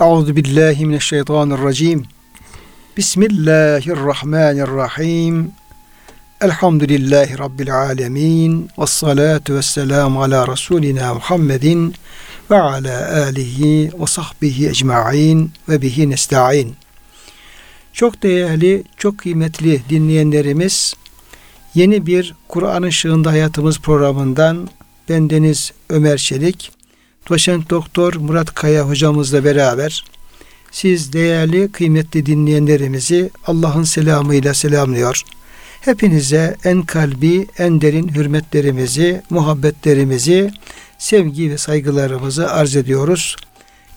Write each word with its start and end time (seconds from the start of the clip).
Euzu 0.00 0.36
billahi 0.36 0.86
mineşşeytanirracim. 0.86 2.04
Bismillahirrahmanirrahim. 2.96 5.50
Elhamdülillahi 6.40 7.38
Rabbil 7.38 7.74
alemin. 7.74 8.70
Ve 8.78 8.86
salatu 8.86 9.54
ve 9.54 9.62
selamu 9.62 10.22
ala 10.22 10.52
Resulina 10.52 11.14
Muhammedin 11.14 11.94
ve 12.50 12.60
ala 12.60 13.24
alihi 13.24 13.92
ve 14.00 14.06
sahbihi 14.06 14.68
ecma'in 14.68 15.52
ve 15.68 15.82
bihi 15.82 16.10
nesta'in. 16.10 16.76
Çok 17.92 18.22
değerli, 18.22 18.84
çok 18.96 19.18
kıymetli 19.18 19.82
dinleyenlerimiz, 19.90 20.94
yeni 21.74 22.06
bir 22.06 22.34
Kur'an 22.48 22.82
ışığında 22.82 23.30
hayatımız 23.30 23.78
programından 23.78 24.68
bendeniz 25.08 25.72
Ömer 25.88 26.18
Çelik, 26.18 26.77
doçent 27.30 27.70
doktor 27.70 28.14
Murat 28.14 28.54
Kaya 28.54 28.88
hocamızla 28.88 29.44
beraber 29.44 30.04
siz 30.70 31.12
değerli 31.12 31.72
kıymetli 31.72 32.26
dinleyenlerimizi 32.26 33.30
Allah'ın 33.46 33.84
selamıyla 33.84 34.54
selamlıyor. 34.54 35.22
Hepinize 35.80 36.56
en 36.64 36.82
kalbi, 36.82 37.46
en 37.58 37.80
derin 37.80 38.08
hürmetlerimizi, 38.08 39.22
muhabbetlerimizi, 39.30 40.50
sevgi 40.98 41.50
ve 41.50 41.58
saygılarımızı 41.58 42.52
arz 42.52 42.76
ediyoruz. 42.76 43.36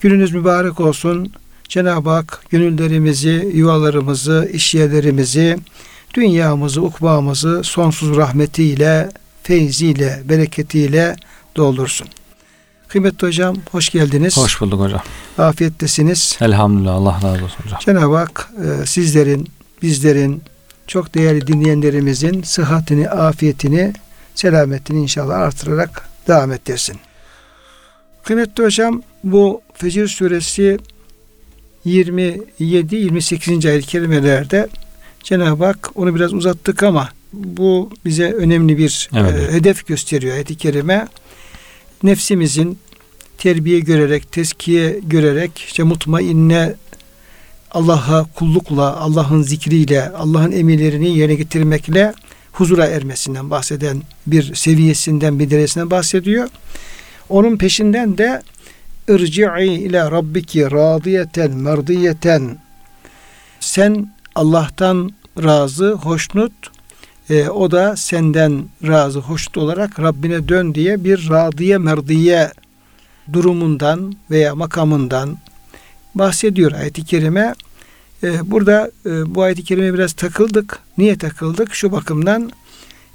Gününüz 0.00 0.32
mübarek 0.32 0.80
olsun. 0.80 1.32
Cenab-ı 1.68 2.10
Hak 2.10 2.44
gönüllerimizi, 2.50 3.50
yuvalarımızı, 3.54 4.50
işyerlerimizi, 4.52 5.58
dünyamızı, 6.14 6.82
ukbamızı 6.82 7.60
sonsuz 7.64 8.16
rahmetiyle, 8.16 9.08
feyziyle, 9.42 10.22
bereketiyle 10.28 11.16
doldursun. 11.56 12.08
Kıymetli 12.92 13.26
hocam 13.26 13.56
hoş 13.70 13.90
geldiniz. 13.90 14.36
Hoş 14.36 14.60
bulduk 14.60 14.80
hocam. 14.80 15.02
Afiyettesiniz. 15.38 16.38
Elhamdülillah 16.40 16.94
Allah 16.94 17.14
razı 17.14 17.44
olsun 17.44 17.64
hocam. 17.64 17.78
Cenab-ı 17.80 18.16
Hak 18.16 18.50
e, 18.58 18.86
sizlerin, 18.86 19.48
bizlerin, 19.82 20.42
çok 20.86 21.14
değerli 21.14 21.46
dinleyenlerimizin 21.46 22.42
sıhhatini, 22.42 23.10
afiyetini, 23.10 23.92
selametini 24.34 25.02
inşallah 25.02 25.38
artırarak 25.38 26.08
devam 26.28 26.52
ettirsin. 26.52 26.96
Kıymetli 28.24 28.64
hocam 28.64 29.02
bu 29.24 29.60
Fecir 29.74 30.08
suresi 30.08 30.78
27-28. 31.86 33.68
ayet 33.70 33.86
kelimelerde 33.86 34.68
Cenab-ı 35.22 35.64
Hak 35.64 35.90
onu 35.94 36.14
biraz 36.14 36.32
uzattık 36.32 36.82
ama 36.82 37.08
bu 37.32 37.90
bize 38.04 38.32
önemli 38.32 38.78
bir 38.78 39.10
Evet. 39.16 39.50
e, 39.50 39.52
hedef 39.52 39.86
gösteriyor 39.86 40.34
ayet-i 40.34 40.56
kerime. 40.56 41.08
Nefsimizin 42.02 42.78
terbiye 43.38 43.80
görerek, 43.80 44.32
teskiye 44.32 45.00
görerek 45.02 45.64
işte 45.66 45.82
mutmainne 45.82 46.74
Allah'a 47.70 48.24
kullukla, 48.24 48.96
Allah'ın 48.96 49.42
zikriyle, 49.42 50.08
Allah'ın 50.08 50.52
emirlerini 50.52 51.18
yerine 51.18 51.34
getirmekle 51.34 52.14
huzura 52.52 52.86
ermesinden 52.86 53.50
bahseden 53.50 54.02
bir 54.26 54.54
seviyesinden, 54.54 55.38
bir 55.38 55.50
derecesinden 55.50 55.90
bahsediyor. 55.90 56.48
Onun 57.28 57.56
peşinden 57.56 58.18
de 58.18 58.42
irci'i 59.08 59.72
ila 59.72 60.10
rabbiki 60.10 60.70
radiyeten 60.70 61.50
merdiyeten 61.50 62.58
sen 63.60 64.14
Allah'tan 64.34 65.10
razı, 65.42 65.92
hoşnut 65.92 66.52
e, 67.32 67.48
o 67.48 67.70
da 67.70 67.96
senden 67.96 68.64
razı, 68.86 69.18
hoşnut 69.18 69.56
olarak 69.56 70.00
Rabbine 70.00 70.48
dön 70.48 70.74
diye 70.74 71.04
bir 71.04 71.30
radiye 71.30 71.78
merdiye 71.78 72.50
durumundan 73.32 74.14
veya 74.30 74.54
makamından 74.54 75.38
bahsediyor 76.14 76.72
ayet-i 76.72 77.04
kerime. 77.04 77.54
E, 78.22 78.50
burada 78.50 78.90
e, 79.06 79.34
bu 79.34 79.42
ayet-i 79.42 79.64
kerime 79.64 79.94
biraz 79.94 80.12
takıldık. 80.12 80.78
Niye 80.98 81.18
takıldık? 81.18 81.74
Şu 81.74 81.92
bakımdan 81.92 82.50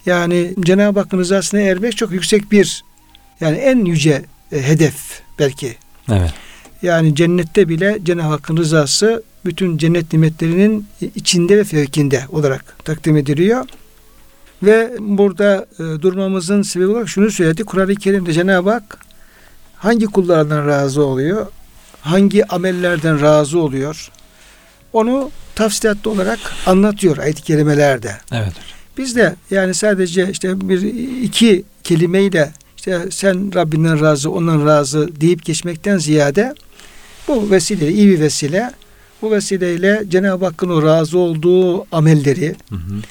yani 0.06 0.54
Cenab-ı 0.60 1.00
Hakk'ın 1.00 1.20
rızasına 1.20 1.62
ermek 1.62 1.98
çok 1.98 2.12
yüksek 2.12 2.52
bir 2.52 2.84
yani 3.40 3.58
en 3.58 3.86
yüce 3.86 4.26
e, 4.52 4.62
hedef 4.62 4.96
belki. 5.40 5.76
Evet. 6.12 6.34
Yani 6.82 7.16
cennette 7.16 7.70
bile 7.70 8.00
Cenab-ı 8.04 8.28
Hakk'ın 8.28 8.58
rızası 8.58 9.24
bütün 9.46 9.78
cennet 9.78 10.14
nimetlerinin 10.14 10.88
içinde 11.16 11.58
ve 11.58 11.64
fevkinde 11.64 12.24
olarak 12.30 12.76
takdim 12.86 13.18
ediliyor. 13.18 13.66
Ve 14.64 14.94
burada 15.00 15.66
e, 15.80 16.02
durmamızın 16.02 16.62
sebebi 16.62 16.88
olarak 16.88 17.10
şunu 17.10 17.32
söyledi. 17.32 17.64
Kur'an-ı 17.64 17.96
Kerim'de 17.96 18.34
Cenab-ı 18.34 18.70
Hak 18.70 18.98
hangi 19.76 20.06
kullardan 20.06 20.68
razı 20.68 21.06
oluyor? 21.06 21.48
Hangi 22.02 22.46
amellerden 22.48 23.22
razı 23.22 23.60
oluyor? 23.60 24.10
Onu 24.94 25.32
tafsilatlı 25.56 26.12
olarak 26.12 26.40
anlatıyor 26.66 27.18
ayet-i 27.18 27.44
kerimelerde. 27.44 28.18
Evet. 28.32 28.54
Biz 28.98 29.16
de 29.16 29.36
yani 29.52 29.74
sadece 29.74 30.32
işte 30.32 30.70
bir 30.70 30.82
iki 31.24 31.64
kelimeyle 31.84 32.52
işte 32.78 33.06
sen 33.12 33.56
Rabbinden 33.56 34.02
razı, 34.02 34.32
ondan 34.32 34.66
razı 34.66 35.22
deyip 35.22 35.46
geçmekten 35.46 35.98
ziyade 35.98 36.56
bu 37.28 37.52
vesile 37.52 37.92
iyi 37.92 38.08
bir 38.10 38.20
vesile. 38.20 38.72
Bu 39.22 39.32
vesileyle 39.32 40.04
Cenab-ı 40.10 40.46
Hakk'ın 40.46 40.70
o 40.70 40.84
razı 40.84 41.18
olduğu 41.18 41.96
amelleri 41.96 42.56
Hı 42.70 42.76
hı. 42.76 43.02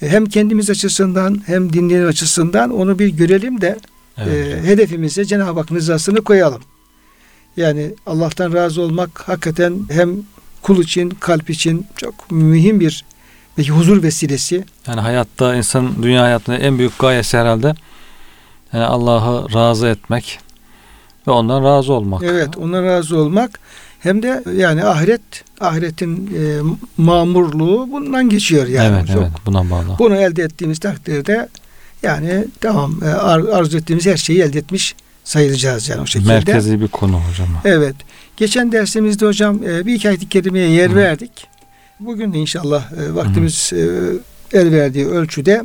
Hem 0.00 0.26
kendimiz 0.26 0.70
açısından 0.70 1.42
hem 1.46 1.72
dinleyen 1.72 2.06
açısından 2.06 2.70
onu 2.70 2.98
bir 2.98 3.08
görelim 3.08 3.60
de 3.60 3.78
Evet. 4.18 4.64
e, 4.64 4.68
hedefimize 4.68 5.24
Cenab-ı 5.24 5.60
Hakk'ın 5.60 5.76
rızasını 5.76 6.20
koyalım. 6.24 6.62
Yani 7.56 7.90
Allah'tan 8.06 8.52
razı 8.52 8.82
olmak 8.82 9.28
hakikaten 9.28 9.78
hem 9.90 10.16
kul 10.62 10.82
için, 10.82 11.10
kalp 11.10 11.50
için 11.50 11.86
çok 11.96 12.30
mühim 12.30 12.80
bir 12.80 13.04
belki 13.58 13.70
huzur 13.70 14.02
vesilesi. 14.02 14.64
yani 14.86 15.00
hayatta 15.00 15.54
insan 15.54 16.02
dünya 16.02 16.22
hayatında 16.22 16.56
en 16.56 16.78
büyük 16.78 16.98
gayesi 16.98 17.38
herhalde 17.38 17.74
yani 18.72 18.84
Allah'ı 18.84 19.54
razı 19.54 19.86
etmek 19.86 20.38
ve 21.26 21.30
ondan 21.30 21.64
razı 21.64 21.92
olmak. 21.92 22.22
Evet, 22.22 22.56
ona 22.56 22.82
razı 22.82 23.18
olmak 23.18 23.60
hem 24.04 24.22
de 24.22 24.42
yani 24.56 24.84
ahiret, 24.84 25.20
ahiretin 25.60 26.26
e, 26.26 26.42
mamurluğu 26.96 27.88
bundan 27.92 28.28
geçiyor 28.28 28.66
yani. 28.66 28.96
evet, 28.96 29.06
Çok- 29.06 29.16
evet. 29.22 29.32
Buna 29.46 29.70
bağlı. 29.70 29.96
Bunu 29.98 30.16
elde 30.16 30.42
ettiğimiz 30.42 30.78
takdirde 30.78 31.48
yani 32.02 32.44
tamam 32.60 33.00
e, 33.04 33.08
ar- 33.08 33.48
arzu 33.58 33.78
ettiğimiz 33.78 34.06
her 34.06 34.16
şeyi 34.16 34.42
elde 34.42 34.58
etmiş 34.58 34.94
sayılacağız 35.24 35.88
yani 35.88 36.00
o 36.00 36.06
şekilde. 36.06 36.32
Merkezi 36.32 36.80
bir 36.80 36.88
konu 36.88 37.20
hocam. 37.20 37.48
Evet. 37.64 37.94
Geçen 38.36 38.72
dersimizde 38.72 39.26
hocam 39.26 39.60
e, 39.68 39.86
bir 39.86 39.94
iki 39.94 40.08
ayet-i 40.08 40.28
kerimeye 40.28 40.70
yer 40.70 40.90
Hı. 40.90 40.94
verdik. 40.96 41.46
Bugün 42.00 42.32
de 42.32 42.38
inşallah 42.38 42.92
e, 42.92 43.14
vaktimiz 43.14 43.72
e, 43.72 44.58
el 44.58 44.72
verdiği 44.72 45.06
ölçüde 45.06 45.62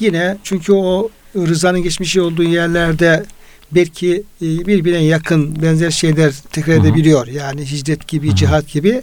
yine 0.00 0.36
çünkü 0.42 0.72
o 0.72 1.08
rızanın 1.36 1.82
geçmişi 1.82 2.20
olduğu 2.20 2.42
yerlerde 2.42 3.24
belki 3.72 4.22
e, 4.42 4.46
birbirine 4.66 5.04
yakın 5.04 5.62
benzer 5.62 5.90
şeyler 5.90 6.32
tekrar 6.52 6.76
Hı 6.76 6.80
hı. 6.80 6.86
edebiliyor. 6.86 7.26
Yani 7.26 7.70
hicret 7.70 8.08
gibi, 8.08 8.28
Hı 8.28 8.32
hı. 8.32 8.36
cihat 8.36 8.68
gibi. 8.68 9.02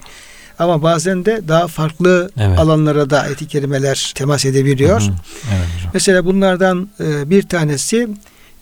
Ama 0.60 0.84
bazen 0.84 1.26
de 1.26 1.42
daha 1.48 1.68
farklı 1.68 2.32
Evet. 2.40 2.60
alanlara 2.60 3.10
da 3.10 3.22
ayet-i 3.22 3.48
kerimeler 3.48 4.12
temas 4.16 4.46
edebiliyor. 4.46 5.02
Hı 5.02 5.06
hı. 5.06 5.10
Evet 5.56 5.68
hocam. 5.78 5.92
Mesela 5.94 6.26
bunlardan 6.26 6.90
e, 7.00 7.30
bir 7.30 7.44
tanesi 7.44 8.08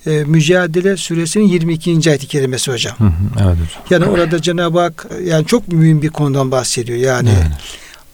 e, 0.05 0.09
Mücadele 0.23 0.97
suresinin 0.97 1.47
22. 1.47 2.09
ayet-i 2.09 2.27
kerimesi 2.27 2.71
hocam. 2.71 2.95
Hı 2.97 3.03
hı. 3.03 3.11
Evet 3.35 3.57
hocam. 3.57 3.83
Yani 3.89 4.05
orada 4.05 4.41
Cenab-ı 4.41 4.79
Hak 4.79 5.07
yani 5.25 5.45
çok 5.45 5.67
mühim 5.67 6.01
bir 6.01 6.09
konudan 6.09 6.51
bahsediyor. 6.51 6.97
Yani 6.99 7.29
Evet. 7.33 7.51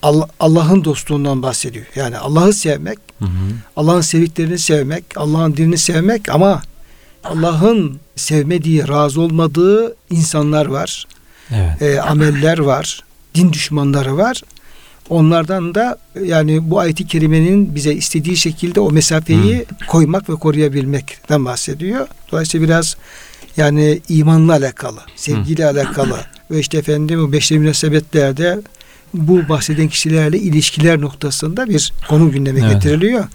Allah- 0.01 0.27
Allah'ın 0.39 0.83
dostluğundan 0.83 1.41
bahsediyor. 1.43 1.85
Yani 1.95 2.17
Allah'ı 2.17 2.53
sevmek, 2.53 2.97
Hı 3.19 3.25
hı. 3.25 3.29
Allah'ın 3.75 4.01
sevdiklerini 4.01 4.59
sevmek, 4.59 5.03
Allah'ın 5.15 5.57
dinini 5.57 5.77
sevmek 5.77 6.29
ama 6.29 6.61
Allah'ın 7.23 7.99
sevmediği, 8.15 8.87
razı 8.87 9.21
olmadığı 9.21 9.95
insanlar 10.09 10.65
var. 10.65 11.07
Evet. 11.51 11.81
e, 11.81 12.01
ameller 12.01 12.57
var. 12.57 13.03
Din 13.35 13.53
düşmanları 13.53 14.17
var. 14.17 14.41
Onlardan 15.09 15.75
da 15.75 15.97
yani 16.23 16.69
bu 16.69 16.79
ayeti 16.79 17.07
kerimenin 17.07 17.75
bize 17.75 17.93
istediği 17.93 18.37
şekilde 18.37 18.79
o 18.79 18.91
mesafeyi 18.91 19.65
koymak 19.87 20.29
ve 20.29 20.33
koruyabilmekten 20.33 21.45
bahsediyor. 21.45 22.07
Dolayısıyla 22.31 22.67
biraz 22.67 22.97
yani 23.57 24.01
imanla 24.09 24.53
alakalı, 24.53 24.99
sevgiyle 25.15 25.65
alakalı 25.65 26.17
ve 26.51 26.59
işte 26.59 26.77
efendim 26.77 27.21
bu 27.21 27.31
beşeri 27.31 27.59
münasebetlerde 27.59 28.61
bu 29.13 29.49
bahseden 29.49 29.87
kişilerle 29.87 30.39
ilişkiler 30.39 31.01
noktasında 31.01 31.69
bir 31.69 31.93
konu 32.09 32.31
gündeme 32.31 32.59
Evet. 32.59 32.73
getiriliyor. 32.73 33.25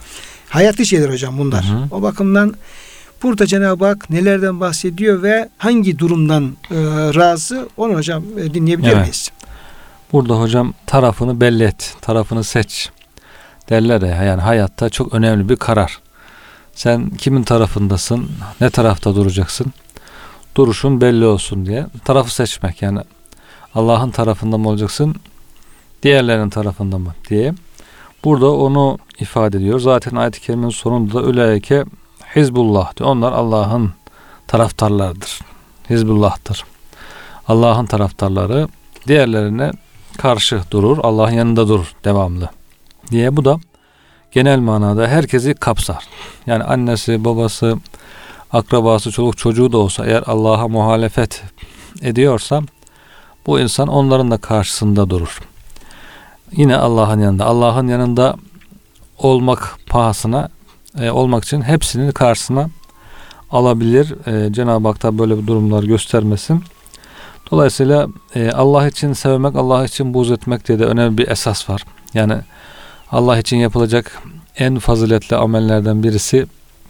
Hayati 0.48 0.86
şeyler 0.86 1.10
hocam 1.10 1.38
bunlar. 1.38 1.64
Hı 1.64 1.72
hı. 1.75 1.88
O 1.90 2.02
bakımdan 2.02 2.54
burada 3.24 3.46
Cenab-ı 3.46 3.84
Hak 3.84 4.10
nelerden 4.10 4.60
bahsediyor 4.60 5.22
ve 5.22 5.48
hangi 5.58 5.98
durumdan 5.98 6.56
e, 6.70 6.74
razı 7.14 7.68
onu 7.76 7.94
hocam 7.94 8.24
e, 8.38 8.54
dinleyebilir 8.54 8.88
Evet. 8.88 9.00
miyiz? 9.00 9.30
Burada 10.12 10.40
hocam 10.40 10.74
tarafını 10.86 11.40
belli 11.40 11.64
et, 11.64 11.96
tarafını 12.00 12.44
seç 12.44 12.90
derler 13.70 14.02
ya 14.02 14.22
yani 14.22 14.40
hayatta 14.40 14.88
çok 14.88 15.14
önemli 15.14 15.48
bir 15.48 15.56
karar. 15.56 15.98
Sen 16.72 17.10
kimin 17.10 17.42
tarafındasın, 17.42 18.30
ne 18.60 18.70
tarafta 18.70 19.14
duracaksın, 19.14 19.66
duruşun 20.56 21.00
belli 21.00 21.24
olsun 21.24 21.66
diye 21.66 21.86
tarafı 22.04 22.34
seçmek 22.34 22.82
yani 22.82 23.00
Allah'ın 23.74 24.10
tarafında 24.10 24.58
mı 24.58 24.68
olacaksın? 24.68 25.14
Diğerlerinin 26.02 26.50
tarafında 26.50 26.98
mı 26.98 27.14
diye. 27.28 27.54
Burada 28.24 28.52
onu 28.52 28.98
ifade 29.20 29.56
ediyor. 29.56 29.80
Zaten 29.80 30.16
ayet-i 30.16 30.40
kerimenin 30.40 30.70
sonunda 30.70 31.14
da 31.14 31.22
üleyke 31.22 31.84
Hizbullah 32.36 32.96
diyor. 32.96 33.08
Onlar 33.10 33.32
Allah'ın 33.32 33.92
taraftarlarıdır. 34.46 35.40
Hizbullah'tır. 35.90 36.64
Allah'ın 37.48 37.86
taraftarları 37.86 38.69
diğerlerine 39.08 39.70
karşı 40.19 40.60
durur. 40.70 40.98
Allah'ın 41.02 41.32
yanında 41.32 41.69
durur 41.69 41.92
devamlı. 42.04 42.48
Diye 43.10 43.36
bu 43.36 43.44
da 43.44 43.58
genel 44.32 44.58
manada 44.58 45.08
herkesi 45.08 45.54
kapsar. 45.54 46.04
Yani 46.46 46.64
annesi, 46.64 47.25
babası, 47.25 47.78
akrabası, 48.52 49.10
çoluk 49.10 49.38
çocuğu 49.38 49.72
da 49.72 49.78
olsa 49.78 50.06
eğer 50.06 50.22
Allah'a 50.26 50.69
muhalefet 50.69 51.42
ediyorsa 52.02 52.62
bu 53.46 53.60
insan 53.60 53.88
onların 53.88 54.31
da 54.31 54.38
karşısında 54.38 55.10
durur. 55.10 55.40
Yine 56.52 56.76
Allah'ın 56.76 57.20
yanında. 57.20 57.44
Allah'ın 57.44 57.88
yanında 57.88 58.36
olmak 59.19 59.78
pahasına 59.86 60.48
e, 61.00 61.11
olmak 61.11 61.44
için 61.44 61.62
hepsinin 61.62 62.12
karşısına 62.12 62.69
alabilir. 63.50 64.14
E, 64.26 64.52
Cenab-ı 64.52 64.88
Hak 64.88 65.02
da 65.02 65.19
böyle 65.19 65.38
bir 65.38 65.46
durumlar 65.46 65.82
göstermesin. 65.82 66.64
Dolayısıyla 67.50 68.08
e, 68.35 68.50
Allah 68.50 68.88
için 68.88 69.12
sevmek, 69.12 69.56
Allah 69.56 69.85
için 69.85 70.14
buğz 70.14 70.31
etmek 70.31 70.69
diye 70.69 70.79
de 70.79 70.85
önemli 70.85 71.19
bir 71.19 71.29
esas 71.29 71.70
var. 71.70 71.85
Yani 72.14 72.35
Allah 73.12 73.38
için 73.38 73.56
yapılacak 73.56 74.23
en 74.56 74.79
faziletli 74.79 75.37
amellerden 75.37 76.02
birisi 76.02 76.46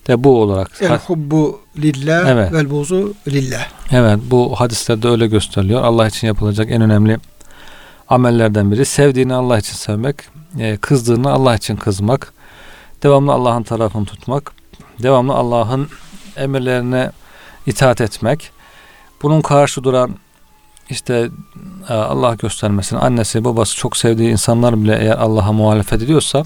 de 0.08 0.24
bu 0.24 0.42
olarak. 0.42 0.70
El 0.80 0.98
hubbu 0.98 1.60
lillah 1.78 2.28
Evet. 2.28 2.52
vel 2.52 2.70
buzu 2.70 3.14
lillah. 3.28 3.66
Evet 3.92 4.18
bu 4.30 4.54
hadislerde 4.60 5.08
öyle 5.08 5.26
gösteriliyor. 5.26 5.82
Allah 5.82 6.06
için 6.06 6.26
yapılacak 6.26 6.70
en 6.70 6.82
önemli 6.82 7.18
amellerden 8.08 8.70
biri. 8.70 8.84
Sevdiğini 8.84 9.34
Allah 9.34 9.58
için 9.58 9.74
sevmek, 9.74 10.16
e, 10.58 10.76
kızdığını 10.76 11.30
Allah 11.32 11.54
için 11.54 11.76
kızmak, 11.76 12.32
devamlı 13.04 13.32
Allah'ın 13.32 13.62
tarafını 13.62 14.04
tutmak, 14.04 14.52
devamlı 15.02 15.32
Allah'ın 15.32 15.88
emirlerine 16.36 17.10
itaat 17.66 18.00
etmek. 18.00 18.50
Bunun 19.22 19.40
karşı 19.40 19.84
duran 19.84 20.10
işte 20.90 21.28
e, 21.88 21.92
Allah 21.92 22.34
göstermesin 22.34 22.96
annesi 22.96 23.44
babası 23.44 23.76
çok 23.76 23.96
sevdiği 23.96 24.30
insanlar 24.30 24.82
bile 24.82 24.98
eğer 25.00 25.16
Allah'a 25.16 25.52
muhalefet 25.52 26.02
ediyorsa 26.02 26.44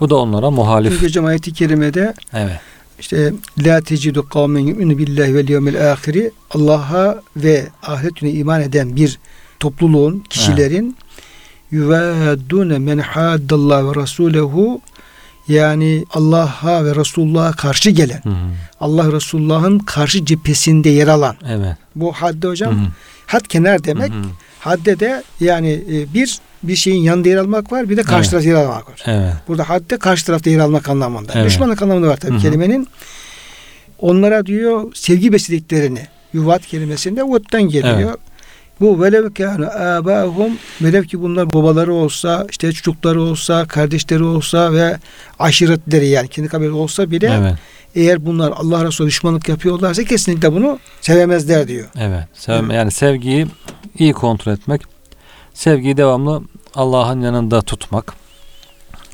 bu 0.00 0.10
da 0.10 0.16
onlara 0.16 0.50
muhalif. 0.50 0.92
Çünkü 0.92 1.06
hocam 1.06 1.24
ayeti 1.24 1.52
kerimede 1.52 2.14
Evet. 2.32 2.60
işte 2.98 3.32
la 3.58 3.80
tecidu 3.80 4.28
kavmen 4.28 4.60
yu'minu 4.60 4.98
billahi 4.98 5.34
vel 5.34 5.48
yevmil 5.48 5.92
ahiri 5.92 6.30
Allah'a 6.50 7.22
ve 7.36 7.68
ahiret 7.82 8.16
gününe 8.16 8.34
iman 8.34 8.60
eden 8.60 8.96
bir 8.96 9.18
topluluğun, 9.60 10.24
kişilerin 10.30 10.96
yuvaddune 11.70 12.78
men 12.78 12.98
haddallah 12.98 13.84
ve 13.84 14.00
rasulehu 14.00 14.80
yani 15.50 16.04
Allah'a 16.14 16.84
ve 16.84 16.94
Resulullah'a 16.94 17.52
karşı 17.52 17.90
gelen, 17.90 18.20
Hı 18.22 18.28
hı. 18.28 18.34
Allah 18.80 19.12
Resulullah'ın 19.12 19.78
karşı 19.78 20.24
cephesinde 20.24 20.88
yer 20.90 21.08
alan. 21.08 21.36
Evet. 21.48 21.76
Bu 21.94 22.12
hadde 22.12 22.46
hocam. 22.48 22.72
Hı 22.74 22.80
hı. 22.80 22.88
Had 23.26 23.40
kenar 23.40 23.84
demek. 23.84 24.10
Hı 24.12 24.18
hı. 24.18 24.24
Hadde 24.60 25.00
de 25.00 25.22
yani 25.40 25.70
e, 25.92 26.14
bir 26.14 26.38
bir 26.62 26.76
şeyin 26.76 27.02
yanında 27.02 27.28
yer 27.28 27.36
almak 27.36 27.72
var, 27.72 27.90
bir 27.90 27.96
de 27.96 28.02
karşı 28.02 28.16
Evet. 28.18 28.30
tarafta 28.30 28.48
yer 28.48 28.54
almak 28.56 28.88
var. 28.88 29.02
Evet. 29.06 29.32
Burada 29.48 29.68
hadde 29.68 29.96
karşı 29.98 30.26
tarafta 30.26 30.50
yer 30.50 30.58
almak 30.58 30.88
anlamında. 30.88 31.32
Evet. 31.34 31.46
Düşmanlık 31.46 31.82
anlamında 31.82 32.08
var 32.08 32.16
tabii 32.16 32.32
Hı 32.32 32.36
hı. 32.36 32.42
kelimenin. 32.42 32.88
Onlara 33.98 34.46
diyor 34.46 34.92
sevgi 34.94 35.32
beslediklerini 35.32 36.06
yuvat 36.32 36.66
kelimesinde 36.66 37.22
vuttan 37.22 37.62
geliyor. 37.62 38.00
Evet. 38.00 38.16
Bu 38.80 39.02
velev 39.02 39.34
kâne 39.34 39.66
âbâhum 39.66 40.58
velev 40.82 41.04
ki 41.04 41.22
bunlar 41.22 41.52
babaları 41.52 41.94
olsa, 41.94 42.46
işte 42.50 42.72
çocukları 42.72 43.22
olsa, 43.22 43.66
kardeşleri 43.66 44.24
olsa 44.24 44.72
ve 44.72 44.98
aşiretleri 45.38 46.08
yani 46.08 46.28
kendi 46.28 46.48
kabile 46.48 46.70
olsa 46.70 47.10
bile 47.10 47.38
Evet. 47.40 47.54
eğer 47.94 48.26
bunlar 48.26 48.52
Allah 48.56 48.84
Resulü 48.84 49.08
düşmanlık 49.08 49.48
yapıyorlarsa 49.48 50.04
kesinlikle 50.04 50.52
bunu 50.52 50.78
sevemezler 51.00 51.68
diyor. 51.68 51.88
Evet. 51.98 52.24
Sevme, 52.34 52.58
Evet. 52.60 52.74
Yani 52.74 52.90
sevgiyi 52.90 53.46
iyi 53.98 54.12
kontrol 54.12 54.52
etmek. 54.52 54.82
Sevgiyi 55.54 55.96
devamlı 55.96 56.42
Allah'ın 56.74 57.20
yanında 57.20 57.62
tutmak. 57.62 58.14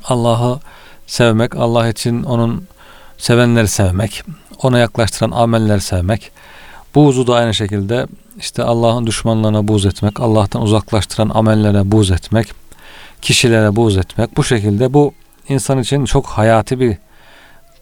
Allah'ı 0.03 0.59
sevmek. 1.07 1.55
Allah 1.55 1.87
için 1.87 2.23
onun 2.23 2.67
sevenleri 3.17 3.67
sevmek. 3.67 4.23
Ona 4.61 4.79
yaklaştıran 4.79 5.31
amelleri 5.31 5.81
sevmek. 5.81 6.31
Buğzu 6.97 7.27
da 7.27 7.35
aynı 7.35 7.53
şekilde 7.53 8.07
işte 8.39 8.63
Allah'ın 8.63 9.07
düşmanlarına 9.07 9.67
buğz 9.67 9.85
etmek. 9.85 10.19
Allah'tan 10.19 10.61
uzaklaştıran 10.61 11.31
amellere 11.33 11.91
buğz 11.91 12.11
etmek. 12.11 12.53
Kişilere 13.21 13.75
buğz 13.75 13.97
etmek. 13.97 14.37
Bu 14.37 14.43
şekilde 14.43 14.93
bu 14.93 15.13
insan 15.49 15.79
için 15.79 16.05
çok 16.05 16.25
hayati 16.25 16.79
bir 16.79 16.97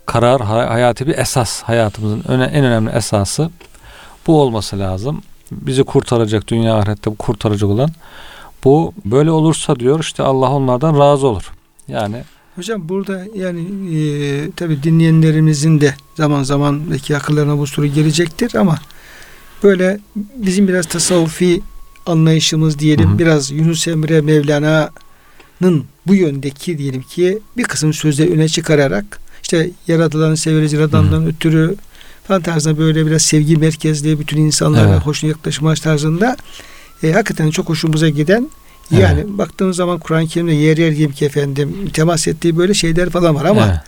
karar, 0.06 0.42
hay- 0.42 0.68
hayati 0.68 1.08
bir 1.08 1.18
esas. 1.18 1.62
Hayatımızın 1.62 2.24
öne, 2.28 2.44
en 2.44 2.66
önemli 2.66 2.92
esası 2.92 3.50
bu 4.28 4.42
olması 4.42 4.80
lazım. 4.80 5.22
Bizi 5.52 5.84
kurtaracak, 5.84 6.48
dünya 6.48 6.76
ahirette 6.76 7.12
kurtaracak 7.20 7.70
olan 7.70 7.90
bu 8.64 8.94
böyle 9.06 9.32
olursa 9.32 9.80
diyor 9.80 10.00
işte 10.00 10.24
Allah 10.24 10.52
onlardan 10.52 11.00
razı 11.00 11.28
olur. 11.28 11.52
Yani 11.88 12.24
Hocam 12.56 12.90
burada 12.90 13.26
yani 13.36 13.62
e, 13.98 14.52
tabi 14.52 14.84
dinleyenlerimizin 14.84 15.82
de 15.82 15.94
zaman 16.16 16.44
zaman 16.44 16.92
belki 16.92 17.18
akıllarına 17.18 17.58
bu 17.58 17.68
soru 17.68 17.86
gelecektir 17.86 18.56
ama 18.56 18.78
böyle 19.66 20.00
bizim 20.36 20.68
biraz 20.68 20.86
tasavvufi 20.86 21.62
anlayışımız 22.06 22.80
diyelim 22.80 23.10
Hı 23.10 23.14
hı. 23.14 23.20
biraz 23.20 23.52
Yunus 23.52 23.88
Emre 23.88 24.22
Mevlana'nın 24.22 25.86
bu 26.08 26.16
yöndeki 26.16 26.78
diyelim 26.78 27.02
ki 27.02 27.40
bir 27.58 27.64
kısım 27.64 27.94
sözleri 27.94 28.34
öne 28.34 28.50
çıkararak 28.50 29.20
işte 29.44 29.70
yaratılanı 29.88 30.38
severiz 30.38 30.74
yaradandan 30.74 31.26
ötürü 31.28 31.76
falan 32.28 32.42
tarzında 32.42 32.78
böyle 32.78 33.06
biraz 33.06 33.22
sevgi 33.22 33.58
merkezli 33.58 34.20
bütün 34.20 34.38
insanlara 34.38 34.90
Evet. 34.90 35.06
hoşuna 35.06 35.30
yaklaşma 35.30 35.74
tarzında 35.74 36.38
e, 37.04 37.12
hakikaten 37.12 37.50
çok 37.50 37.70
hoşumuza 37.70 38.10
giden 38.10 38.50
Evet. 38.92 39.04
yani 39.04 39.38
baktığımız 39.38 39.76
zaman 39.76 40.00
Kur'an-ı 40.00 40.28
Kerim'de 40.28 40.54
yer 40.54 40.78
yer 40.78 40.92
gibi 40.92 41.14
ki 41.14 41.26
efendim 41.26 41.90
temas 41.94 42.28
ettiği 42.28 42.58
böyle 42.58 42.74
şeyler 42.74 43.10
falan 43.10 43.36
var 43.36 43.46
ama 43.46 43.66
evet, 43.66 43.80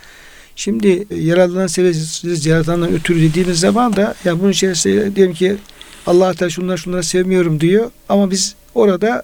şimdi 0.58 1.06
e, 1.10 1.16
yaratılan 1.16 1.66
severiz 1.66 2.46
yaratandan 2.46 2.92
ötürü 2.92 3.22
dediğimiz 3.22 3.60
zaman 3.60 3.96
da 3.96 4.14
ya 4.24 4.40
bunun 4.40 4.50
içerisinde 4.50 5.16
diyelim 5.16 5.34
ki 5.34 5.56
Allah 6.06 6.34
Teala 6.34 6.50
şunları 6.50 6.78
şunları 6.78 7.02
sevmiyorum 7.02 7.60
diyor 7.60 7.90
ama 8.08 8.30
biz 8.30 8.54
orada 8.74 9.22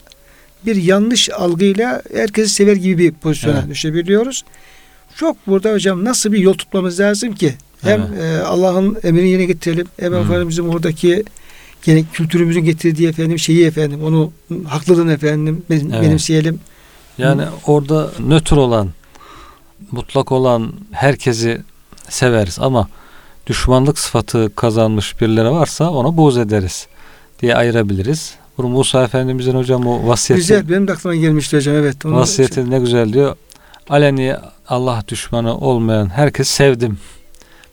bir 0.67 0.77
yanlış 0.77 1.31
algıyla 1.31 2.03
herkesi 2.15 2.55
sever 2.55 2.77
gibi 2.77 2.99
bir 2.99 3.13
pozisyona 3.13 3.59
Evet. 3.59 3.69
düşebiliyoruz. 3.71 4.43
Çok 5.17 5.47
burada 5.47 5.73
hocam 5.73 6.05
nasıl 6.05 6.33
bir 6.33 6.39
yol 6.39 6.55
tutmamız 6.55 7.01
lazım 7.01 7.35
ki 7.35 7.55
hem 7.83 8.01
e, 8.01 8.39
Allah'ın 8.41 8.97
emrini 9.05 9.29
yerine 9.29 9.45
getirelim 9.45 9.87
hem 10.01 10.13
Hı. 10.13 10.17
efendim 10.17 10.49
bizim 10.49 10.69
oradaki 10.69 11.25
gene 11.85 12.05
kültürümüzün 12.13 12.65
getirdiği 12.65 13.09
efendim 13.09 13.39
şeyi 13.39 13.67
efendim 13.67 14.05
onu 14.05 14.33
haklılığını 14.69 15.13
efendim 15.13 15.63
ben- 15.71 15.91
Evet. 15.93 16.03
benimseyelim. 16.03 16.61
yani 17.19 17.43
orada 17.67 18.11
nötr 18.29 18.53
olan, 18.57 18.89
mutlak 19.93 20.33
olan 20.33 20.73
herkesi 20.93 21.63
severiz 22.09 22.59
ama 22.61 22.89
düşmanlık 23.47 23.99
sıfatı 23.99 24.55
kazanmış 24.57 25.21
birileri 25.21 25.51
varsa 25.51 25.91
ona 25.91 26.17
buğz 26.17 26.39
ederiz 26.39 26.87
diye 27.43 27.57
ayırabiliriz. 27.57 28.35
Bunu 28.59 28.69
Musa 28.69 29.05
Efendimizin 29.05 29.55
hocam 29.55 29.87
o 29.87 30.09
vasiyeti, 30.09 30.41
Güzel 30.41 30.69
benim 30.69 30.89
de 30.89 30.93
aklıma 30.93 31.15
gelmişti 31.17 31.57
hocam 31.57 31.75
evet. 31.75 32.07
Onu- 32.07 32.17
vasiyeti 32.17 32.71
ne 32.71 32.79
güzel 32.79 33.13
diyor. 33.13 33.37
Aleni 33.89 34.37
Allah 34.69 35.05
düşmanı 35.09 35.59
olmayan 35.59 36.07
herkes 36.11 36.49
sevdim. 36.49 36.99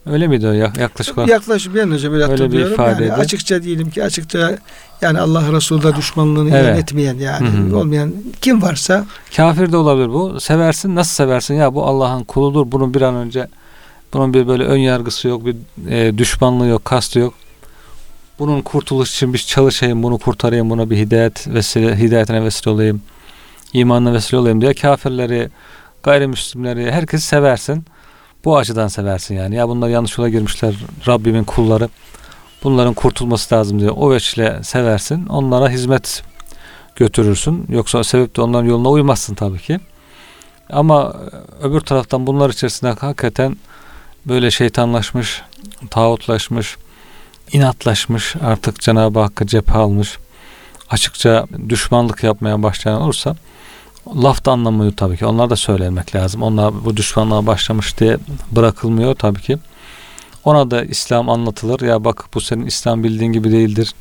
Öyle 0.05 0.27
miydi 0.27 0.47
o 0.47 0.51
ya- 0.51 0.73
yaklaşık 0.79 1.17
olarak? 1.17 1.29
Yaklaşık 1.31 1.75
ben 1.75 1.91
hocam 1.91 2.13
öyle 2.13 2.23
Öyle 2.23 2.33
bir 2.37 2.41
hatırlıyorum. 2.43 2.73
ifadeydi. 2.73 3.03
Yani 3.09 3.13
açıkça 3.13 3.63
diyelim 3.63 3.89
ki 3.89 4.03
açıkça 4.03 4.57
yani 5.01 5.19
Allah 5.19 5.51
Resulü'ne 5.51 5.95
düşmanlığını 5.95 6.49
Evet. 6.49 6.63
ilan 6.65 6.77
etmeyen 6.77 7.15
yani 7.15 7.47
Hı 7.49 7.57
hı. 7.75 7.77
olmayan 7.77 8.13
kim 8.41 8.61
varsa 8.61 9.05
Kafir 9.35 9.71
de 9.71 9.77
olabilir 9.77 10.09
bu. 10.09 10.39
Seversin. 10.39 10.95
Nasıl 10.95 11.13
seversin? 11.15 11.55
Ya 11.55 11.73
bu 11.75 11.85
Allah'ın 11.85 12.23
kuludur. 12.23 12.71
Bunun 12.71 12.93
bir 12.93 13.01
an 13.01 13.15
önce 13.15 13.47
bunun 14.13 14.33
bir 14.33 14.47
böyle 14.47 14.63
ön 14.63 14.77
yargısı 14.77 15.27
yok, 15.27 15.45
bir 15.45 15.55
e, 15.89 16.17
düşmanlığı 16.17 16.67
yok, 16.67 16.85
kastı 16.85 17.19
yok. 17.19 17.33
Bunun 18.39 18.61
kurtuluş 18.61 19.13
için 19.15 19.33
bir 19.33 19.37
çalışayım, 19.39 20.03
bunu 20.03 20.17
kurtarayım, 20.17 20.69
buna 20.69 20.89
bir 20.89 20.97
hidayet 20.97 21.47
vesile, 21.47 21.97
hidayetine 21.99 22.43
vesile 22.43 22.71
olayım, 22.71 23.01
imanına 23.73 24.13
vesile 24.13 24.37
olayım 24.37 24.61
diye 24.61 24.73
kafirleri, 24.73 25.49
gayrimüslimleri, 26.03 26.91
herkesi 26.91 27.27
seversin. 27.27 27.85
Bu 28.45 28.57
açıdan 28.57 28.87
seversin 28.87 29.35
yani. 29.35 29.55
Ya 29.55 29.69
bunlar 29.69 29.89
yanlış 29.89 30.17
yola 30.17 30.29
girmişler, 30.29 30.75
Rabbimin 31.07 31.43
kulları. 31.43 31.89
Bunların 32.63 32.93
kurtulması 32.93 33.55
lazım 33.55 33.79
diye 33.79 33.91
o 33.91 34.11
veçle 34.11 34.63
seversin. 34.63 35.27
Onlara 35.27 35.69
hizmet 35.69 36.23
götürürsün. 36.95 37.65
Yoksa 37.69 38.03
sebep 38.03 38.35
de 38.35 38.41
onların 38.41 38.69
yoluna 38.69 38.89
uymazsın 38.89 39.35
tabii 39.35 39.59
ki. 39.59 39.79
Ama 40.69 41.15
e, 41.61 41.65
öbür 41.65 41.79
taraftan 41.79 42.27
bunlar 42.27 42.49
içerisinde 42.49 42.91
hakikaten 42.91 43.57
böyle 44.25 44.51
şeytanlaşmış, 44.51 45.41
tağutlaşmış, 45.89 46.77
inatlaşmış, 47.51 48.35
artık 48.43 48.79
Cenab-ı 48.79 49.19
Hakk'a 49.19 49.47
cephe 49.47 49.73
almış, 49.73 50.17
açıkça 50.89 51.47
düşmanlık 51.69 52.23
yapmaya 52.23 52.63
başlayan 52.63 53.01
olursa 53.01 53.35
laf 54.15 54.45
da 54.45 54.51
anlamıyor 54.51 54.93
tabii 54.97 55.17
ki. 55.17 55.25
Onlar 55.25 55.49
da 55.49 55.55
söylemek 55.55 56.15
lazım. 56.15 56.43
Onlar 56.43 56.85
bu 56.85 56.97
düşmanlığa 56.97 57.45
başlamış 57.47 57.97
diye 57.99 58.17
bırakılmıyor 58.51 59.15
tabii 59.15 59.41
ki. 59.41 59.57
Ona 60.45 60.71
da 60.71 60.83
İslam 60.83 61.29
anlatılır. 61.29 61.81
Ya 61.81 62.03
bak 62.03 62.25
bu 62.33 62.41
senin 62.41 62.65
İslam 62.65 63.03
bildiğin 63.03 63.33
gibi 63.33 63.51
değildir 63.51 63.93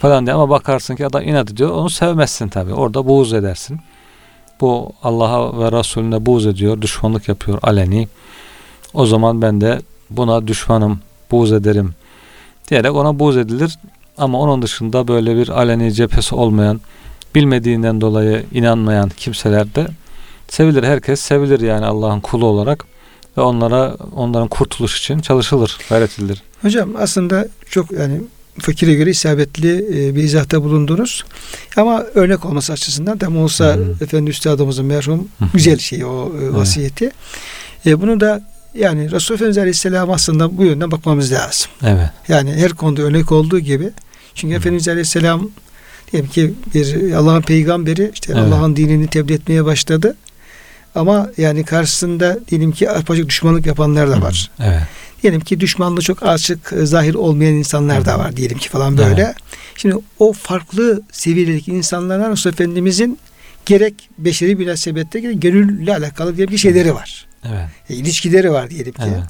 falan 0.00 0.26
diye 0.26 0.34
ama 0.34 0.50
bakarsın 0.50 0.96
ki 0.96 1.06
adam 1.06 1.22
inat 1.22 1.50
ediyor. 1.50 1.70
Onu 1.70 1.90
sevmezsin 1.90 2.48
tabii. 2.48 2.74
Orada 2.74 3.06
buğz 3.06 3.32
edersin. 3.32 3.80
Bu 4.60 4.92
Allah'a 5.02 5.58
ve 5.58 5.78
Resulüne 5.78 6.26
buğz 6.26 6.46
ediyor. 6.46 6.82
Düşmanlık 6.82 7.28
yapıyor 7.28 7.58
aleni. 7.62 8.08
O 8.94 9.06
zaman 9.06 9.42
ben 9.42 9.60
de 9.60 9.80
buna 10.10 10.46
düşmanım, 10.46 11.00
buğz 11.30 11.52
ederim 11.52 11.94
diyerek 12.70 12.94
ona 12.94 13.18
buğz 13.18 13.36
edilir. 13.36 13.78
Ama 14.18 14.40
onun 14.40 14.62
dışında 14.62 15.08
böyle 15.08 15.36
bir 15.36 15.48
aleni 15.48 15.92
cephesi 15.92 16.34
olmayan, 16.34 16.80
bilmediğinden 17.34 18.00
dolayı 18.00 18.44
inanmayan 18.52 19.08
kimseler 19.08 19.74
de 19.74 19.86
sevilir. 20.48 20.82
Herkes 20.82 21.20
sevilir 21.20 21.60
yani 21.60 21.86
Allah'ın 21.86 22.20
kulu 22.20 22.46
olarak 22.46 22.84
ve 23.36 23.40
onlara 23.40 23.96
onların 24.16 24.48
kurtuluş 24.48 24.98
için 24.98 25.20
çalışılır, 25.20 25.78
gayret 25.88 26.18
edilir. 26.18 26.42
Hocam 26.62 26.90
aslında 26.98 27.48
çok 27.70 27.92
yani 27.92 28.20
fakire 28.58 28.94
göre 28.94 29.10
isabetli 29.10 29.76
e, 29.76 30.14
bir 30.14 30.22
izahta 30.22 30.62
bulundunuz. 30.62 31.24
Ama 31.76 32.02
örnek 32.14 32.44
olması 32.44 32.72
açısından 32.72 33.18
tam 33.18 33.36
olsa 33.36 33.76
Hı. 33.76 33.94
efendi 34.00 34.30
üstadımızın 34.30 34.84
merhum 34.84 35.28
güzel 35.54 35.78
şey 35.78 36.04
o 36.04 36.32
e, 36.42 36.54
vasiyeti. 36.54 37.10
E, 37.86 38.00
bunu 38.00 38.20
da 38.20 38.42
yani 38.74 39.10
Resulullah 39.10 39.36
Efendimiz 39.36 39.58
Aleyhisselam 39.58 40.10
aslında 40.10 40.58
bu 40.58 40.64
yönden 40.64 40.90
bakmamız 40.90 41.32
lazım. 41.32 41.70
Evet. 41.82 42.10
Yani 42.28 42.54
her 42.54 42.72
konuda 42.72 43.02
örnek 43.02 43.32
olduğu 43.32 43.58
gibi. 43.58 43.90
Çünkü 44.34 44.54
Hı. 44.54 44.58
Efendimiz 44.58 44.88
Aleyhisselam 44.88 45.50
diyelim 46.12 46.30
ki 46.30 46.54
bir 46.74 47.12
Allah'ın 47.12 47.42
peygamberi 47.42 48.10
işte 48.14 48.32
Evet. 48.36 48.42
Allah'ın 48.42 48.76
dinini 48.76 49.06
tebliğ 49.06 49.34
etmeye 49.34 49.64
başladı. 49.64 50.16
Ama 50.94 51.30
yani 51.38 51.64
karşısında 51.64 52.38
diyelim 52.48 52.72
ki 52.72 52.90
arpacık 52.90 53.28
düşmanlık 53.28 53.66
yapanlar 53.66 54.10
da 54.10 54.22
var. 54.22 54.50
Evet. 54.60 54.82
Diyelim 55.22 55.40
ki 55.40 55.60
düşmanlığı 55.60 56.00
çok 56.00 56.22
açık, 56.22 56.72
e, 56.72 56.86
zahir 56.86 57.14
olmayan 57.14 57.54
insanlar 57.54 58.04
da 58.04 58.18
var 58.18 58.36
diyelim 58.36 58.58
ki 58.58 58.68
falan 58.68 58.98
böyle. 58.98 59.34
Şimdi 59.76 59.96
o 60.18 60.32
farklı 60.32 61.02
seviyedeki 61.12 61.70
insanlarla 61.70 62.30
Resulullah 62.30 62.54
Efendimizin 62.54 63.18
gerek 63.66 63.94
beşeri 64.18 64.56
münasebette 64.56 65.20
gerek 65.20 65.42
gönülle 65.42 65.96
alakalı 65.96 66.36
diye 66.36 66.48
bir 66.48 66.58
şeyleri 66.58 66.94
var. 66.94 67.26
Evet. 67.44 67.68
E, 67.90 67.94
ilişkileri 67.94 68.52
var 68.52 68.70
diyelim 68.70 68.92
ki. 68.92 69.02
Evet. 69.04 69.22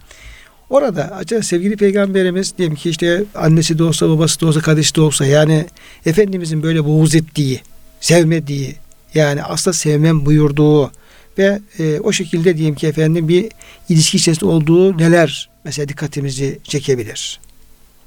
Orada 0.71 1.17
acaba 1.17 1.43
sevgili 1.43 1.77
peygamberimiz 1.77 2.59
diyelim 2.59 2.77
ki 2.77 2.91
işte 2.91 3.25
annesi 3.35 3.79
de 3.79 3.83
olsa 3.83 4.09
babası 4.09 4.41
da 4.41 4.47
olsa 4.47 4.61
kardeşi 4.61 4.95
de 4.95 5.01
olsa 5.01 5.27
yani 5.27 5.67
Efendimizin 6.07 6.63
böyle 6.63 6.85
buğz 6.85 7.15
ettiği, 7.15 7.61
sevmediği 8.01 8.77
yani 9.15 9.43
asla 9.43 9.73
sevmem 9.73 10.27
buyurduğu 10.27 10.91
ve 11.39 11.61
e, 11.79 12.01
o 12.01 12.13
şekilde 12.13 12.57
diyelim 12.57 12.75
ki 12.75 12.87
efendim 12.87 13.29
bir 13.29 13.49
ilişki 13.89 14.17
içerisinde 14.17 14.51
olduğu 14.51 14.99
neler 14.99 15.51
mesela 15.65 15.89
dikkatimizi 15.89 16.59
çekebilir. 16.65 17.41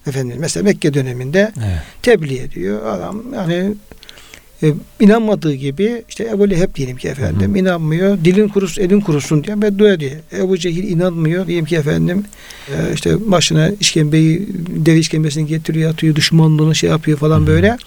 Efendim 0.08 0.38
mesela 0.40 0.64
Mekke 0.64 0.94
döneminde 0.94 1.52
Evet. 1.58 1.82
tebliğ 2.02 2.40
ediyor. 2.40 2.86
Adam 2.86 3.24
yani 3.34 3.74
e, 4.64 4.74
inanmadığı 5.00 5.54
gibi 5.54 6.04
işte 6.10 6.24
Ebu 6.24 6.50
Leheb 6.50 6.76
diyelim 6.76 6.98
ki 6.98 7.08
efendim 7.08 7.56
Hı 7.56 7.60
inanmıyor. 7.60 8.18
Dilin 8.26 8.48
kurusun, 8.48 8.82
elin 8.82 9.02
kurusun 9.02 9.44
diye 9.44 9.62
beddua 9.62 9.94
ediyor. 9.94 10.12
Ebu 10.38 10.58
Cehil 10.58 10.84
inanmıyor. 10.84 11.48
Diyelim 11.48 11.66
ki 11.66 11.76
efendim 11.76 12.26
e, 12.70 12.94
işte 12.94 13.32
başına 13.32 13.70
işkembeyi, 13.80 14.48
deve 14.68 14.98
işkembesini 15.00 15.48
getiriyor, 15.48 15.92
atıyor, 15.92 16.16
düşmanlığını 16.16 16.76
şey 16.76 16.90
yapıyor 16.90 17.18
falan 17.18 17.42
Hı 17.42 17.48
böyle. 17.48 17.78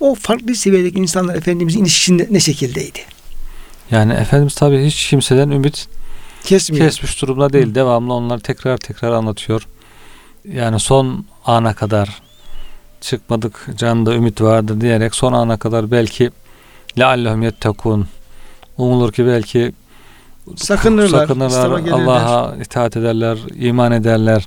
O 0.00 0.14
farklı 0.14 0.54
seviyedeki 0.54 0.98
insanlar 0.98 1.34
Efendimizin 1.34 1.82
ilişkisinde 1.82 2.28
ne 2.30 2.40
şekildeydi? 2.40 2.98
Yani 3.90 4.12
Efendimiz 4.12 4.54
tabii 4.54 4.84
hiç 4.84 5.08
kimseden 5.08 5.50
ümit 5.50 5.88
Kesmiyor. 6.44 6.86
kesmiş 6.86 7.22
durumda 7.22 7.52
değil. 7.52 7.66
Hı. 7.66 7.74
Devamlı 7.74 8.14
onları 8.14 8.40
tekrar 8.40 8.76
tekrar 8.76 9.12
anlatıyor. 9.12 9.66
Yani 10.52 10.80
son 10.80 11.24
ana 11.44 11.74
kadar 11.74 12.22
çıkmadık 13.02 13.68
canında 13.76 14.14
ümit 14.14 14.40
vardır 14.40 14.80
diyerek 14.80 15.14
son 15.14 15.32
ana 15.32 15.56
kadar 15.56 15.90
belki 15.90 16.30
leallehum 16.98 17.42
yettekun 17.42 18.06
umulur 18.78 19.12
ki 19.12 19.26
belki 19.26 19.72
Sakınırlar, 20.56 21.08
sakınırlar. 21.26 21.70
Allah'a 21.92 22.56
itaat 22.56 22.96
ederler, 22.96 23.38
iman 23.54 23.92
ederler 23.92 24.46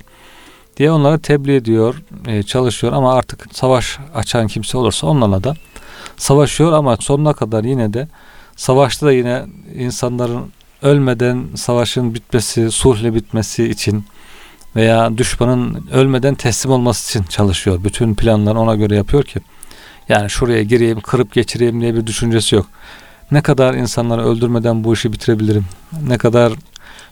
diye 0.76 0.90
onlara 0.90 1.18
tebliğ 1.18 1.54
ediyor, 1.54 2.02
e, 2.26 2.42
çalışıyor 2.42 2.92
ama 2.92 3.14
artık 3.14 3.46
savaş 3.52 3.98
açan 4.14 4.46
kimse 4.46 4.78
olursa 4.78 5.06
onlarla 5.06 5.44
da 5.44 5.54
savaşıyor 6.16 6.72
ama 6.72 6.96
sonuna 6.96 7.32
kadar 7.32 7.64
yine 7.64 7.92
de 7.92 8.08
savaşta 8.56 9.06
da 9.06 9.12
yine 9.12 9.44
insanların 9.74 10.52
ölmeden 10.82 11.44
savaşın 11.54 12.14
bitmesi, 12.14 12.70
sulhle 12.70 13.14
bitmesi 13.14 13.64
için 13.64 14.04
veya 14.76 15.18
düşmanın 15.18 15.88
ölmeden 15.92 16.34
teslim 16.34 16.72
olması 16.72 17.18
için 17.18 17.28
çalışıyor. 17.28 17.84
Bütün 17.84 18.14
planlarını 18.14 18.60
ona 18.60 18.74
göre 18.74 18.96
yapıyor 18.96 19.22
ki 19.24 19.40
yani 20.08 20.30
şuraya 20.30 20.62
gireyim, 20.62 21.00
kırıp 21.00 21.32
geçireyim 21.32 21.80
diye 21.80 21.94
bir 21.94 22.06
düşüncesi 22.06 22.54
yok. 22.54 22.66
Ne 23.30 23.40
kadar 23.42 23.74
insanları 23.74 24.24
öldürmeden 24.26 24.84
bu 24.84 24.94
işi 24.94 25.12
bitirebilirim? 25.12 25.64
Ne 26.06 26.18
kadar 26.18 26.52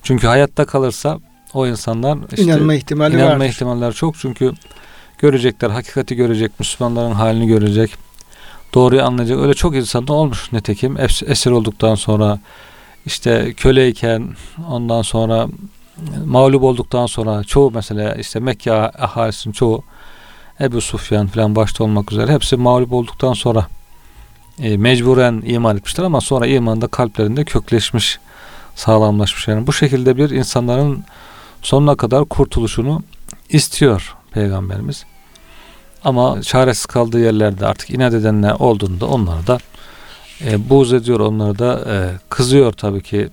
çünkü 0.02 0.26
hayatta 0.26 0.64
kalırsa 0.64 1.18
o 1.54 1.66
insanlar 1.66 2.18
işte 2.32 2.42
İnanma 2.42 2.74
ihtimali 2.74 3.14
İnanma 3.14 3.30
vardır. 3.34 3.44
ihtimalleri 3.44 3.94
çok 3.94 4.18
çünkü 4.18 4.52
görecekler, 5.18 5.70
hakikati 5.70 6.16
görecek, 6.16 6.52
Müslümanların 6.60 7.12
halini 7.12 7.46
görecek, 7.46 7.94
doğruyu 8.74 9.02
anlayacak. 9.02 9.38
Öyle 9.38 9.54
çok 9.54 9.74
insan 9.76 10.06
da 10.08 10.12
olmuş 10.12 10.52
nitekim. 10.52 10.96
Es- 10.96 11.26
Esir 11.30 11.50
olduktan 11.50 11.94
sonra 11.94 12.38
işte 13.06 13.52
köleyken 13.56 14.28
ondan 14.70 15.02
sonra 15.02 15.46
mağlup 16.26 16.62
olduktan 16.62 17.06
sonra 17.06 17.44
çoğu 17.44 17.70
mesela 17.70 18.14
işte 18.14 18.40
Mekke 18.40 18.72
ahalisinin 18.72 19.52
çoğu 19.52 19.82
Ebu 20.60 20.80
Sufyan 20.80 21.26
falan 21.26 21.56
başta 21.56 21.84
olmak 21.84 22.12
üzere 22.12 22.32
hepsi 22.32 22.56
mağlup 22.56 22.92
olduktan 22.92 23.32
sonra 23.32 23.66
e, 24.58 24.76
mecburen 24.76 25.42
iman 25.46 25.76
etmişler 25.76 26.04
ama 26.04 26.20
sonra 26.20 26.46
iman 26.46 26.80
da 26.80 26.86
kalplerinde 26.86 27.44
kökleşmiş, 27.44 28.18
sağlamlaşmış. 28.74 29.48
Yani 29.48 29.66
bu 29.66 29.72
şekilde 29.72 30.16
bir 30.16 30.30
insanların 30.30 31.04
sonuna 31.62 31.94
kadar 31.94 32.24
kurtuluşunu 32.24 33.02
istiyor 33.48 34.16
Peygamberimiz. 34.30 35.04
Ama 36.04 36.42
çaresiz 36.42 36.86
kaldığı 36.86 37.20
yerlerde 37.20 37.66
artık 37.66 37.90
inat 37.90 38.14
edenler 38.14 38.50
olduğunda 38.50 39.06
onları 39.06 39.46
da 39.46 39.58
e, 40.44 40.70
buğz 40.70 40.92
ediyor, 40.92 41.20
onları 41.20 41.58
da 41.58 41.84
e, 41.88 41.96
kızıyor 42.28 42.72
tabii 42.72 43.02
ki 43.02 43.28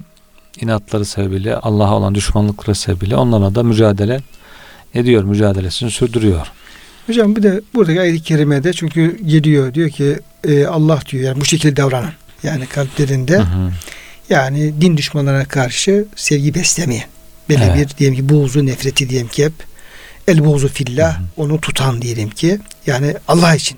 inatları 0.60 1.06
sebebiyle, 1.06 1.56
Allah'a 1.56 1.94
olan 1.98 2.16
düşmanlıkları 2.16 2.76
sebebiyle 2.76 3.16
onlara 3.16 3.56
da 3.56 3.64
mücadele 3.64 4.22
ediyor, 4.94 5.24
mücadelesini 5.24 5.92
sürdürüyor. 5.92 6.52
Hocam 7.08 7.36
bir 7.36 7.44
de 7.44 7.62
buradaki 7.74 8.02
ayet-i 8.02 8.24
kerimede 8.24 8.74
çünkü 8.74 9.18
geliyor 9.26 9.74
diyor 9.74 9.90
ki 9.90 10.20
e, 10.44 10.66
Allah 10.66 11.00
diyor 11.12 11.24
yani 11.24 11.42
bu 11.42 11.46
şekilde 11.46 11.76
davranan 11.76 12.12
yani 12.44 12.66
kalplerinde 12.66 13.38
Hı 13.38 13.42
hı. 13.42 13.72
yani 14.30 14.82
din 14.82 14.98
düşmanlarına 14.98 15.46
karşı 15.46 16.06
sevgi 16.16 16.54
beslemeyen 16.56 17.06
böyle 17.50 17.64
Evet. 17.66 17.90
bir 17.90 17.98
diyelim 17.98 18.18
ki 18.18 18.30
buğzu 18.30 18.66
nefreti 18.66 19.10
diyelim 19.10 19.28
ki 19.28 19.46
hep 19.46 19.54
el 20.28 20.46
buğzu 20.46 20.68
fillah 20.68 21.18
Hı 21.18 21.22
hı. 21.22 21.26
onu 21.38 21.62
tutan 21.62 22.02
diyelim 22.02 22.30
ki 22.30 22.60
yani 22.88 23.16
Allah 23.28 23.56
için 23.56 23.78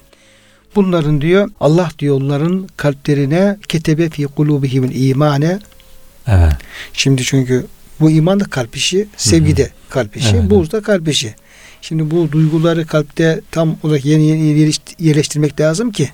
bunların 0.75 1.21
diyor 1.21 1.49
Allah 1.59 1.91
diyor 1.99 2.21
onların 2.21 2.67
kalplerine 2.77 3.57
ketebe 3.67 4.09
fi 4.09 4.23
kulubihimul 4.23 4.91
imane 4.91 5.59
Evet. 6.27 6.53
Şimdi 6.93 7.23
çünkü 7.23 7.65
bu 7.99 8.11
iman 8.11 8.39
da 8.39 8.43
kalp 8.43 8.75
işi, 8.75 9.07
sevgi 9.17 9.57
de 9.57 9.69
kalp 9.89 10.17
işi, 10.17 10.35
Evet, 10.35 10.49
buğz 10.49 10.71
da 10.71 10.81
kalp 10.81 11.07
işi. 11.07 11.35
Şimdi 11.81 12.11
bu 12.11 12.31
duyguları 12.31 12.87
kalpte 12.87 13.41
tam 13.51 13.75
olarak 13.83 14.05
yeni 14.05 14.27
yeni 14.27 14.41
yerleşt- 14.41 14.95
yerleştirmek 15.03 15.59
lazım 15.59 15.91
ki 15.91 16.09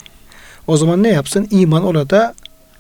o 0.68 0.78
zaman 0.78 1.04
ne 1.04 1.10
yapsın? 1.10 1.48
İman 1.52 1.84
orada 1.84 2.36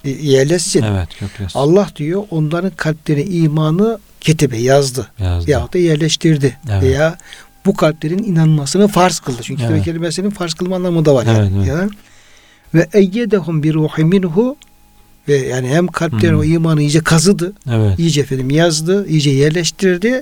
e, 0.06 0.10
yerleşsin. 0.10 0.82
Evet, 0.84 1.10
kökleşsin. 1.20 1.60
Allah 1.60 1.90
diyor 1.96 2.24
onların 2.32 2.72
kalplerine 2.72 3.24
imanı 3.24 4.00
ketebe 4.22 4.58
yazdı 4.58 5.08
Yazdı. 5.20 5.52
yahut 5.52 5.74
da 5.74 5.78
yerleştirdi 5.78 6.58
Evet. 6.72 6.84
veya 6.84 7.18
bu 7.66 7.76
kalplerin 7.76 8.24
inanmasını 8.24 8.88
farz 8.88 9.20
kıldı. 9.20 9.38
Çünkü 9.42 9.64
evet. 9.64 9.86
kelimesinin 9.86 10.30
farz 10.30 10.54
kılma 10.54 10.76
anlamı 10.76 11.06
da 11.06 11.16
var. 11.16 11.26
Evet, 11.30 11.38
yani. 11.38 11.58
evet. 11.58 11.68
Yani. 11.68 11.92
Ve 12.74 12.88
eyyedehum 12.94 13.64
bir 13.64 13.74
ruhi 13.74 14.04
minhu 14.04 14.56
ve 15.30 15.38
yani 15.38 15.68
hem 15.70 15.88
kalplerine 15.88 16.36
Hı. 16.36 16.40
o 16.40 16.44
imanı 16.44 16.82
iyice 16.82 17.00
kazıdı 17.00 17.54
Evet. 17.72 18.00
iyice 18.00 18.22
efendim 18.22 18.50
yazdı, 18.50 19.08
iyice 19.08 19.30
yerleştirdi. 19.30 20.22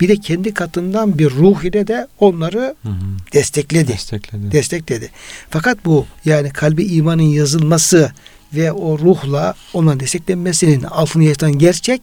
Bir 0.00 0.08
de 0.08 0.16
kendi 0.16 0.54
katından 0.54 1.18
bir 1.18 1.30
ruh 1.30 1.64
ile 1.64 1.86
de 1.86 2.06
onları 2.20 2.74
hı. 2.82 2.90
destekledi. 3.32 3.92
Destekledi. 3.92 4.52
Destekledi. 4.52 5.10
Fakat 5.50 5.84
bu 5.84 6.06
yani 6.24 6.50
kalbi 6.50 6.84
imanın 6.84 7.22
yazılması 7.22 8.12
ve 8.54 8.72
o 8.72 8.98
ruhla 8.98 9.54
ona 9.72 10.00
desteklenmesinin 10.00 10.82
altını 10.82 11.24
yatan 11.24 11.58
gerçek 11.58 12.02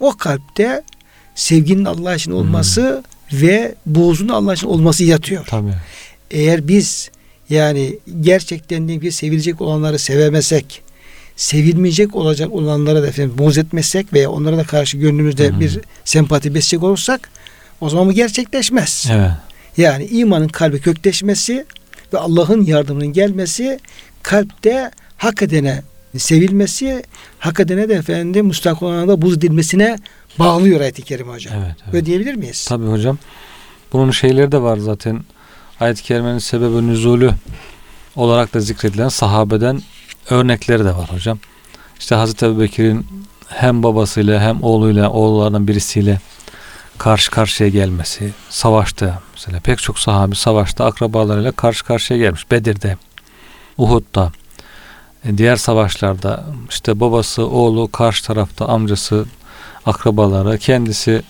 o 0.00 0.16
kalpte 0.16 0.82
sevginin 1.34 1.84
Allah 1.84 2.14
için 2.14 2.30
olması 2.32 3.02
ve 3.32 3.74
buğzun 3.86 4.28
Allah 4.28 4.54
için 4.54 4.66
olması 4.66 5.04
yatıyor. 5.04 5.46
Tabii. 5.46 5.74
Eğer 6.30 6.68
biz 6.68 7.10
Yani 7.50 7.98
gerçekten 8.20 8.88
de 8.88 9.00
bir 9.00 9.10
sevilecek 9.10 9.60
olanları 9.60 9.98
sevemesek, 9.98 10.82
sevilmeyecek 11.36 12.16
olacak 12.16 12.52
olanlara 12.52 13.02
da 13.02 13.06
efendim 13.06 13.34
buğz 13.38 13.58
etmezsek 13.58 14.12
veya 14.12 14.30
onlara 14.30 14.56
da 14.56 14.64
karşı 14.64 14.96
gönlümüzde 14.96 15.48
Hı 15.48 15.56
hı. 15.56 15.60
bir 15.60 15.80
sempati 16.04 16.54
besleyecek 16.54 16.82
olursak 16.82 17.30
o 17.80 17.88
zaman 17.88 18.08
bu 18.08 18.12
gerçekleşmez. 18.12 19.06
Evet. 19.12 19.30
Yani 19.76 20.06
imanın 20.06 20.48
kalbe 20.48 20.78
kökleşmesi 20.78 21.66
ve 22.12 22.18
Allah'ın 22.18 22.64
yardımının 22.64 23.12
gelmesi 23.12 23.80
kalpte 24.22 24.90
hak 25.16 25.42
edene 25.42 25.82
sevilmesi, 26.18 27.02
hak 27.38 27.60
edene 27.60 27.88
de 27.88 27.94
efendim 27.94 28.46
müstak 28.46 28.82
olana 28.82 29.08
da 29.08 29.22
buz 29.22 29.36
edilmesine 29.36 29.98
bağlıyor 30.38 30.80
ayet-i 30.80 31.02
kerime 31.02 31.32
hocam. 31.32 31.54
Evet. 31.56 31.76
evet. 31.82 31.92
Böyle 31.92 32.06
diyebilir 32.06 32.34
miyiz? 32.34 32.64
Tabii 32.68 32.86
hocam. 32.86 33.18
Bunun 33.92 34.10
şeyleri 34.10 34.52
de 34.52 34.62
var 34.62 34.76
zaten. 34.76 35.24
Ayet-i 35.80 36.02
kerimenin 36.02 36.38
sebebi 36.38 36.86
nüzulü 36.86 37.30
olarak 38.16 38.54
da 38.54 38.60
zikredilen 38.60 39.08
sahabeden 39.08 39.82
örnekleri 40.30 40.84
de 40.84 40.96
var 40.96 41.12
hocam. 41.12 41.38
İşte 41.98 42.14
Hazreti 42.14 42.46
Ebubekir'in 42.46 43.06
hem 43.48 43.82
babasıyla 43.82 44.40
hem 44.40 44.62
oğluyla 44.62 45.10
oğullarından 45.10 45.68
birisiyle 45.68 46.20
karşı 46.98 47.30
karşıya 47.30 47.68
gelmesi, 47.68 48.32
savaşta 48.50 49.22
mesela 49.34 49.60
pek 49.60 49.78
çok 49.78 49.98
sahabi 49.98 50.36
savaşta 50.36 50.84
akrabalarıyla 50.84 51.52
karşı 51.52 51.84
karşıya 51.84 52.18
gelmiş. 52.18 52.50
Bedir'de, 52.50 52.96
Uhud'da, 53.78 54.32
e, 55.24 55.38
diğer 55.38 55.56
savaşlarda 55.56 56.44
işte 56.70 57.00
babası, 57.00 57.46
oğlu, 57.46 57.90
karşı 57.92 58.24
tarafta 58.24 58.66
amcası, 58.66 59.26
akrabaları, 59.86 60.58
kendisi 60.58 61.22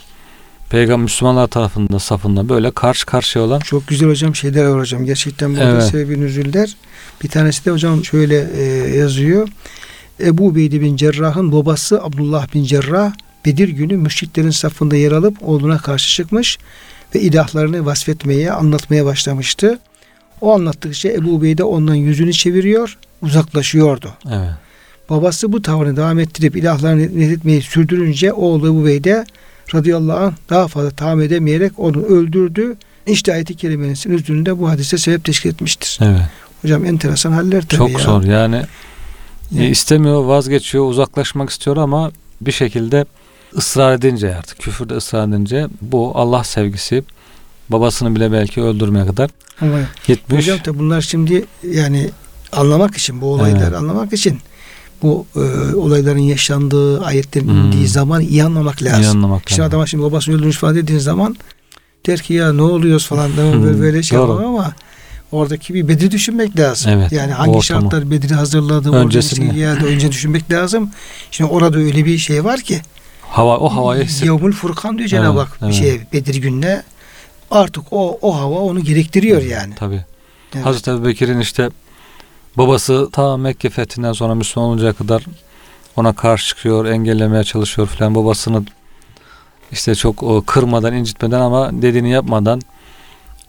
Peygamber 0.71 1.03
Müslümanlar 1.05 1.47
tarafında 1.47 1.99
safında 1.99 2.49
böyle 2.49 2.71
karşı 2.71 3.07
karşıya 3.07 3.45
olan 3.45 3.61
Çok 3.61 3.89
güzel 3.89 4.09
hocam 4.09 4.35
şeyler 4.35 4.65
var 4.67 4.81
hocam. 4.81 5.05
Gerçekten 5.05 5.53
burada 5.53 5.65
Evet. 5.65 5.85
sebebi 5.85 6.21
nüzüller. 6.21 6.77
Bir 7.23 7.29
tanesi 7.29 7.65
de 7.65 7.71
hocam 7.71 8.05
şöyle 8.05 8.47
e, 8.57 8.63
yazıyor. 8.97 9.49
Ebu 10.21 10.47
Ubeyde 10.47 10.81
bin 10.81 10.97
Cerrah'ın 10.97 11.53
babası 11.53 12.03
Abdullah 12.03 12.55
bin 12.55 12.65
Cerrah 12.65 13.13
Bedir 13.47 13.69
günü 13.69 13.97
müşriklerin 13.97 14.51
safında 14.51 14.97
yer 14.97 15.13
alıp 15.13 15.37
oğluna 15.43 15.79
karşı 15.79 16.15
çıkmış 16.15 16.59
ve 17.15 17.21
ilahlarını 17.21 17.87
vasfetmeye, 17.87 18.53
anlatmaya 18.53 19.05
başlamıştı. 19.05 19.79
O 20.41 20.55
anlattıkça 20.55 21.09
Ebu 21.09 21.35
Ubeyde 21.35 21.65
ondan 21.65 21.95
yüzünü 21.95 22.33
çeviriyor, 22.33 22.99
uzaklaşıyordu. 23.23 24.15
evet. 24.29 24.51
Babası 25.11 25.53
bu 25.53 25.63
tavrını 25.63 25.97
devam 25.97 26.19
ettirip 26.19 26.57
ilahlarını 26.57 27.01
netletmeyi 27.03 27.63
sürdürünce 27.63 28.33
oğlu 28.33 28.67
Ebu 28.69 28.87
Beyde 28.87 29.25
radıyallahu 29.75 30.19
anh 30.19 30.33
daha 30.51 30.69
fazla 30.69 30.91
tahammül 30.91 31.25
edemeyerek 31.25 31.73
onu 31.79 32.03
öldürdü. 32.03 32.77
İşte 33.07 33.33
ayet-i 33.33 33.55
kerimenin 33.57 33.93
üzerinde 33.93 34.59
bu 34.59 34.69
hadise 34.69 34.99
sebep 34.99 35.25
teşkil 35.25 35.51
etmiştir. 35.51 35.99
Evet. 36.03 36.21
Hocam 36.63 36.85
enteresan 36.85 37.33
haller 37.33 37.63
tabii 37.63 37.79
Çok 37.79 37.91
ya. 37.91 37.99
zor 37.99 38.23
yani. 38.25 38.57
E, 38.57 38.65
Evet. 39.59 39.73
istemiyor, 39.77 40.25
vazgeçiyor, 40.25 40.85
uzaklaşmak 40.91 41.51
istiyor 41.51 41.77
ama 41.77 42.13
bir 42.41 42.53
şekilde 42.53 43.05
ısrar 43.57 43.95
edince 43.95 44.37
artık 44.37 44.59
küfürde 44.59 44.95
ısrar 44.95 45.29
edince 45.29 45.67
bu 45.83 46.13
Allah 46.15 46.45
sevgisi 46.45 47.05
babasını 47.69 48.17
bile 48.17 48.33
belki 48.33 48.63
öldürmeye 48.63 49.07
kadar 49.07 49.31
Ama 49.61 49.79
gitmiş. 50.07 50.39
hocam 50.39 50.59
tabii 50.65 50.79
bunlar 50.79 51.01
şimdi 51.01 51.45
yani 51.71 52.11
anlamak 52.53 52.97
için 52.97 53.21
bu 53.21 53.27
olayları 53.27 53.65
Evet. 53.65 53.75
anlamak 53.75 54.13
için 54.13 54.39
bu 55.03 55.27
e, 55.37 55.75
olayların 55.75 56.19
yaşandığı 56.19 57.05
ayetlerin 57.05 57.49
Hmm. 57.49 57.57
indiği 57.67 57.89
zaman 57.89 58.21
iyi 58.21 58.45
anlamak 58.45 58.83
lazım. 58.83 59.03
İyi 59.03 59.09
anlamak 59.09 59.43
Şimdi 59.47 59.61
lazım. 59.61 59.69
adama 59.71 59.87
şimdi 59.87 60.05
babasını 60.05 60.35
öldürmüş 60.35 60.57
falan 60.57 60.75
dediğin 60.77 60.99
zaman 60.99 61.37
der 62.07 62.19
ki 62.21 62.35
ya 62.35 62.53
ne 62.53 62.63
oluyoruz 62.63 63.07
falan 63.07 63.31
mi? 63.31 63.37
böyle, 63.37 63.53
Hmm, 63.73 63.81
böyle 63.81 64.03
şey 64.03 64.19
yapalım 64.19 64.45
ama 64.47 64.73
oradaki 65.33 65.75
bir 65.75 65.89
Bedir'i 65.89 66.11
düşünmek 66.11 66.59
lazım. 66.61 66.93
Evet, 66.93 67.13
Yani 67.13 67.33
hangi 67.33 67.63
şartlar 67.63 68.11
Bedir'i 68.11 68.35
hazırladı, 68.35 68.93
Öncesini. 68.93 69.59
yerde 69.59 69.85
önce 69.85 70.13
düşünmek 70.13 70.51
lazım. 70.53 70.91
Şimdi 71.31 71.51
orada 71.51 71.79
öyle 71.79 72.05
bir 72.05 72.19
şey 72.19 72.45
var 72.45 72.61
ki 72.61 72.81
Hava 73.23 73.59
o 73.59 73.69
havayı 73.69 74.05
hisset. 74.05 74.25
Yevmül 74.27 74.53
Furkan 74.53 74.99
diyor 74.99 75.09
Cenab-ı 75.09 75.39
Evet, 75.39 75.49
Hak 75.49 75.59
evet. 75.63 75.75
şey 75.75 76.01
Bedir 76.13 76.35
gününe 76.35 76.83
artık 77.51 77.85
o 77.91 78.19
o 78.23 78.37
hava 78.39 78.55
onu 78.59 78.81
gerektiriyor 78.81 79.43
yani. 79.43 79.75
Tabii. 79.77 80.05
Evet. 80.55 80.67
Hazreti 80.67 80.91
Ebubekir'in 80.91 81.41
işte 81.41 81.71
babası 82.59 83.09
ta 83.13 83.37
Mekke 83.37 83.71
fethinden 83.71 84.13
sonra 84.13 84.35
Müslüman 84.35 84.69
oluncaya 84.69 84.93
kadar 84.93 85.25
ona 85.97 86.13
karşı 86.13 86.49
çıkıyor, 86.49 86.85
engellemeye 86.85 87.45
çalışıyor 87.45 87.89
filan. 87.89 88.15
Babasını 88.15 88.65
işte 89.73 89.95
çok 89.95 90.23
o, 90.23 90.43
kırmadan, 90.43 90.95
incitmeden 90.95 91.41
ama 91.41 91.71
dediğini 91.73 92.11
yapmadan 92.11 92.61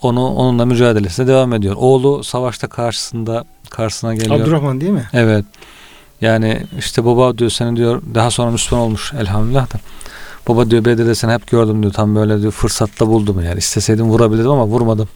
onu 0.02 0.28
onunla 0.28 0.66
mücadelesine 0.66 1.28
devam 1.28 1.54
ediyor. 1.54 1.76
Oğlu 1.78 2.24
savaşta 2.24 2.68
karşısında 2.68 3.46
karşısına 3.70 4.16
geliyor. 4.16 4.40
Abdurrahman 4.40 4.82
değil 4.82 4.92
mi? 4.92 5.10
Evet. 5.14 5.46
Yani 6.22 6.64
işte 6.80 7.06
baba 7.06 7.38
diyor 7.38 7.50
seni 7.50 7.76
diyor 7.76 8.02
daha 8.14 8.32
sonra 8.32 8.52
Müslüman 8.52 8.86
olmuş 8.86 9.14
elhamdülillah 9.14 9.74
da. 9.74 9.80
Baba 10.48 10.70
diyor 10.70 10.86
Bedir'de 10.86 11.16
seni 11.16 11.32
hep 11.32 11.48
gördüm 11.48 11.82
diyor. 11.84 11.94
Tam 11.94 12.16
böyle 12.16 12.42
diyor 12.42 12.52
fırsatta 12.52 13.08
buldum 13.08 13.42
yani. 13.46 13.58
İsteseydim 13.58 14.06
vurabilirdim 14.06 14.52
ama 14.52 14.66
vurmadım. 14.66 15.08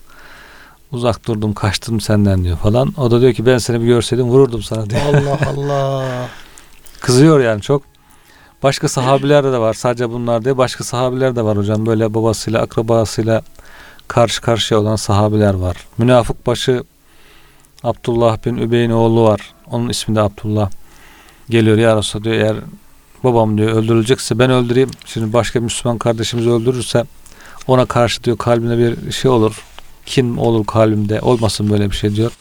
Uzak 0.92 1.28
durdum 1.28 1.54
kaçtım 1.54 2.02
senden 2.02 2.44
diyor 2.44 2.58
falan. 2.58 2.94
O 2.98 3.12
da 3.12 3.22
diyor 3.22 3.34
ki 3.34 3.46
ben 3.46 3.58
seni 3.58 3.82
bir 3.82 3.86
görseydim 3.86 4.26
vururdum 4.26 4.64
sana 4.64 4.90
diyor. 4.90 5.02
Allah 5.02 5.40
Allah. 5.58 6.28
Kızıyor 7.02 7.40
yani 7.40 7.62
çok. 7.62 7.84
Başka 8.64 8.88
sahabiler 8.88 9.44
de 9.44 9.58
var. 9.58 9.74
Sadece 9.74 10.10
bunlar 10.10 10.46
diye 10.46 10.58
başka 10.58 10.84
sahabiler 10.84 11.36
de 11.36 11.42
var 11.42 11.58
hocam. 11.58 11.86
Böyle 11.86 12.14
babasıyla 12.14 12.62
akrabasıyla 12.62 13.42
karşı 14.08 14.42
karşıya 14.42 14.80
olan 14.80 14.96
sahabiler 14.96 15.54
var. 15.54 15.78
Münafık 15.98 16.48
başı 16.48 16.84
Abdullah 17.84 18.46
bin 18.46 18.58
Übey'in 18.58 18.92
oğlu 18.92 19.24
var. 19.24 19.54
Onun 19.72 19.90
ismi 19.90 20.16
de 20.16 20.22
Abdullah. 20.22 20.70
Geliyor 21.50 21.78
ya 21.78 21.98
Resulallah 21.98 22.26
diyor 22.26 22.36
eğer 22.36 22.56
babam 23.24 23.58
diyor 23.58 23.72
öldürülecekse 23.72 24.40
ben 24.40 24.50
öldüreyim. 24.52 24.90
Şimdi 25.06 25.34
başka 25.34 25.60
Müslüman 25.60 25.98
kardeşimiz 25.98 26.48
öldürürse 26.48 27.04
ona 27.68 27.86
karşı 27.86 28.24
diyor 28.24 28.38
kalbine 28.38 28.78
bir 28.78 29.12
şey 29.12 29.32
olur. 29.32 29.64
Kin 30.10 30.38
olur 30.38 30.66
kalbimde. 30.66 31.22
Olmasın 31.22 31.70
böyle 31.70 31.92
bir 31.92 31.96
şey 31.96 32.16
diyor. 32.16 32.32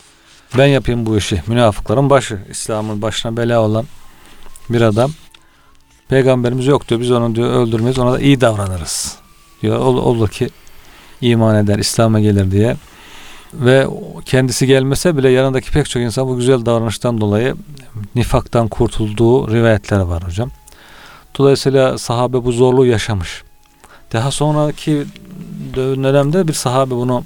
Ben 0.58 0.66
yapayım 0.66 1.06
bu 1.06 1.16
işi. 1.16 1.42
Münafıkların 1.46 2.10
başı. 2.10 2.38
İslam'ın 2.50 3.02
başına 3.02 3.36
bela 3.36 3.60
olan 3.60 3.84
bir 4.70 4.80
adam. 4.80 5.10
Peygamberimiz 6.08 6.66
yok 6.66 6.88
diyor. 6.88 7.00
Biz 7.00 7.10
onu 7.10 7.34
diyor 7.34 7.50
öldürmeyiz. 7.50 7.98
Ona 7.98 8.12
da 8.12 8.20
iyi 8.20 8.40
davranırız. 8.40 9.16
Diyor. 9.62 9.78
Ol, 9.78 9.96
olur 9.96 10.28
ki 10.28 10.48
iman 11.20 11.56
eder, 11.56 11.78
İslam'a 11.78 12.20
gelir 12.20 12.50
diye. 12.50 12.76
Ve 13.54 13.86
kendisi 14.24 14.66
gelmese 14.66 15.16
bile 15.16 15.30
yanındaki 15.30 15.72
pek 15.72 15.90
çok 15.90 16.02
insan 16.02 16.28
bu 16.28 16.36
güzel 16.36 16.66
davranıştan 16.66 17.20
dolayı 17.20 17.54
nifaktan 18.14 18.68
kurtulduğu 18.68 19.50
rivayetler 19.50 20.00
var 20.00 20.24
hocam. 20.26 20.50
Dolayısıyla 21.38 21.98
sahabe 21.98 22.44
bu 22.44 22.52
zorluğu 22.52 22.86
yaşamış. 22.86 23.42
Daha 24.12 24.30
sonraki 24.30 25.04
dönemde 25.74 26.48
bir 26.48 26.52
sahabe 26.52 26.94
bunu 26.94 27.24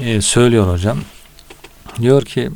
e, 0.00 0.20
söylüyor 0.20 0.72
hocam. 0.72 0.98
Diyor 2.00 2.22
ki 2.22 2.50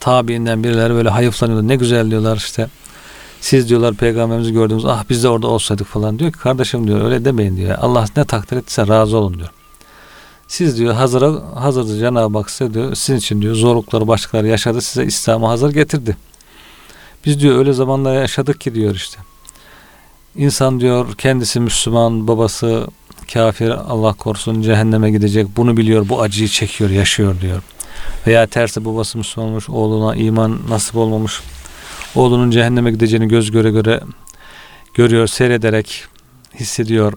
tabiinden 0.00 0.64
birileri 0.64 0.94
böyle 0.94 1.08
hayıflanıyor. 1.08 1.62
Ne 1.62 1.76
güzel 1.76 2.10
diyorlar 2.10 2.36
işte. 2.36 2.68
Siz 3.40 3.68
diyorlar 3.68 3.94
peygamberimizi 3.94 4.52
gördünüz. 4.52 4.84
Ah 4.84 5.04
biz 5.10 5.24
de 5.24 5.28
orada 5.28 5.46
olsaydık 5.46 5.86
falan 5.86 6.18
diyor 6.18 6.32
ki 6.32 6.38
kardeşim 6.38 6.86
diyor 6.86 7.04
öyle 7.04 7.24
demeyin 7.24 7.56
diyor. 7.56 7.78
Allah 7.80 8.04
ne 8.16 8.24
takdir 8.24 8.56
ettiyse 8.56 8.86
razı 8.88 9.16
olun 9.16 9.34
diyor. 9.38 9.50
Siz 10.48 10.78
diyor 10.78 10.94
hazıra 10.94 11.32
hazırdı 11.54 11.98
Cenab-ı 11.98 12.38
Hak 12.38 12.50
size 12.50 12.74
diyor 12.74 12.94
sizin 12.94 13.18
için 13.18 13.42
diyor 13.42 13.54
zorlukları 13.54 14.08
başkaları 14.08 14.46
yaşadı 14.46 14.80
size 14.80 15.04
İslam'ı 15.04 15.46
hazır 15.46 15.70
getirdi. 15.70 16.16
Biz 17.26 17.40
diyor 17.40 17.58
öyle 17.58 17.72
zamanlar 17.72 18.14
yaşadık 18.14 18.60
ki 18.60 18.74
diyor 18.74 18.94
işte. 18.94 19.18
İnsan 20.36 20.80
diyor 20.80 21.14
kendisi 21.18 21.60
Müslüman 21.60 22.28
babası 22.28 22.86
kafir 23.32 23.70
Allah 23.70 24.12
korusun 24.12 24.62
cehenneme 24.62 25.10
gidecek 25.10 25.46
bunu 25.56 25.76
biliyor 25.76 26.08
bu 26.08 26.22
acıyı 26.22 26.48
çekiyor 26.48 26.90
yaşıyor 26.90 27.40
diyor. 27.40 27.62
Veya 28.26 28.46
tersi 28.46 28.84
babası 28.84 29.18
Müslüman 29.18 29.50
olmuş 29.50 29.70
oğluna 29.70 30.16
iman 30.16 30.58
nasip 30.68 30.96
olmamış 30.96 31.40
oğlunun 32.14 32.50
cehenneme 32.50 32.90
gideceğini 32.90 33.28
göz 33.28 33.50
göre 33.50 33.70
göre 33.70 34.00
görüyor 34.94 35.26
seyrederek 35.26 36.04
hissediyor. 36.54 37.12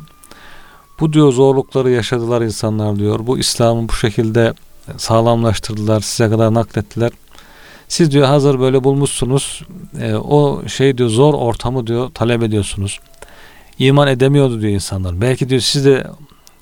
Bu 1.00 1.14
diyor 1.14 1.32
zorlukları 1.32 1.90
yaşadılar 1.90 2.42
insanlar 2.42 2.96
diyor. 2.96 3.20
Bu 3.28 3.38
İslam'ı 3.38 3.90
bu 3.90 3.94
şekilde 3.94 4.54
sağlamlaştırdılar. 4.98 6.02
Size 6.02 6.30
kadar 6.30 6.54
naklettiler. 6.54 7.12
Siz 7.88 8.12
diyor 8.12 8.28
hazır 8.28 8.60
böyle 8.60 8.84
bulmuşsunuz. 8.84 9.62
E, 10.02 10.16
o 10.16 10.68
şey 10.68 10.98
diyor 10.98 11.10
zor 11.10 11.34
ortamı 11.34 11.88
diyor 11.88 12.10
talep 12.14 12.44
ediyorsunuz. 12.44 13.00
İman 13.80 14.08
edemiyordu 14.08 14.62
diyor 14.62 14.74
insanlar. 14.74 15.22
Belki 15.22 15.50
diyor 15.50 15.62
siz 15.62 15.86
de 15.86 16.08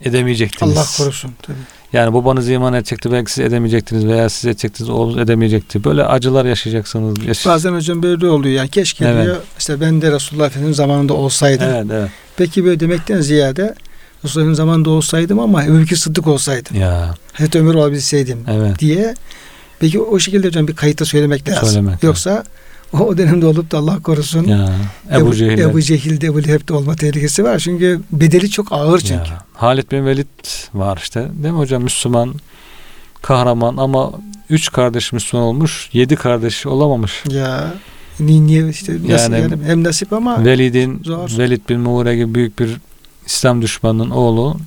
edemeyecektiniz. 0.01 0.77
Allah 0.77 0.85
korusun 0.97 1.31
tabii. 1.41 1.57
Yani 1.93 2.13
babanız 2.13 2.49
iman 2.49 2.73
edecekti 2.73 3.11
belki 3.11 3.31
siz 3.33 3.45
edemeyecektiniz 3.45 4.05
veya 4.05 4.29
siz 4.29 4.45
edecektiniz 4.45 4.89
oğlunuz 4.89 5.17
edemeyecekti. 5.17 5.83
Böyle 5.83 6.03
acılar 6.05 6.45
yaşayacaksınız. 6.45 7.25
Yaş- 7.25 7.45
Bazen 7.45 7.73
hocam 7.73 8.03
böyle 8.03 8.29
oluyor 8.29 8.55
yani 8.55 8.69
keşke 8.69 9.05
Evet. 9.05 9.25
diyor 9.25 9.37
işte 9.59 9.81
ben 9.81 10.01
de 10.01 10.11
Resulullah 10.11 10.45
Efendimiz 10.47 10.77
zamanında 10.77 11.13
olsaydım. 11.13 11.67
Evet 11.69 11.85
evet. 11.91 12.09
Peki 12.37 12.65
böyle 12.65 12.79
demekten 12.79 13.21
ziyade 13.21 13.75
Resulullah 14.23 14.41
Efendimiz 14.43 14.57
zamanında 14.57 14.89
olsaydım 14.89 15.39
ama 15.39 15.63
Ebu 15.63 15.79
Bekir 15.79 15.95
Sıddık 15.95 16.27
olsaydım. 16.27 16.79
Ya 16.79 17.15
Hazreti 17.33 17.59
Ömer 17.59 17.73
olabilseydim 17.73 18.43
evet. 18.51 18.79
diye 18.79 19.15
Peki 19.79 19.99
o 19.99 20.19
şekilde 20.19 20.47
hocam 20.47 20.67
bir 20.67 20.75
kayıtta 20.75 21.05
söylemek 21.05 21.49
lazım. 21.49 21.69
Söylemek 21.69 22.03
Yoksa 22.03 22.43
o, 22.93 22.97
o 22.97 23.17
dönemde 23.17 23.45
olup 23.45 23.71
da 23.71 23.77
Allah 23.77 24.01
korusun 24.01 24.43
Ya, 24.43 24.69
Ebu 25.11 25.35
Cehil. 25.35 25.57
Ebu 25.59 25.81
Cehil'de 25.81 26.25
Ebu 26.25 26.43
Leheb'de 26.43 26.73
olma 26.73 26.95
tehlikesi 26.95 27.43
var. 27.43 27.59
Çünkü 27.59 28.01
bedeli 28.11 28.49
çok 28.49 28.71
ağır 28.71 28.99
çünkü. 28.99 29.13
Ya, 29.13 29.37
Halid 29.53 29.91
bin 29.91 30.05
Velid 30.05 30.27
var 30.73 30.99
işte. 31.03 31.27
Değil 31.43 31.53
mi 31.53 31.57
hocam? 31.59 31.83
Müslüman, 31.83 32.33
kahraman 33.21 33.77
ama 33.77 34.11
üç 34.49 34.71
kardeş 34.71 35.13
Müslüman 35.13 35.45
olmuş, 35.47 35.89
yedi 35.93 36.15
kardeş 36.15 36.65
olamamış. 36.65 37.23
Ya 37.31 37.73
ni- 38.19 38.47
niye 38.47 38.69
işte 38.69 38.93
nasıl 38.93 39.33
Yani- 39.33 39.41
yani, 39.41 39.63
hem 39.65 39.83
nasip 39.83 40.13
ama 40.13 40.45
Velid'in. 40.45 41.03
Velid 41.37 41.61
bin 41.69 41.79
Muğre 41.79 42.15
gibi 42.15 42.35
büyük 42.35 42.59
bir 42.59 42.77
İslam 43.25 43.61
düşmanının 43.61 44.09
oğlu 44.09 44.57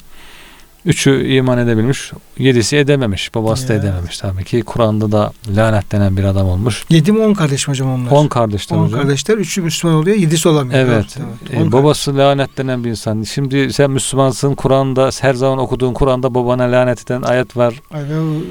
üçü 0.87 1.27
iman 1.29 1.59
edebilmiş, 1.59 2.13
yedisi 2.39 2.77
edememiş. 2.77 3.35
Babası 3.35 3.69
da 3.69 3.73
Ya. 3.73 3.79
edememiş 3.79 4.19
tabii 4.19 4.45
ki. 4.45 4.63
Kur'an'da 4.63 5.13
da 5.13 5.33
lanetlenen 5.57 6.17
bir 6.17 6.25
adam 6.25 6.47
olmuş. 6.49 6.85
yedi 6.91 7.13
mi 7.13 7.19
on 7.19 7.35
kardeş 7.35 7.69
mi 7.69 7.73
hocam 7.73 7.91
onlar? 7.93 8.11
On 8.11 8.29
kardeşler 8.29 8.77
On 8.77 8.85
hocam. 8.85 9.01
kardeşler, 9.01 9.39
üçü 9.39 9.63
Müslüman 9.63 9.97
oluyor, 9.97 10.17
yedisi 10.17 10.49
olamıyor. 10.49 10.79
Evet. 10.81 11.17
Evet, 11.19 11.55
E, 11.55 11.63
On 11.63 11.73
babası 11.73 12.17
lanetlenen 12.17 12.85
bir 12.85 12.91
insan. 12.91 13.23
Şimdi 13.23 13.73
sen 13.73 13.91
Müslümansın. 13.91 14.55
Kur'an'da 14.55 15.11
her 15.21 15.35
zaman 15.35 15.59
okuduğun 15.59 15.95
Kur'an'da 15.95 16.35
babana 16.35 16.63
lanet 16.73 17.03
eden 17.03 17.23
ayet 17.23 17.57
var. 17.57 17.75
kardeş. 17.93 18.11
Ay, 18.13 18.19
o- 18.19 18.43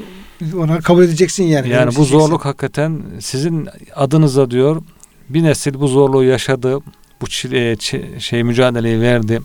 Ona 0.58 0.80
kabul 0.80 1.04
edeceksin 1.04 1.44
yani. 1.44 1.70
Yani 1.70 1.96
bu 1.96 2.06
zorluk 2.06 2.46
hakikaten 2.46 3.02
sizin 3.20 3.70
adınıza 3.96 4.52
diyor. 4.52 4.82
Bir 5.30 5.44
nesil 5.44 5.74
bu 5.80 5.88
zorluğu 5.88 6.24
yaşadı. 6.24 6.78
Bu 7.22 7.28
çile, 7.28 7.74
çi- 7.74 8.20
şey 8.20 8.44
mücadeleyi 8.44 9.02
verdi. 9.02 9.42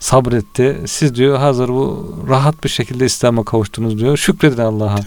Sabretti. 0.00 0.80
Siz 0.86 1.14
diyor 1.14 1.38
hazır 1.38 1.68
bu 1.68 2.14
rahat 2.28 2.64
bir 2.64 2.68
şekilde 2.68 3.04
İslam'a 3.04 3.44
kavuştunuz 3.44 3.98
diyor. 3.98 4.16
Şükredin 4.16 4.62
Allah'a. 4.62 4.98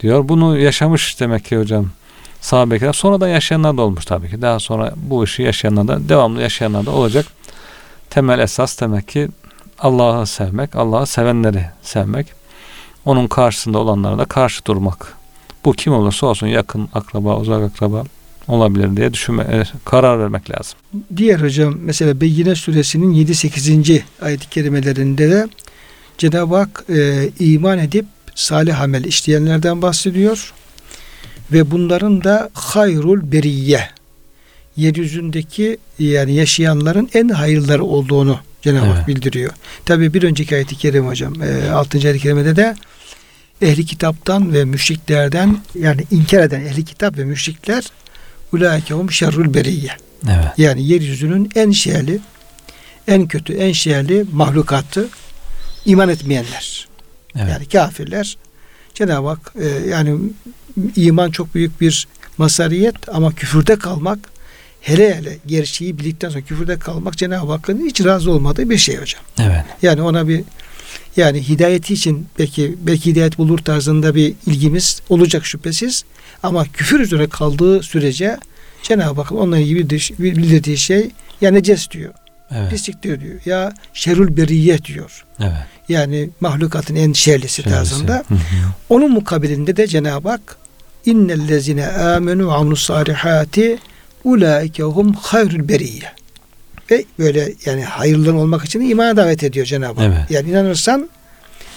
Diyor. 0.00 0.28
Bunu 0.28 0.58
yaşamış 0.58 1.20
demek 1.20 1.44
ki 1.44 1.58
hocam. 1.58 1.86
Sahabeler. 2.40 2.92
Sonradan 2.92 3.28
yaşayanlar 3.28 3.76
da 3.76 3.82
olmuş 3.82 4.04
tabii 4.04 4.30
ki. 4.30 4.42
Daha 4.42 4.58
sonra 4.58 4.92
bu 4.96 5.24
işi 5.24 5.42
yaşayanlar 5.42 5.88
da 5.88 6.08
devamlı 6.08 6.42
yaşayanlar 6.42 6.86
da 6.86 6.90
olacak. 6.90 7.26
Temel 8.10 8.38
esas 8.38 8.80
demek 8.80 9.08
ki 9.08 9.28
Allah'ı 9.78 10.26
sevmek, 10.26 10.76
Allah'ı 10.76 11.06
sevenleri 11.06 11.66
sevmek. 11.82 12.26
Onun 13.04 13.26
karşısında 13.26 13.78
olanlara 13.78 14.18
da 14.18 14.24
karşı 14.24 14.64
durmak. 14.64 15.16
Bu 15.64 15.72
kim 15.72 15.92
olursa 15.92 16.26
olsun 16.26 16.46
yakın 16.46 16.88
akraba, 16.94 17.36
uzak 17.36 17.62
akraba 17.62 18.04
olabilir 18.50 18.96
diye 18.96 19.12
düşünme, 19.14 19.42
e, 19.42 19.62
karar 19.84 20.18
vermek 20.18 20.50
lazım. 20.50 20.78
Diğer 21.16 21.40
hocam 21.40 21.74
mesela 21.80 22.20
Beyyine 22.20 22.54
suresinin 22.54 23.12
7-8. 23.12 24.02
ayet-i 24.22 24.48
kerimelerinde 24.50 25.30
de 25.30 25.48
Cenab-ı 26.18 26.56
Hak 26.56 26.84
e, 26.88 27.28
iman 27.38 27.78
edip 27.78 28.06
salih 28.34 28.80
amel 28.80 29.04
işleyenlerden 29.04 29.82
bahsediyor. 29.82 30.52
Ve 31.52 31.70
bunların 31.70 32.24
da 32.24 32.50
hayrul 32.52 33.32
beriye 33.32 33.88
yeryüzündeki 34.76 35.78
yani 35.98 36.34
yaşayanların 36.34 37.10
en 37.14 37.28
hayırları 37.28 37.84
olduğunu 37.84 38.38
Cenab-ı 38.62 38.86
Hak 38.86 38.96
Evet. 38.96 39.08
bildiriyor. 39.08 39.52
Tabi 39.84 40.14
bir 40.14 40.22
önceki 40.22 40.54
ayet-i 40.54 40.76
kerime 40.76 41.08
hocam 41.08 41.42
e, 41.42 41.70
6. 41.70 41.98
ayet-i 41.98 42.18
kerimede 42.18 42.56
de 42.56 42.76
ehli 43.62 43.86
kitaptan 43.86 44.52
ve 44.52 44.64
müşriklerden 44.64 45.58
yani 45.74 46.04
inkar 46.10 46.40
eden 46.42 46.60
ehli 46.60 46.84
kitap 46.84 47.18
ve 47.18 47.24
müşrikler 47.24 47.84
ulaikehum 48.52 49.10
şerrul 49.10 49.54
beriye 49.54 49.96
Evet. 50.28 50.58
yani 50.58 50.86
yeryüzünün 50.86 51.50
en 51.54 51.70
şerli, 51.70 52.20
en 53.08 53.28
kötü, 53.28 53.52
en 53.52 53.72
şerli 53.72 54.24
mahlukatı 54.32 55.08
iman 55.84 56.08
etmeyenler. 56.08 56.88
Evet. 57.36 57.48
Yani 57.48 57.68
kafirler. 57.68 58.36
Cenab-ı 58.94 59.28
Hak 59.28 59.52
e, 59.60 59.88
yani 59.88 60.18
iman 60.96 61.30
çok 61.30 61.54
büyük 61.54 61.80
bir 61.80 62.08
masariyet 62.38 63.08
ama 63.08 63.32
küfürde 63.32 63.78
kalmak 63.78 64.18
hele 64.80 65.14
hele 65.16 65.38
gerçeği 65.46 65.98
bildikten 65.98 66.28
sonra 66.28 66.40
küfürde 66.42 66.78
kalmak 66.78 67.16
Cenab-ı 67.16 67.52
Hakk'ın 67.52 67.86
hiç 67.86 68.04
razı 68.04 68.30
olmadığı 68.30 68.70
bir 68.70 68.78
şey 68.78 68.96
hocam. 68.96 69.22
Evet. 69.38 69.64
Yani 69.82 70.02
ona 70.02 70.28
bir 70.28 70.44
yani 71.16 71.48
hidayeti 71.48 71.94
için 71.94 72.26
belki 72.38 72.74
belki 72.80 73.10
hidayet 73.10 73.38
bulur 73.38 73.58
tarzında 73.58 74.14
bir 74.14 74.34
ilgimiz 74.46 75.02
olacak 75.08 75.46
şüphesiz. 75.46 76.04
Ama 76.42 76.64
küfür 76.72 77.00
üzere 77.00 77.26
kaldığı 77.28 77.82
sürece 77.82 78.38
Cenab-ı 78.82 79.20
Hakk'ın 79.20 79.36
onunla 79.36 79.58
ilgili 79.58 79.80
bildir- 79.80 80.18
bildirdiği 80.18 80.78
şey 80.78 81.10
ya 81.40 81.50
neces 81.50 81.90
diyor, 81.90 82.14
Evet. 82.50 82.70
pisliktir 82.70 83.20
diyor. 83.20 83.34
Ya 83.44 83.72
şerül 83.94 84.36
beriyye 84.36 84.84
diyor. 84.84 85.24
Evet. 85.40 85.52
Yani 85.88 86.30
mahlukatın 86.40 86.96
en 86.96 87.12
şerlisi 87.12 87.62
Şöylesi. 87.62 87.76
tarzında. 87.76 88.24
Hı 88.28 88.34
hı. 88.34 88.38
Onun 88.88 89.10
mukabilinde 89.10 89.76
de 89.76 89.86
Cenab-ı 89.86 90.28
Hak 90.28 90.56
innellezine 91.06 91.86
amenu 91.86 92.48
ve 92.48 92.52
amilus 92.52 92.86
salihati 92.86 93.78
ulaike 94.24 94.82
hum 94.82 95.12
hayrul 95.12 95.68
beriyye. 95.68 96.12
Ve 96.90 97.04
böyle 97.18 97.52
yani 97.64 97.84
hayırlı 97.84 98.34
olmak 98.34 98.64
için 98.64 98.80
imana 98.80 99.16
davet 99.16 99.42
ediyor 99.42 99.66
Cenab-ı 99.66 100.00
Hak. 100.00 100.12
Evet. 100.16 100.30
Yani 100.30 100.50
inanırsan 100.50 101.08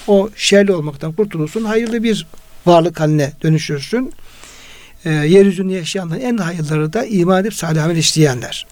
o 0.06 0.30
şerli 0.36 0.72
olmaktan 0.72 1.12
kurtulursun. 1.12 1.64
Hayırlı 1.64 2.02
bir 2.02 2.26
varlık 2.66 3.00
haline 3.00 3.32
dönüşürsün. 3.42 4.12
Ee, 5.04 5.10
yeryüzünde 5.10 5.74
yaşayanların 5.74 6.20
en 6.20 6.36
hayırları 6.36 6.92
da 6.92 7.04
iman 7.04 7.40
edip 7.40 7.54
salih 7.54 7.84
amel 7.84 7.96
işleyenler. 7.96 8.66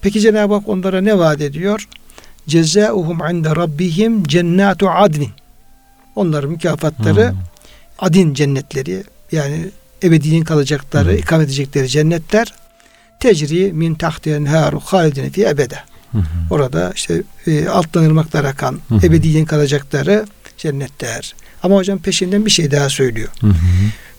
Peki 0.00 0.20
Cenab-ı 0.20 0.54
Hak 0.54 0.68
onlara 0.68 1.00
ne 1.00 1.18
vaat 1.18 1.40
ediyor? 1.40 1.88
Cezauhum 2.48 3.18
inde 3.30 3.50
rabbihim 3.56 4.24
cennatu 4.24 4.90
adnin. 4.90 5.30
Onların 6.16 6.50
mükafatları 6.50 7.22
Hı. 7.22 7.34
adin 7.98 8.34
cennetleri 8.34 9.04
yani 9.32 9.70
ebediyen 10.02 10.44
kalacakları, 10.44 11.08
Hı. 11.08 11.16
ikamet 11.16 11.46
edecekleri 11.46 11.88
cennetler 11.88 12.54
tecri 13.22 13.72
min 13.72 13.94
tahtiyen 13.94 14.44
haru 14.44 14.80
halidine 14.80 15.30
fi 15.30 15.46
ebede. 15.46 15.78
Hı 16.12 16.18
hı. 16.18 16.24
Orada 16.50 16.92
işte 16.94 17.22
e, 17.46 17.68
alttan 17.68 18.04
ırmaklar 18.04 18.44
akan, 18.44 18.80
Hı 18.88 18.94
hı. 18.94 19.06
ebediyen 19.06 19.44
kalacakları 19.44 20.26
cennetler. 20.56 21.34
Ama 21.62 21.76
hocam 21.76 21.98
peşinden 21.98 22.46
bir 22.46 22.50
şey 22.50 22.70
daha 22.70 22.88
söylüyor. 22.88 23.28
Hı 23.40 23.46
hı. 23.46 23.52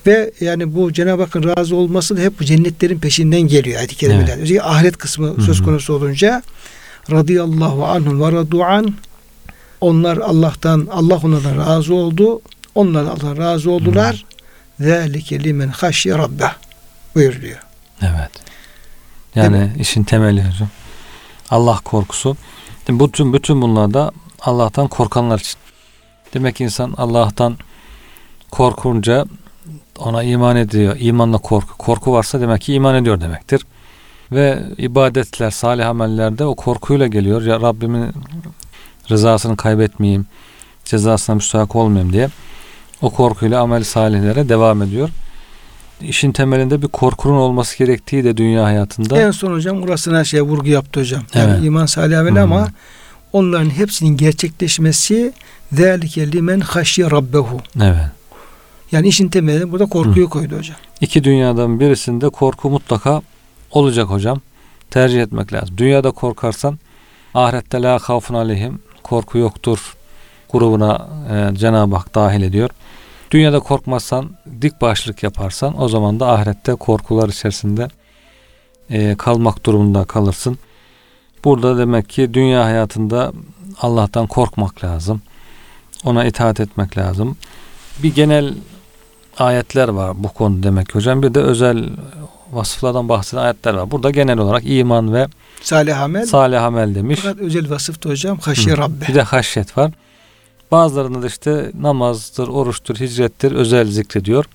Ve 0.08 0.32
yani 0.40 0.76
bu 0.76 0.94
Cenab-ı 0.94 1.22
Hakk'ın 1.22 1.58
razı 1.58 1.76
olması 1.76 2.18
da 2.18 2.22
hep 2.22 2.40
bu 2.40 2.44
cennetlerin 2.44 3.00
peşinden 3.00 3.42
geliyor 3.42 3.78
ayet-i 3.78 3.96
kerimeden. 3.96 4.28
Evet. 4.28 4.44
Özellikle 4.44 4.64
ahiret 4.64 4.98
kısmı 4.98 5.38
Hı 5.38 5.42
söz 5.42 5.64
konusu 5.64 5.94
olunca 5.94 6.44
radıyallahu 7.12 7.86
anhum 7.86 8.22
ve 8.22 8.32
radu'an 8.32 8.96
onlar 9.82 10.18
Allah'tan 10.18 10.88
Allah 10.92 11.20
onlardan 11.24 11.58
razı 11.58 11.94
oldu. 11.94 12.42
Onlar 12.76 13.04
Allah'tan 13.04 13.38
razı 13.38 13.72
oldular. 13.72 14.26
Zâlike 14.80 15.44
limen 15.44 15.68
haşye 15.68 16.18
rabbeh 16.18 16.54
buyuruyor. 17.16 17.60
Evet. 18.02 18.53
Yani 19.36 19.72
işin 19.80 20.04
temeli 20.04 20.48
hocam. 20.48 20.70
Allah 21.50 21.80
korkusu. 21.84 22.38
Bütün 22.90 23.34
bütün 23.34 23.62
bunlar 23.62 23.94
da 23.94 24.12
Allah'tan 24.42 24.88
korkanlar 24.88 25.40
için. 25.40 25.60
Demek 26.34 26.56
ki 26.56 26.64
insan 26.64 26.94
Allah'tan 26.98 27.58
korkunca 28.52 29.26
ona 30.00 30.24
iman 30.24 30.56
ediyor. 30.56 30.96
İmanla 31.00 31.38
korku. 31.38 31.78
Korku 31.78 32.14
varsa 32.14 32.42
demek 32.42 32.62
ki 32.62 32.74
iman 32.74 32.96
ediyor 32.96 33.22
demektir. 33.22 33.66
Ve 34.32 34.64
ibadetler, 34.78 35.52
salih 35.52 35.88
amellerde 35.88 36.46
o 36.46 36.56
korkuyla 36.56 37.08
geliyor. 37.08 37.42
Ya 37.42 37.62
Rabbimin 37.62 38.12
rızasını 39.12 39.58
kaybetmeyeyim, 39.58 40.26
cezasına 40.86 41.36
müstahak 41.36 41.76
olmayayım 41.76 42.14
diye 42.14 42.30
o 43.02 43.10
korkuyla 43.10 43.62
amel 43.62 43.84
salihlere 43.84 44.50
devam 44.50 44.82
ediyor. 44.82 45.10
İşin 46.02 46.32
temelinde 46.32 46.82
bir 46.82 46.88
korkunun 46.88 47.36
olması 47.38 47.78
gerektiği 47.78 48.24
de 48.24 48.38
dünya 48.38 48.64
hayatında. 48.64 49.22
En 49.22 49.32
son 49.32 49.54
hocam 49.54 49.82
burasına 49.82 50.24
şey 50.24 50.42
vurgu 50.42 50.68
yaptı 50.70 51.00
hocam. 51.00 51.24
Yani 51.34 51.52
Evet. 51.52 51.64
iman 51.64 51.86
salih 51.86 52.18
Hı. 52.18 52.42
ama 52.42 52.68
onların 53.34 53.70
hepsinin 53.70 54.18
gerçekleşmesi 54.18 55.34
zâlike 55.72 56.32
limen 56.32 56.60
haşye 56.60 57.12
rabbehu. 57.12 57.62
Evet. 57.82 58.06
Yani 58.92 59.08
işin 59.08 59.28
temelinde 59.30 59.72
burada 59.72 59.86
korkuyu 59.86 60.30
koydu 60.30 60.58
hocam. 60.58 60.78
İki 61.02 61.24
dünyadan 61.24 61.80
birisinde 61.80 62.30
korku 62.30 62.70
mutlaka 62.70 63.22
olacak 63.72 64.10
hocam. 64.10 64.42
Tercih 64.92 65.22
etmek 65.22 65.54
lazım. 65.54 65.78
Dünyada 65.78 66.12
korkarsan 66.12 66.80
ahirette 67.34 67.82
la 67.82 68.00
havfun 68.00 68.36
aleyhim 68.36 68.80
korku 69.04 69.38
yoktur 69.38 69.96
grubuna 70.52 71.08
e, 71.32 71.56
Cenab-ı 71.56 71.96
Hak 71.96 72.16
dahil 72.16 72.42
ediyor. 72.42 72.70
Dünyada 73.34 73.60
korkmazsan, 73.60 74.30
dik 74.62 74.82
başlık 74.82 75.24
yaparsan 75.24 75.82
o 75.82 75.90
zaman 75.90 76.20
da 76.20 76.32
ahirette 76.32 76.76
korkular 76.76 77.30
içerisinde 77.30 77.88
e, 78.90 79.16
kalmak 79.16 79.66
durumunda 79.66 80.06
kalırsın. 80.06 80.58
Burada 81.44 81.78
demek 81.78 82.10
ki 82.10 82.34
dünya 82.34 82.66
hayatında 82.66 83.34
Allah'tan 83.82 84.28
korkmak 84.28 84.84
lazım. 84.84 85.22
Ona 86.04 86.26
itaat 86.26 86.60
etmek 86.60 86.98
lazım. 86.98 87.38
Bir 88.04 88.16
genel 88.16 88.54
ayetler 89.38 89.88
var 89.88 90.24
bu 90.24 90.30
konu 90.30 90.64
demek 90.64 90.96
hocam. 90.96 91.24
Bir 91.24 91.34
de 91.34 91.40
özel 91.40 91.90
vasıflardan 92.52 93.10
bahseden 93.10 93.42
ayetler 93.42 93.74
var. 93.74 93.92
Burada 93.92 94.12
genel 94.12 94.38
olarak 94.38 94.64
iman 94.66 95.14
ve 95.14 95.28
Salih 95.62 96.02
amel. 96.02 96.26
salih 96.26 96.64
amel 96.64 96.96
demiş. 96.96 97.20
Fakat 97.24 97.40
özel 97.40 97.70
vasıftı 97.70 98.10
hocam 98.10 98.38
haşye 98.38 98.78
rabbe. 98.78 99.08
Bir 99.08 99.16
de 99.16 99.22
haşyet 99.22 99.78
var. 99.78 99.92
Bazılarında 100.74 101.22
da 101.22 101.28
işte 101.28 101.72
namazdır, 101.80 102.48
oruçtur, 102.48 102.96
hicrettir 102.96 103.52
özel 103.52 103.88
zikrediyor. 103.88 104.46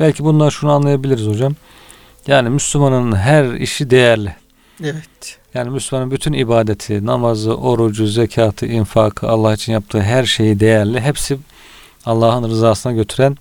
Belki 0.00 0.24
bundan 0.24 0.48
şunu 0.48 0.72
anlayabiliriz 0.72 1.26
hocam. 1.26 1.54
Yani 2.26 2.48
Müslümanın 2.48 3.16
her 3.16 3.52
işi 3.52 3.90
değerli. 3.90 4.36
Evet. 4.82 5.38
Yani 5.54 5.70
Müslümanın 5.70 6.10
bütün 6.10 6.32
ibadeti, 6.32 7.06
namazı, 7.06 7.56
orucu, 7.56 8.06
zekatı, 8.06 8.66
infakı, 8.66 9.28
Allah 9.28 9.54
için 9.54 9.72
yaptığı 9.72 10.00
her 10.00 10.24
şeyi 10.24 10.60
değerli. 10.60 11.00
Hepsi 11.00 11.38
Allah'ın 12.06 12.50
rızasına 12.50 12.92
götüren 12.92 13.36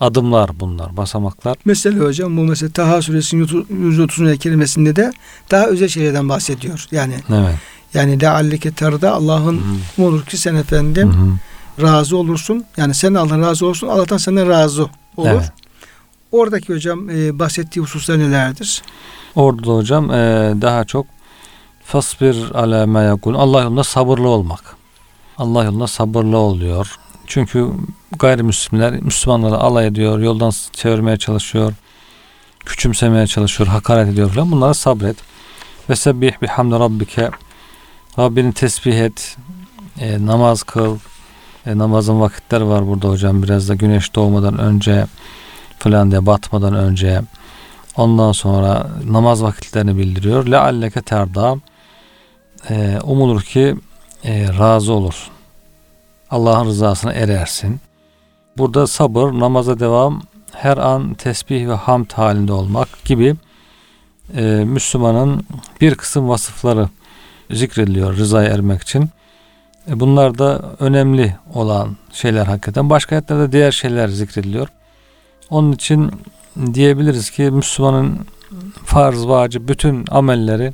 adımlar 0.00 0.50
bunlar, 0.60 0.96
basamaklar. 0.96 1.56
Mesela 1.64 2.04
hocam 2.04 2.36
bu 2.36 2.40
mesela 2.40 2.72
Taha 2.72 3.02
suresinin 3.02 3.66
130. 3.70 4.38
kelimesinde 4.38 4.96
de 4.96 5.12
daha 5.50 5.66
özel 5.66 5.88
şeylerden 5.88 6.28
bahsediyor. 6.28 6.86
Yani 6.90 7.14
Evet. 7.28 7.54
Yani 7.94 8.20
lealleke 8.20 8.70
terda 8.72 9.12
Allah'ın 9.12 9.62
Hı 9.96 10.02
olur 10.02 10.24
ki 10.24 10.36
sen 10.36 10.54
efendim 10.54 11.12
hı. 11.12 11.82
razı 11.82 12.16
olursun. 12.16 12.64
Yani 12.76 12.94
sen 12.94 13.14
Allah'tan 13.14 13.42
razı 13.42 13.66
olursun. 13.66 13.88
Allah'tan 13.88 14.16
senden 14.16 14.48
razı 14.48 14.86
olur. 15.16 15.28
Evet. 15.28 15.52
Oradaki 16.32 16.74
hocam 16.74 17.10
e, 17.10 17.38
bahsettiği 17.38 17.82
hususlar 17.82 18.18
nelerdir? 18.18 18.82
Orada 19.34 19.66
da 19.66 19.74
hocam 19.74 20.10
e, 20.10 20.14
daha 20.60 20.84
çok 20.84 21.06
fasbir 21.84 22.50
ala 22.54 22.86
ma 22.86 23.02
yakul. 23.02 23.34
Allah 23.34 23.62
yolunda 23.62 23.84
sabırlı 23.84 24.28
olmak. 24.28 24.76
Allah 25.38 25.64
yolunda 25.64 25.86
sabırlı 25.86 26.36
oluyor. 26.36 26.96
Çünkü 27.26 27.70
gayrimüslimler 28.18 29.00
Müslümanları 29.00 29.56
alay 29.56 29.86
ediyor, 29.86 30.18
yoldan 30.18 30.52
çevirmeye 30.72 31.16
çalışıyor, 31.16 31.72
küçümsemeye 32.64 33.26
çalışıyor, 33.26 33.68
hakaret 33.68 34.08
ediyor 34.08 34.30
falan. 34.30 34.50
Bunlara 34.50 34.74
sabret. 34.74 35.16
Ve 35.90 35.96
sebbih 35.96 36.32
bihamdi 36.42 36.74
rabbike. 36.74 37.30
Rabbini 38.18 38.52
tesbih 38.52 38.94
et, 38.94 39.36
e, 40.00 40.26
namaz 40.26 40.62
kıl. 40.62 40.98
E, 41.66 41.78
namazın 41.78 42.20
vakitleri 42.20 42.66
var 42.66 42.86
burada 42.86 43.08
hocam. 43.08 43.42
Biraz 43.42 43.68
da 43.68 43.74
güneş 43.74 44.14
doğmadan 44.14 44.58
önce 44.58 45.06
falan 45.78 46.10
diye 46.10 46.26
batmadan 46.26 46.74
önce. 46.74 47.22
Ondan 47.96 48.32
sonra 48.32 48.86
namaz 49.04 49.42
vakitlerini 49.42 49.96
bildiriyor. 49.96 50.46
Lealleke 50.46 51.02
terda. 51.02 51.56
E, 52.70 52.98
umulur 53.04 53.42
ki 53.42 53.76
e, 54.24 54.48
razı 54.58 54.92
olursun. 54.92 55.32
Allah'ın 56.30 56.66
rızasına 56.66 57.12
erersin. 57.12 57.80
Burada 58.56 58.86
sabır, 58.86 59.32
namaza 59.32 59.80
devam, 59.80 60.22
her 60.52 60.76
an 60.76 61.14
tesbih 61.14 61.68
ve 61.68 61.74
hamd 61.74 62.10
halinde 62.12 62.52
olmak 62.52 63.04
gibi 63.04 63.36
e, 64.36 64.42
Müslümanın 64.64 65.46
bir 65.80 65.94
kısım 65.94 66.28
vasıfları 66.28 66.88
zikrediliyor 67.50 68.16
rızaya 68.16 68.48
ermek 68.48 68.82
için. 68.82 69.10
E, 69.90 70.00
bunlar 70.00 70.38
da 70.38 70.62
önemli 70.78 71.36
olan 71.54 71.96
şeyler 72.12 72.46
hakikaten. 72.46 72.90
Başka 72.90 73.16
ayetlerde 73.16 73.52
diğer 73.52 73.72
şeyler 73.72 74.08
zikrediliyor. 74.08 74.68
Onun 75.50 75.72
için 75.72 76.10
diyebiliriz 76.74 77.30
ki 77.30 77.42
Müslümanın 77.42 78.18
farz, 78.84 79.26
vacip 79.26 79.68
bütün 79.68 80.04
amelleri, 80.10 80.72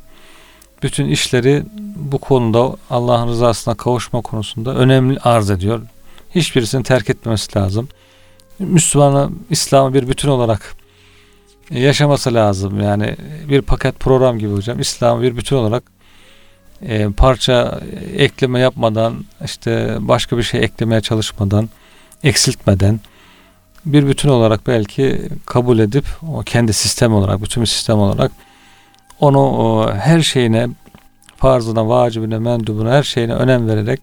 bütün 0.83 1.07
işleri 1.07 1.63
bu 1.97 2.19
konuda 2.19 2.77
Allah'ın 2.91 3.29
rızasına 3.29 3.75
kavuşma 3.75 4.21
konusunda 4.21 4.75
önemli 4.75 5.19
arz 5.19 5.51
ediyor. 5.51 5.81
Hiçbirisini 6.35 6.83
terk 6.83 7.11
etmemesi 7.11 7.59
lazım. 7.59 7.89
Müslümanı 8.59 9.31
İslam'ı 9.51 9.95
bir 9.95 10.09
bütün 10.09 10.29
olarak 10.29 10.75
yaşaması 11.71 12.35
lazım. 12.35 12.81
Yani 12.81 13.17
bir 13.49 13.63
paket 13.63 14.01
program 14.01 14.39
gibi 14.39 14.53
hocam. 14.53 14.81
İslam'ı 14.81 15.23
bir 15.23 15.37
bütün 15.37 15.57
olarak 15.57 15.94
e, 16.89 17.09
parça 17.11 17.81
ekleme 18.17 18.61
yapmadan 18.61 19.25
işte 19.45 19.97
başka 20.01 20.39
bir 20.39 20.43
şey 20.43 20.65
eklemeye 20.65 21.01
çalışmadan 21.01 21.69
eksiltmeden 22.25 23.01
bir 23.87 24.09
bütün 24.09 24.29
olarak 24.29 24.67
belki 24.67 25.29
kabul 25.47 25.79
edip 25.79 26.05
o 26.29 26.43
kendi 26.43 26.73
sistem 26.73 27.15
olarak 27.15 27.43
bütün 27.43 27.61
bir 27.61 27.67
sistem 27.67 27.99
olarak 27.99 28.33
onu 29.21 29.39
o, 29.39 29.93
her 29.93 30.23
şeyine 30.23 30.69
farzına, 31.37 31.89
vacibine, 31.89 32.39
mendubuna 32.39 32.93
her 32.93 33.03
şeyine 33.03 33.35
önem 33.35 33.69
vererek 33.69 34.01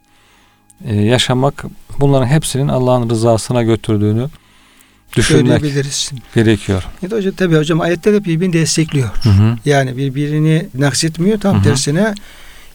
e, 0.85 0.95
yaşamak 0.95 1.65
bunların 1.99 2.27
hepsinin 2.27 2.67
Allah'ın 2.67 3.09
rızasına 3.09 3.63
götürdüğünü 3.63 4.27
düşünmek 5.15 5.61
gerekiyor. 6.35 6.87
Ya 7.01 7.11
da 7.11 7.15
hocam 7.15 7.33
tabii 7.33 7.55
hocam 7.55 7.81
ayetler 7.81 8.13
hep 8.13 8.25
birbirini 8.25 8.53
destekliyor. 8.53 9.09
Hı 9.23 9.29
hı. 9.29 9.57
Yani 9.65 9.97
birbirini 9.97 10.67
naksetmiyor 10.73 11.39
tam 11.39 11.55
Hı 11.55 11.59
hı. 11.59 11.63
tersine 11.63 12.13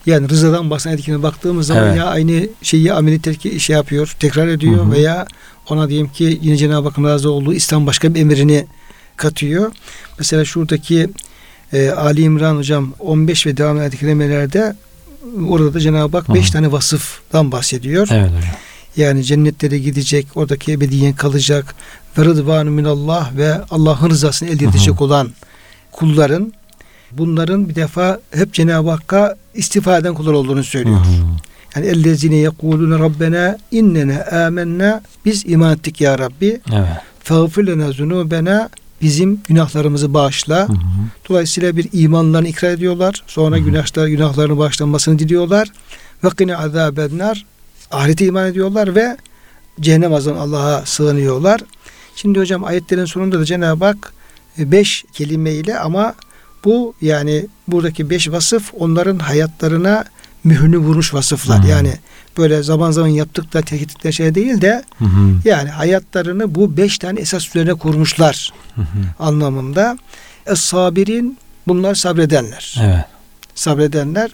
yani 0.07 0.29
rızadan 0.29 0.69
bahseden 0.69 0.97
etkine 0.97 1.23
baktığımız 1.23 1.67
zaman 1.67 1.87
Evet. 1.87 1.97
ya 1.97 2.05
aynı 2.05 2.47
şeyi 2.61 2.93
ameli 2.93 3.21
terki 3.21 3.59
şey 3.59 3.75
yapıyor, 3.75 4.15
tekrar 4.19 4.47
ediyor 4.47 4.85
Hı 4.85 4.87
hı. 4.87 4.91
veya 4.91 5.27
ona 5.69 5.89
diyelim 5.89 6.07
ki 6.07 6.39
yine 6.41 6.57
Cenab-ı 6.57 6.87
Hakk'ın 6.87 7.03
razı 7.03 7.31
olduğu 7.31 7.53
İslam 7.53 7.87
başka 7.87 8.13
bir 8.13 8.19
emrini 8.19 8.67
katıyor. 9.17 9.71
Mesela 10.19 10.45
şuradaki 10.45 11.09
e, 11.73 11.89
Ali 11.89 12.21
İmran 12.21 12.55
hocam 12.55 12.93
15 12.99 13.45
ve 13.45 13.57
devam 13.57 13.77
eden 13.77 13.89
kelimelerde 13.89 14.75
orada 15.47 15.73
da 15.73 15.79
Cenab-ı 15.79 16.17
Hak 16.17 16.29
Hı 16.29 16.33
5 16.33 16.47
hı. 16.47 16.53
tane 16.53 16.71
vasıftan 16.71 17.51
bahsediyor. 17.51 18.07
Evet 18.11 18.29
hocam. 18.29 18.41
Yani 18.97 19.23
cennetlere 19.23 19.79
gidecek, 19.79 20.27
oradaki 20.35 20.71
ebediyen 20.71 21.13
kalacak 21.13 21.75
ve 22.17 22.25
rıdvanu 22.25 22.69
minallah 22.69 23.37
ve 23.37 23.53
Allah'ın 23.71 24.09
rızasını 24.09 24.49
elde 24.49 24.65
edecek 24.65 25.01
olan 25.01 25.31
kulların 25.91 26.53
bunların 27.11 27.69
bir 27.69 27.75
defa 27.75 28.19
hep 28.31 28.53
Cenab-ı 28.53 28.89
Hakk'a 28.89 29.35
istifa 29.53 29.97
eden 29.97 30.13
kullar 30.13 30.33
olduğunu 30.33 30.59
Hı 30.59 30.63
söylüyor. 30.63 30.97
hı. 30.99 31.05
Yani 31.75 31.85
ellezine 31.87 32.35
yekulune 32.35 32.99
rabbena 32.99 33.57
innene 33.71 34.23
amennâ 34.23 35.01
biz 35.25 35.43
iman 35.47 35.73
ettik 35.73 36.01
ya 36.01 36.19
Rabbi 36.19 36.61
Evet. 36.73 36.87
feğfir 37.23 37.67
lena 37.67 37.91
zunubena 37.91 38.69
bizim 39.01 39.41
günahlarımızı 39.47 40.13
bağışla. 40.13 40.69
Hı 40.69 40.73
hı. 40.73 40.77
Dolayısıyla 41.29 41.77
bir 41.77 41.89
imanlarını 41.93 42.47
ikrar 42.47 42.69
ediyorlar. 42.71 43.23
Sonra 43.27 43.55
Hı 43.55 43.59
hı. 43.59 43.63
günahlar 43.63 44.07
günahlarını 44.07 44.57
bağışlanmasını 44.57 45.19
diliyorlar. 45.19 45.67
Ve 46.23 46.29
kine 46.37 46.57
azabennar 46.57 47.45
ahirete 47.91 48.25
iman 48.25 48.47
ediyorlar 48.47 48.95
ve 48.95 49.17
cehennem 49.79 50.13
azabından 50.13 50.41
Allah'a 50.41 50.85
sığınıyorlar. 50.85 51.61
Şimdi 52.15 52.39
hocam 52.39 52.63
ayetlerin 52.63 53.05
sonunda 53.05 53.39
da 53.39 53.45
Cenab-ı 53.45 53.85
Hak 53.85 54.13
e, 54.59 54.71
beş 54.71 55.05
kelimeyle 55.13 55.79
ama 55.79 56.13
bu 56.65 56.93
yani 57.01 57.45
buradaki 57.67 58.09
beş 58.09 58.31
vasıf 58.31 58.71
onların 58.79 59.19
hayatlarına 59.19 60.05
mührünü 60.43 60.77
vurmuş 60.77 61.13
vasıflar. 61.13 61.63
Hı. 61.63 61.67
Yani 61.67 61.93
böyle 62.37 62.63
zaman 62.63 62.91
zaman 62.91 63.07
yaptık 63.07 63.53
da 63.53 63.61
terk 63.61 63.81
ettikleri 63.81 64.13
şey 64.13 64.35
değil 64.35 64.61
de 64.61 64.83
Hı 64.99 65.05
hı. 65.05 65.35
yani 65.45 65.69
hayatlarını 65.69 66.55
bu 66.55 66.77
beş 66.77 66.97
tane 66.97 67.19
esas 67.19 67.47
üzerine 67.49 67.73
kurmuşlar 67.73 68.53
Hı 68.75 68.81
hı. 68.81 68.85
anlamında. 69.19 69.97
Es-sabirin 70.45 71.37
bunlar 71.67 71.95
sabredenler. 71.95 72.75
Evet. 72.83 73.05
Sabredenler. 73.55 74.31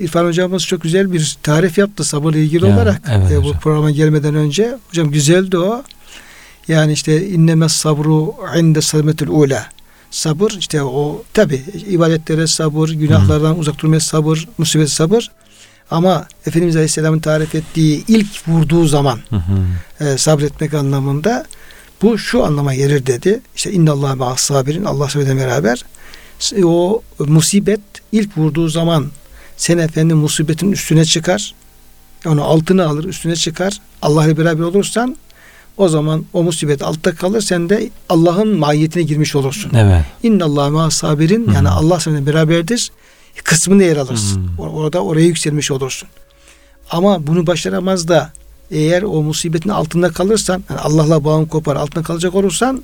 İrfan 0.00 0.24
hocamız 0.24 0.62
çok 0.66 0.82
güzel 0.82 1.12
bir 1.12 1.36
tarif 1.42 1.78
yaptı 1.78 2.04
sabırla 2.04 2.38
ilgili 2.38 2.66
Ya, 2.66 2.74
olarak. 2.74 3.02
evet 3.12 3.30
e, 3.32 3.36
bu 3.42 3.46
hocam. 3.48 3.60
programa 3.60 3.90
gelmeden 3.90 4.34
önce. 4.34 4.74
Hocam 4.88 5.10
güzeldi 5.10 5.58
o. 5.58 5.82
Yani 6.68 6.92
işte 6.92 7.26
inneme 7.28 7.68
sabru 7.68 8.34
inde 8.58 8.80
sadmetul 8.80 9.26
ula. 9.28 9.66
Sabır 10.18 10.50
işte 10.58 10.82
o 10.82 11.22
tabi 11.32 11.62
ibadetlere 11.88 12.46
sabır, 12.46 12.88
günahlardan 12.88 13.58
uzak 13.58 13.78
durmaya 13.78 14.00
sabır, 14.00 14.48
musibet 14.58 14.90
sabır. 14.90 15.30
Ama 15.90 16.26
Efendimiz 16.46 16.76
Aleyhisselam'ın 16.76 17.18
tarif 17.18 17.54
ettiği 17.54 18.04
ilk 18.08 18.48
vurduğu 18.48 18.84
zaman 18.86 19.18
Hı 19.30 19.36
hı. 19.36 20.04
e, 20.04 20.18
sabretmek 20.18 20.74
anlamında 20.74 21.46
bu 22.02 22.18
şu 22.18 22.44
anlama 22.44 22.74
gelir 22.74 23.06
dedi. 23.06 23.40
İşte 23.56 23.72
innallah 23.72 24.14
ma'as 24.14 24.40
sabirin 24.40 24.84
Allah 24.84 25.08
söyleden 25.08 25.38
beraber 25.38 25.84
S- 26.38 26.64
o 26.66 27.02
musibet 27.18 27.80
ilk 28.12 28.38
vurduğu 28.38 28.68
zaman 28.68 29.06
sen 29.56 29.78
efendim 29.78 30.16
musibetin 30.16 30.72
üstüne 30.72 31.04
çıkar. 31.04 31.54
Onu 32.26 32.44
altına 32.44 32.86
alır, 32.86 33.04
üstüne 33.04 33.36
çıkar. 33.36 33.80
Allah 34.02 34.26
ile 34.26 34.38
beraber 34.38 34.62
olursan 34.64 35.16
o 35.76 35.88
zaman 35.88 36.24
o 36.32 36.42
musibet 36.42 36.82
altta 36.82 37.14
kalır. 37.14 37.40
Sen 37.40 37.68
de 37.68 37.90
Allah'ın 38.08 38.58
mahiyetine 38.58 39.02
girmiş 39.02 39.36
olursun. 39.36 39.72
Evet. 39.76 40.04
İnnallah 40.22 40.70
ma'as 40.70 40.94
sabirin 40.94 41.50
yani. 41.54 41.68
Allah 41.68 42.00
seninle 42.00 42.26
beraberdir. 42.26 42.90
Kısmında 43.44 43.82
yer 43.82 43.96
alırsın. 43.96 44.48
Hı. 44.56 44.62
Or- 44.62 44.72
Orada 44.72 45.04
oraya 45.04 45.26
yükselmiş 45.26 45.70
olursun. 45.70 46.08
Ama 46.90 47.26
bunu 47.26 47.46
başaramaz 47.46 48.08
da 48.08 48.32
eğer 48.70 49.02
o 49.02 49.22
musibetin 49.22 49.68
altında 49.68 50.08
kalırsan, 50.08 50.64
yani 50.70 50.80
Allah'la 50.80 51.24
bağın 51.24 51.44
kopar, 51.44 51.76
altında 51.76 52.04
kalacak 52.04 52.34
olursan 52.34 52.82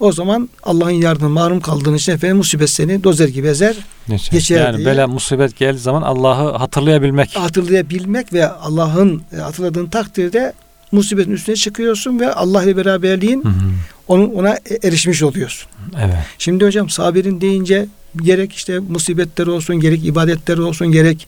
o 0.00 0.12
zaman 0.12 0.48
Allah'ın 0.62 0.90
yardımına 0.90 1.40
mahrum 1.40 1.60
kaldığın 1.60 1.94
için 1.94 2.12
efendim 2.12 2.36
musibet 2.36 2.70
seni 2.70 3.04
dozer 3.04 3.28
gibi 3.28 3.46
ezer. 3.46 3.76
Geçer. 4.08 4.32
Geçer 4.32 4.64
yani 4.64 4.76
diye. 4.76 4.86
bela 4.86 5.06
musibet 5.06 5.56
geldiği 5.56 5.78
zaman 5.78 6.02
Allah'ı 6.02 6.56
hatırlayabilmek. 6.56 7.36
Hatırlayabilmek 7.36 8.32
ve 8.32 8.48
Allah'ın 8.48 9.22
e, 9.32 9.36
hatırladığın 9.36 9.86
takdirde 9.86 10.52
musibetin 10.92 11.32
üstüne 11.32 11.56
çıkıyorsun 11.56 12.20
ve 12.20 12.32
Allah 12.32 12.64
ile 12.64 12.76
beraberliğin 12.76 13.44
Hı 13.44 13.48
hı. 13.48 13.70
onun 14.08 14.30
ona 14.30 14.58
erişmiş 14.82 15.22
oluyorsun. 15.22 15.68
Evet. 16.00 16.14
Şimdi 16.38 16.64
hocam 16.64 16.90
sabirin 16.90 17.40
deyince 17.40 17.86
gerek 18.16 18.52
işte 18.52 18.78
musibetler 18.78 19.46
olsun, 19.46 19.80
gerek 19.80 20.04
ibadetler 20.04 20.58
olsun, 20.58 20.92
gerek 20.92 21.26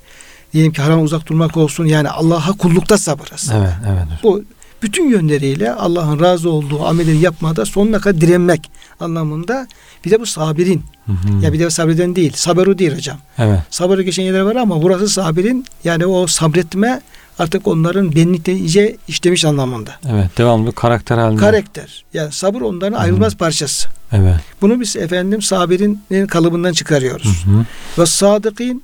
diyelim 0.53 0.73
ki 0.73 0.83
haram 0.83 1.03
uzak 1.03 1.27
durmak 1.27 1.57
olsun. 1.57 1.85
Yani 1.85 2.09
Allah'a 2.09 2.53
kullukta 2.53 2.99
sabır 2.99 3.29
aslında. 3.35 3.59
Evet. 3.59 3.75
Evet. 3.89 4.23
Bu 4.23 4.45
bütün 4.83 5.09
yönleriyle 5.09 5.73
Allah'ın 5.73 6.21
razı 6.21 6.51
olduğu 6.51 6.87
ameli 6.87 7.17
yapmada 7.17 7.67
sonuna 7.67 7.99
kadar 7.99 8.21
direnmek 8.21 8.71
anlamında. 9.01 9.67
Bir 10.05 10.11
de 10.11 10.21
bu 10.21 10.27
sabirin. 10.27 10.83
Hı 11.07 11.13
hı. 11.13 11.45
Ya 11.45 11.53
bir 11.53 11.59
de 11.59 11.71
sabreden 11.71 12.17
değil. 12.17 12.33
Saberu 12.37 12.79
değil 12.79 12.97
hocam. 12.97 13.19
evet. 13.39 13.59
Sabırı 13.71 14.03
geçen 14.03 14.23
yerler 14.23 14.41
var 14.41 14.57
ama 14.57 14.83
burası 14.83 15.09
sabirin 15.09 15.65
yani 15.85 16.07
o 16.07 16.27
sabretme 16.27 17.01
artık 17.39 17.67
onların 17.67 18.15
benlikte 18.15 18.53
iyice 18.53 18.97
işlemiş 19.09 19.45
anlamında. 19.45 19.91
Evet. 20.11 20.39
Devamlı 20.39 20.73
karakter 20.73 21.19
halinde. 21.19 21.41
Karakter. 21.41 22.05
Yani 22.15 22.33
sabır 22.33 22.61
onların 22.61 22.99
ayrılmaz 22.99 23.37
parçası. 23.37 23.89
Evet. 24.13 24.37
Bunu 24.61 24.81
biz 24.81 24.97
efendim 24.97 25.43
sabirin 25.43 26.27
kalıbından 26.27 26.73
çıkarıyoruz. 26.73 27.45
Hı 27.45 27.51
hı. 27.51 27.65
Ve 27.99 28.07
sadıkin 28.07 28.83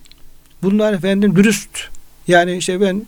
bunlar 0.63 0.93
efendim 0.93 1.37
dürüst. 1.37 1.71
Yani 2.29 2.57
işte 2.57 2.81
ben 2.81 3.07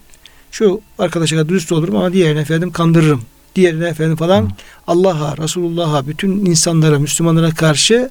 şu 0.51 0.81
arkadaşa 0.99 1.49
dürüst 1.49 1.73
olurum 1.73 1.97
ama 1.97 2.13
diğerine 2.13 2.41
efendim 2.41 2.73
kandırırım. 2.73 3.23
Diğerine 3.57 3.89
efendim 3.89 4.17
falan 4.17 4.43
Hı. 4.43 4.49
Allah'a, 4.87 5.37
Resulullah'a, 5.37 6.07
bütün 6.07 6.47
insanlara, 6.47 6.99
Müslümanlara 6.99 7.51
karşı 7.51 8.11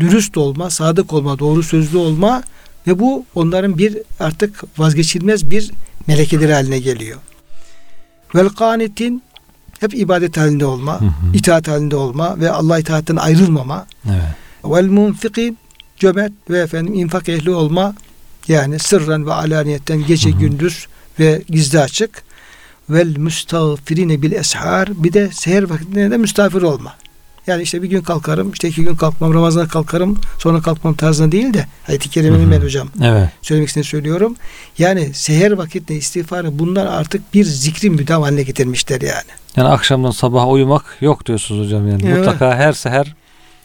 dürüst 0.00 0.36
olma, 0.36 0.70
sadık 0.70 1.12
olma, 1.12 1.38
doğru 1.38 1.62
sözlü 1.62 1.98
olma 1.98 2.42
ve 2.86 2.98
bu 2.98 3.24
onların 3.34 3.78
bir 3.78 3.98
artık 4.20 4.64
vazgeçilmez 4.78 5.50
bir 5.50 5.70
melekeleri 6.08 6.52
haline 6.52 6.78
geliyor. 6.78 7.18
Vel 8.34 8.48
kanitin 8.48 9.22
hep 9.80 9.94
ibadet 9.94 10.36
halinde 10.36 10.66
olma, 10.66 11.00
Hı 11.00 11.04
hı. 11.04 11.10
itaat 11.34 11.68
halinde 11.68 11.96
olma 11.96 12.40
ve 12.40 12.50
Allah 12.50 12.78
itaatten 12.78 13.16
ayrılmama. 13.16 13.86
Evet. 14.10 14.22
Vel 14.64 14.86
munfikin 14.86 15.58
cömert 15.96 16.32
ve 16.50 16.58
efendim 16.58 16.94
infak 16.94 17.28
ehli 17.28 17.50
olma 17.50 17.94
yani 18.48 18.78
sırran 18.78 19.26
ve 19.26 19.32
alaniyetten 19.32 20.06
gece 20.06 20.30
Hı 20.30 20.34
hı. 20.34 20.38
gündüz 20.38 20.86
ve 21.20 21.42
gizli 21.48 21.80
açık 21.80 22.22
vel 22.90 23.16
müstağfirine 23.16 24.22
bil 24.22 24.32
eshar 24.32 24.88
bir 25.04 25.12
de 25.12 25.30
seher 25.32 25.62
vakitinde 25.62 26.10
de 26.10 26.16
müstağfir 26.16 26.62
olma. 26.62 26.94
Yani 27.48 27.62
işte 27.62 27.82
bir 27.82 27.88
gün 27.90 28.00
kalkarım, 28.02 28.50
işte 28.52 28.68
iki 28.68 28.84
gün 28.84 28.94
kalkmam, 28.96 29.34
Ramazan'a 29.34 29.68
kalkarım, 29.68 30.18
sonra 30.38 30.60
kalkmam 30.60 30.94
tarzında 30.94 31.32
değil 31.32 31.54
de 31.54 31.66
ayet-i 31.88 32.10
kerimenin 32.10 32.50
ben 32.50 32.60
hocam 32.60 32.88
Evet. 33.04 33.28
söylemek 33.42 33.68
istediğini 33.68 33.86
söylüyorum. 33.88 34.36
Yani 34.78 35.14
seher 35.14 35.52
vakitte 35.52 35.94
istiğfarı 35.94 36.58
bunlar 36.58 36.86
artık 36.86 37.34
bir 37.34 37.44
zikrin 37.44 37.92
müdam 37.94 38.22
haline 38.22 38.42
getirmişler 38.42 39.00
yani. 39.00 39.30
Yani 39.56 39.68
akşamdan 39.68 40.10
sabaha 40.10 40.48
uyumak 40.48 40.96
yok 41.00 41.26
diyorsunuz 41.26 41.66
hocam 41.66 41.88
yani. 41.88 42.02
Evet. 42.06 42.16
Mutlaka 42.18 42.56
her 42.56 42.72
seher 42.72 43.14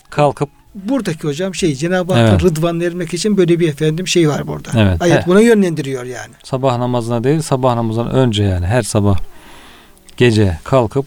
kalkıp 0.10 0.50
Buradaki 0.76 1.28
hocam 1.28 1.56
şey 1.56 1.76
Cenab-ı 1.76 2.14
Hakk'ın 2.14 2.32
Evet. 2.32 2.44
rıdvanını 2.44 2.84
ermek 2.84 3.14
için 3.14 3.38
böyle 3.38 3.60
bir 3.60 3.70
efendim 3.70 4.08
şey 4.08 4.30
var 4.30 4.48
burada. 4.48 4.70
Evet. 4.78 5.02
Ayet 5.02 5.22
He. 5.24 5.26
buna 5.28 5.42
yönlendiriyor 5.42 6.04
yani. 6.04 6.34
sabah 6.44 6.78
namazına 6.78 7.24
değil 7.24 7.42
sabah 7.42 7.76
namazından 7.76 8.12
önce 8.12 8.44
yani 8.44 8.66
her 8.66 8.84
sabah 8.84 9.18
gece 10.18 10.60
kalkıp 10.64 11.06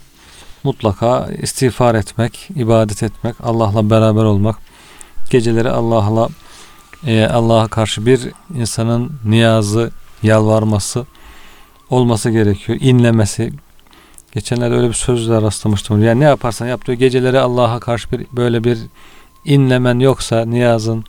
mutlaka 0.66 1.28
istiğfar 1.42 1.94
etmek, 1.94 2.48
ibadet 2.56 3.02
etmek, 3.02 3.34
Allah'la 3.42 3.90
beraber 3.90 4.24
olmak, 4.24 4.56
geceleri 5.30 5.70
Allah'la 5.70 6.28
e, 7.06 7.26
Allah'a 7.26 7.68
karşı 7.68 8.06
bir 8.06 8.30
insanın 8.54 9.12
niyazı, 9.24 9.90
yalvarması 10.22 11.06
olması 11.90 12.30
gerekiyor. 12.30 12.78
inlemesi. 12.80 13.52
Geçenlerde 14.32 14.74
öyle 14.74 14.88
bir 14.88 14.94
sözle 14.94 15.42
rastlamıştım. 15.42 16.04
Yani 16.04 16.20
ne 16.20 16.24
yaparsan 16.24 16.66
yap 16.66 16.86
diyor. 16.86 16.98
Geceleri 16.98 17.38
Allah'a 17.40 17.80
karşı 17.80 18.10
bir 18.10 18.26
böyle 18.32 18.64
bir 18.64 18.78
inlemen 19.44 19.98
yoksa, 19.98 20.44
niyazın, 20.44 21.04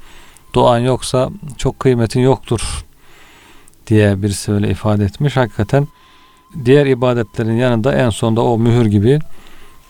duan 0.53 0.79
yoksa 0.79 1.29
çok 1.57 1.79
kıymetin 1.79 2.21
yoktur 2.21 2.85
diye 3.87 4.21
birisi 4.21 4.51
öyle 4.51 4.69
ifade 4.69 5.05
etmiş. 5.05 5.37
Hakikaten 5.37 5.87
diğer 6.65 6.85
ibadetlerin 6.85 7.57
yanında 7.57 7.95
en 7.95 8.09
sonda 8.09 8.41
o 8.41 8.57
mühür 8.57 8.85
gibi 8.85 9.19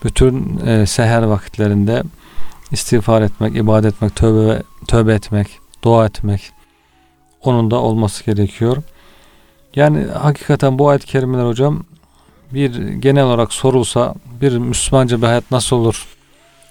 bütün 0.04 0.66
e, 0.66 0.86
seher 0.86 1.22
vakitlerinde 1.22 2.02
istiğfar 2.72 3.22
etmek, 3.22 3.56
ibadet 3.56 3.94
etmek, 3.94 4.16
tövbe 4.16 4.62
tövbe 4.86 5.14
etmek, 5.14 5.48
dua 5.84 6.06
etmek 6.06 6.52
onun 7.42 7.70
da 7.70 7.76
olması 7.76 8.24
gerekiyor. 8.24 8.76
Yani 9.74 10.04
hakikaten 10.04 10.78
bu 10.78 10.88
ayet-i 10.88 11.06
kerimeler 11.06 11.46
hocam 11.46 11.84
bir 12.52 12.88
genel 12.88 13.24
olarak 13.24 13.52
sorulsa 13.52 14.14
bir 14.40 14.58
Müslümanca 14.58 15.22
bir 15.22 15.26
hayat 15.26 15.50
nasıl 15.50 15.76
olur? 15.76 16.06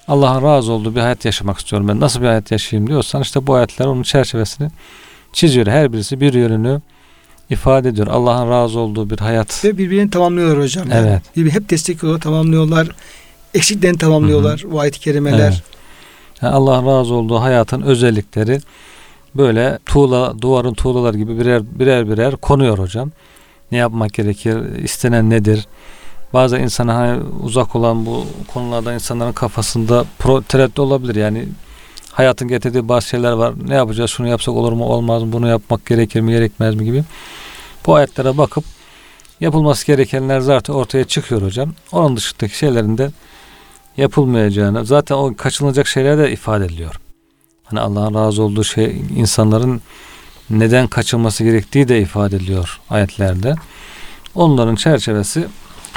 Allah'ın 0.07 0.43
razı 0.43 0.71
olduğu 0.71 0.95
bir 0.95 1.01
hayat 1.01 1.25
yaşamak 1.25 1.57
istiyorum 1.57 1.87
ben. 1.87 1.99
Nasıl 1.99 2.21
bir 2.21 2.25
hayat 2.25 2.51
yaşayayım 2.51 2.89
diyorsan 2.89 3.21
işte 3.21 3.47
bu 3.47 3.53
ayetler 3.53 3.85
onun 3.85 4.03
çerçevesini 4.03 4.69
çiziyor. 5.33 5.67
Her 5.67 5.93
birisi 5.93 6.21
bir 6.21 6.33
yönünü 6.33 6.81
ifade 7.49 7.89
ediyor. 7.89 8.07
Allah'ın 8.07 8.49
razı 8.49 8.79
olduğu 8.79 9.09
bir 9.09 9.17
hayat. 9.17 9.65
Ve 9.65 9.77
birbirini 9.77 10.09
tamamlıyorlar 10.09 10.59
hocam. 10.63 10.89
yani. 10.89 11.07
Evet. 11.07 11.21
Birbirini 11.35 11.53
hep 11.53 11.69
destekliyorlar, 11.69 12.21
tamamlıyorlar. 12.21 12.87
Eksiklerini 13.53 13.97
tamamlıyorlar 13.97 14.63
bu 14.71 14.79
ayet-i 14.79 14.99
kerimeler. 14.99 15.39
Evet. 15.39 15.63
Yani 16.41 16.53
Allah'ın 16.53 16.85
razı 16.87 17.13
olduğu 17.13 17.41
hayatın 17.41 17.81
özellikleri 17.81 18.59
böyle 19.35 19.79
tuğla, 19.85 20.41
duvarın 20.41 20.73
tuğlalar 20.73 21.13
gibi 21.13 21.39
birer 21.39 21.79
birer 21.79 22.09
birer 22.09 22.35
konuyor 22.35 22.77
hocam. 22.77 23.11
Ne 23.71 23.77
yapmak 23.77 24.13
gerekir? 24.13 24.75
istenen 24.83 25.29
nedir? 25.29 25.67
Bazı 26.33 26.57
insana 26.57 26.95
hani 26.95 27.23
uzak 27.43 27.75
olan 27.75 28.05
bu 28.05 28.25
konularda 28.53 28.93
insanların 28.93 29.31
kafasında 29.31 30.05
pro, 30.19 30.41
tereddüt 30.41 30.79
olabilir. 30.79 31.15
Yani 31.15 31.45
hayatın 32.17 32.47
getirdiği 32.47 32.87
bazı 32.87 33.07
şeyler 33.07 33.31
var. 33.31 33.53
Ne 33.67 33.75
yapacağız? 33.75 34.11
Şunu 34.11 34.27
yapsak 34.27 34.55
olur 34.55 34.71
mu? 34.73 34.85
Olmaz 34.85 35.23
mı? 35.23 35.31
Bunu 35.31 35.47
yapmak 35.47 35.85
gerekir 35.85 36.21
mi? 36.21 36.31
Gerekmez 36.31 36.75
mi? 36.75 36.85
gibi. 36.85 37.03
Bu 37.85 37.95
ayetlere 37.95 38.37
bakıp 38.37 38.63
yapılması 39.39 39.87
gerekenler 39.87 40.39
zaten 40.39 40.73
ortaya 40.73 41.03
çıkıyor 41.03 41.41
hocam. 41.41 41.73
Onun 41.91 42.17
dışındaki 42.17 42.57
şeylerin 42.57 42.97
de 42.97 43.11
yapılmayacağını 43.97 44.85
zaten 44.85 45.15
o 45.15 45.35
kaçınılacak 45.37 45.87
şeyler 45.87 46.17
de 46.17 46.31
ifade 46.31 46.65
ediliyor. 46.65 46.99
Hani 47.63 47.79
Allah'ın 47.79 48.13
razı 48.13 48.43
olduğu 48.43 48.63
şey 48.63 49.01
insanların 49.15 49.81
neden 50.49 50.87
kaçınması 50.87 51.43
gerektiği 51.43 51.87
de 51.87 52.01
ifade 52.01 52.35
ediliyor 52.35 52.79
ayetlerde. 52.89 53.55
Onların 54.35 54.75
çerçevesi 54.75 55.47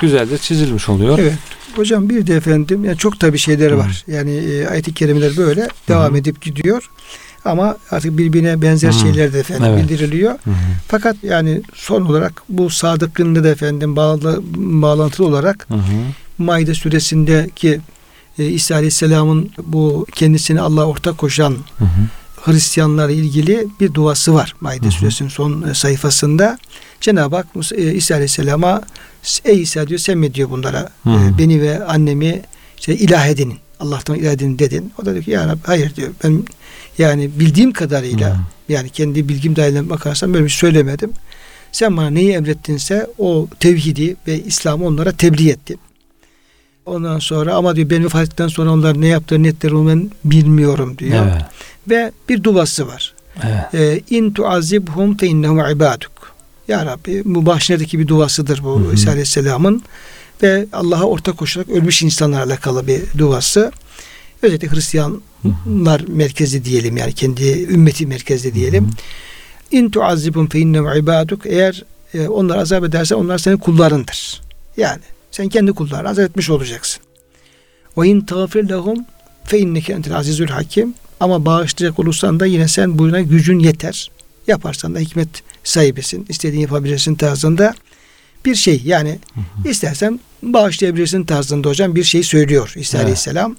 güzelce 0.00 0.38
çizilmiş 0.38 0.88
oluyor. 0.88 1.18
Evet. 1.18 1.34
Hocam 1.76 2.08
bir 2.08 2.26
de 2.26 2.36
efendim 2.36 2.84
yani 2.84 2.96
çok 2.96 3.20
tabi 3.20 3.38
şeyler 3.38 3.70
Hı. 3.70 3.78
var. 3.78 4.04
Yani 4.06 4.30
e, 4.30 4.66
ayet-i 4.66 4.94
kerimeler 4.94 5.36
böyle 5.36 5.68
devam 5.88 6.12
Hı. 6.12 6.18
edip 6.18 6.40
gidiyor. 6.42 6.90
Ama 7.44 7.76
artık 7.90 8.18
birbirine 8.18 8.62
benzer 8.62 8.88
Hı. 8.88 8.98
şeyler 8.98 9.32
de 9.32 9.38
efendim 9.40 9.64
Evet. 9.64 9.84
bildiriliyor. 9.84 10.32
Hı. 10.32 10.50
Fakat 10.88 11.16
yani 11.22 11.62
son 11.74 12.02
olarak 12.02 12.42
bu 12.48 12.70
sadıkınla 12.70 13.44
da 13.44 13.48
efendim 13.48 13.96
bağlı, 13.96 14.40
bağlantılı 14.56 15.26
olarak 15.26 15.66
hı. 15.70 15.76
Maide 16.38 16.74
suresindeki 16.74 17.80
e, 18.38 18.44
İsa 18.44 18.74
Aleyhisselam'ın 18.74 19.50
bu 19.62 20.06
kendisini 20.14 20.60
Allah'a 20.60 20.84
ortak 20.86 21.18
koşan 21.18 21.56
Hı 21.78 21.84
hı. 21.84 21.88
Hristiyanlarla 22.42 23.12
ilgili 23.12 23.66
bir 23.80 23.94
duası 23.94 24.34
var 24.34 24.54
Maide 24.60 24.84
Hı 24.84 24.88
hı. 24.88 24.92
suresinin 24.92 25.28
son 25.28 25.62
e, 25.62 25.74
sayfasında. 25.74 26.58
Cenab-ı 27.00 27.36
Hak 27.36 27.46
Musa- 27.54 27.76
e, 27.76 27.94
İsa 27.94 28.14
Aleyhisselam'a 28.14 28.82
ey 29.44 29.62
İsa 29.62 29.88
diyor 29.88 30.00
sen 30.00 30.18
mi 30.18 30.34
diyor 30.34 30.50
bunlara 30.50 30.88
Hı 31.04 31.10
e, 31.10 31.12
hı. 31.12 31.38
beni 31.38 31.62
ve 31.62 31.84
annemi 31.84 32.42
işte 32.78 32.96
ilah 32.96 33.26
edinin. 33.26 33.58
Allah'tan 33.80 34.16
ilah 34.16 34.32
edinin 34.32 34.58
dedin. 34.58 34.92
O 35.02 35.06
da 35.06 35.12
diyor 35.12 35.24
ki 35.24 35.30
ya 35.30 35.48
Rabbi 35.48 35.60
hayır 35.66 35.96
diyor. 35.96 36.08
Ben 36.24 36.42
yani 36.98 37.30
bildiğim 37.38 37.72
kadarıyla 37.72 38.34
Hı. 38.34 38.38
yani 38.68 38.90
kendi 38.90 39.28
bilgim 39.28 39.56
dahilinde 39.56 39.90
bakarsam 39.90 40.34
böyle 40.34 40.44
bir 40.44 40.50
şey 40.50 40.58
söylemedim. 40.58 41.10
Sen 41.72 41.96
bana 41.96 42.10
neyi 42.10 42.32
emrettinse 42.32 43.06
o 43.18 43.48
tevhidi 43.60 44.16
ve 44.26 44.42
İslam'ı 44.42 44.86
onlara 44.86 45.12
tebliğ 45.12 45.50
ettin. 45.50 45.78
Ondan 46.86 47.18
sonra 47.18 47.54
ama 47.54 47.76
diyor 47.76 47.90
ben 47.90 48.04
vefat 48.04 48.22
ettikten 48.22 48.48
sonra 48.48 48.70
onlar 48.70 49.00
ne 49.00 49.06
yaptığı 49.06 49.42
netleri 49.42 49.74
onu 49.74 49.88
ben 49.88 50.10
bilmiyorum 50.24 50.98
diyor. 50.98 51.26
Evet. 51.26 51.42
Ve 51.90 52.12
bir 52.28 52.44
duası 52.44 52.88
var. 52.88 53.14
Evet. 53.42 53.74
Ee, 53.74 54.16
İn 54.16 54.30
tuazibhum 54.32 55.16
fe 55.16 55.26
innehum 55.26 55.58
ibaduk. 55.58 56.32
Ya 56.68 56.86
Rabbi 56.86 57.22
mübaşiredeki 57.24 57.98
bir 57.98 58.08
duasıdır 58.08 58.64
bu 58.64 58.80
Hı 58.80 58.88
hı. 58.88 58.94
İsa 58.94 59.10
Aleyhisselam'ın 59.10 59.82
ve 60.42 60.66
Allah'a 60.72 61.04
ortak 61.04 61.38
koşarak 61.38 61.68
ölmüş 61.68 62.02
insanlarla 62.02 62.44
alakalı 62.44 62.86
bir 62.86 63.02
duası. 63.18 63.72
Özellikle 64.42 64.68
Hristiyanlar 64.68 66.04
merkezi 66.08 66.64
diyelim 66.64 66.96
yani 66.96 67.12
kendi 67.12 67.62
ümmeti 67.62 68.06
merkezi 68.06 68.54
diyelim. 68.54 68.84
Hı 68.84 68.88
hı. 68.88 68.92
İn 69.70 69.90
tuazibhum 69.90 70.48
fe 70.48 70.58
innehum 70.58 70.96
ibaduk. 70.96 71.46
Eğer 71.46 71.84
e, 72.14 72.28
onlar 72.28 72.58
azap 72.58 72.84
edersen 72.84 73.16
onlar 73.16 73.38
senin 73.38 73.56
kullarındır. 73.56 74.40
Yani 74.76 75.00
sen 75.30 75.48
kendi 75.48 75.72
kullarını 75.72 76.08
azap 76.08 76.24
etmiş 76.24 76.50
olacaksın. 76.50 77.02
Ve 77.98 78.08
in 78.08 78.20
tağfir 78.20 78.68
lehum 78.68 78.98
fe 79.44 79.58
inneke 79.58 79.92
entel 79.92 80.16
azizül 80.16 80.48
hakim. 80.48 80.94
Ama 81.20 81.44
bağışlayacak 81.44 81.98
olursan 81.98 82.40
da 82.40 82.46
yine 82.46 82.68
sen 82.68 82.98
buna 82.98 83.20
gücün 83.20 83.58
yeter. 83.58 84.10
Yaparsan 84.46 84.94
da 84.94 84.98
hikmet 84.98 85.28
sahibisin. 85.64 86.26
İstediğini 86.28 86.62
yapabilirsin 86.62 87.14
tarzında 87.14 87.74
bir 88.44 88.54
şey. 88.54 88.82
Yani 88.84 89.18
Hı 89.34 89.40
hı. 89.40 89.68
istersen 89.68 90.20
bağışlayabilirsin 90.42 91.24
tarzında 91.24 91.68
hocam 91.68 91.94
bir 91.94 92.04
şey 92.04 92.22
söylüyor 92.22 92.72
İsa 92.76 92.96
Evet. 92.98 93.04
Aleyhisselam. 93.04 93.56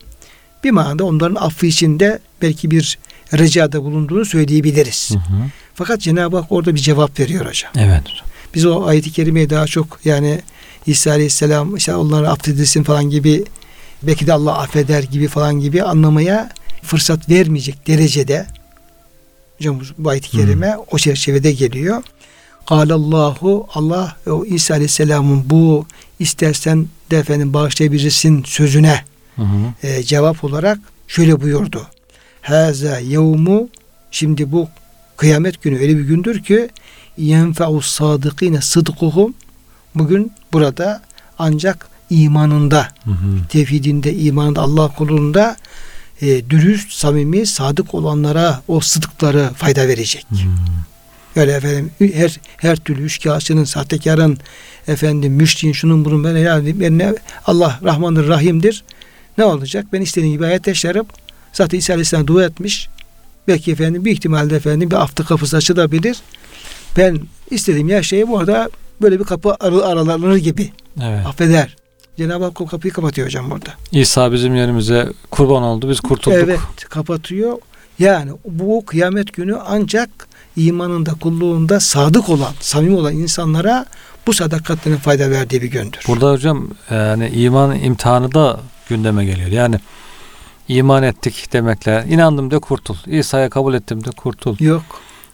Bir 0.63 0.71
manada 0.71 1.05
onların 1.05 1.35
affı 1.35 1.65
içinde 1.65 2.19
belki 2.41 2.71
bir 2.71 2.97
ricada 3.33 3.83
bulunduğunu 3.83 4.25
söyleyebiliriz. 4.25 5.11
Hı 5.11 5.17
hı. 5.17 5.43
Fakat 5.75 6.01
Cenab-ı 6.01 6.37
Hak 6.37 6.51
orada 6.51 6.75
bir 6.75 6.79
cevap 6.79 7.19
veriyor 7.19 7.45
hocam. 7.45 7.71
Evet. 7.75 8.03
Biz 8.55 8.65
o 8.65 8.85
ayeti 8.85 9.11
kerimeyi 9.11 9.49
daha 9.49 9.67
çok 9.67 9.99
yani 10.05 10.41
İsa 10.85 11.11
Aleyhisselam 11.11 11.75
işte 11.75 11.95
onları 11.95 12.29
affedilsin 12.29 12.83
falan 12.83 13.09
gibi 13.09 13.45
belki 14.03 14.27
de 14.27 14.33
Allah 14.33 14.57
affeder 14.57 15.03
gibi 15.03 15.27
falan 15.27 15.59
gibi 15.59 15.83
anlamaya 15.83 16.49
fırsat 16.81 17.29
vermeyecek 17.29 17.87
derecede 17.87 18.47
hocam 19.57 19.79
bu 19.97 20.09
ayet-i 20.09 20.29
kerime 20.29 20.77
o 20.91 20.97
çerçevede 20.97 21.51
geliyor. 21.51 22.03
Allahu 22.67 23.67
Allah 23.73 24.15
o 24.27 24.45
İsa 24.45 24.73
Aleyhisselam'ın 24.73 25.49
bu 25.49 25.85
istersen 26.19 26.87
de 27.11 27.17
efendim 27.17 27.53
bağışlayabilirsin 27.53 28.43
sözüne 28.43 29.03
Hı 29.35 29.41
hı. 29.41 29.87
e, 29.87 30.03
cevap 30.03 30.43
olarak 30.43 30.79
şöyle 31.07 31.41
buyurdu. 31.41 31.87
Haza 32.41 32.99
yevmu 32.99 33.69
şimdi 34.11 34.51
bu 34.51 34.67
kıyamet 35.17 35.61
günü 35.61 35.79
öyle 35.79 35.97
bir 35.97 36.03
gündür 36.03 36.43
ki 36.43 36.69
yenfe'us 37.17 37.87
sadıkine 37.87 38.61
sıdkuhum 38.61 39.33
bugün 39.95 40.31
burada 40.53 41.01
ancak 41.39 41.87
imanında 42.09 42.87
Hı 43.03 43.11
hı. 43.11 43.47
tevhidinde 43.49 44.13
imanında 44.15 44.61
Allah 44.61 44.87
kulunda 44.87 45.55
e, 46.21 46.49
dürüst, 46.49 46.91
samimi, 46.93 47.45
sadık 47.45 47.93
olanlara 47.93 48.61
o 48.67 48.79
sıdıkları 48.79 49.49
fayda 49.55 49.87
verecek. 49.87 50.25
Hı. 50.29 50.35
Öyle 51.39 51.51
efendim 51.51 51.91
her 51.99 52.39
her 52.57 52.75
türlü 52.77 53.01
üçkağıtçının, 53.03 53.63
sahtekarın, 53.63 54.37
efendim 54.87 55.33
müşriğin, 55.33 55.73
şunun 55.73 56.05
bunun 56.05 56.23
böyle 56.23 56.39
yani 56.39 56.79
benimle 56.79 57.15
Allah 57.45 57.79
Rahmandır, 57.83 58.27
Rahim'dir. 58.27 58.83
Ne 59.37 59.43
olacak? 59.43 59.85
Ben 59.93 60.01
istediğim 60.01 60.33
gibi 60.33 60.43
hayat 60.43 60.67
yaşarım. 60.67 61.05
Zaten 61.53 61.77
İsa 61.77 61.93
Aleyhisselam 61.93 62.27
dua 62.27 62.43
etmiş. 62.43 62.89
Belki 63.47 63.71
efendim 63.71 64.05
bir 64.05 64.11
ihtimalle 64.11 64.55
efendim 64.55 64.91
bir 64.91 64.95
hafta 64.95 65.23
kapısı 65.25 65.57
açılabilir. 65.57 66.17
Ben 66.97 67.19
istediğim 67.51 67.89
yaşayayım 67.89 68.31
orada 68.31 68.69
böyle 69.01 69.19
bir 69.19 69.23
kapı 69.25 69.49
ar- 69.59 69.91
aralanır 69.91 70.35
gibi. 70.35 70.71
Evet. 71.03 71.25
Affeder. 71.25 71.75
Cenab-ı 72.17 72.43
Hak 72.43 72.61
o 72.61 72.65
kapıyı 72.65 72.93
kapatıyor 72.93 73.27
hocam 73.27 73.51
burada. 73.51 73.69
İsa 73.91 74.31
bizim 74.31 74.55
yerimize 74.55 75.09
kurban 75.31 75.63
oldu. 75.63 75.89
Biz 75.89 75.99
kurtulduk. 75.99 76.39
Evet 76.43 76.59
kapatıyor. 76.89 77.57
Yani 77.99 78.31
bu 78.45 78.85
kıyamet 78.85 79.33
günü 79.33 79.57
ancak 79.65 80.09
imanında, 80.57 81.11
kulluğunda 81.13 81.79
sadık 81.79 82.29
olan, 82.29 82.53
samimi 82.59 82.95
olan 82.95 83.13
insanlara 83.13 83.85
bu 84.27 84.33
sadakatlerin 84.33 84.97
fayda 84.97 85.29
verdiği 85.29 85.61
bir 85.61 85.71
gündür. 85.71 85.99
Burada 86.07 86.31
hocam 86.31 86.69
yani 86.91 87.29
iman 87.29 87.79
imtihanı 87.79 88.33
da 88.33 88.59
gündeme 88.89 89.25
geliyor. 89.25 89.49
Yani 89.49 89.75
iman 90.67 91.03
ettik 91.03 91.53
demekle 91.53 92.05
inandım 92.09 92.51
de 92.51 92.59
kurtul. 92.59 92.95
İsa'ya 93.07 93.49
kabul 93.49 93.73
ettim 93.73 94.03
de 94.03 94.09
kurtul. 94.11 94.55
Yok. 94.59 94.83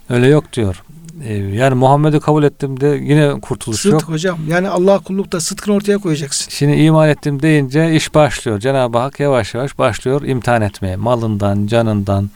Öyle 0.10 0.28
yok 0.28 0.54
diyor. 0.54 0.84
Ee, 1.24 1.34
Yani 1.34 1.76
Muhammed'i 1.76 2.20
kabul 2.20 2.44
ettim 2.44 2.80
de 2.82 2.88
yine 2.88 3.40
kurtuluş 3.42 3.82
Sıdk 3.82 3.92
yok. 3.94 4.10
hocam. 4.10 4.40
Yani 4.48 4.70
Allah 4.70 5.00
kullukta 5.00 5.40
sıdkını 5.42 5.76
ortaya 5.76 5.98
koyacaksın. 5.98 6.52
Şimdi 6.52 6.76
iman 6.78 7.10
ettim 7.10 7.42
deyince 7.42 7.96
iş 7.96 8.16
başlıyor. 8.16 8.60
Cenab-ı 8.60 8.98
Hak 8.98 9.20
yavaş 9.20 9.54
yavaş 9.54 9.78
başlıyor 9.80 10.22
imtihan 10.22 10.62
etmeye. 10.62 10.96
Malından, 10.96 11.68
canından, 11.68 12.30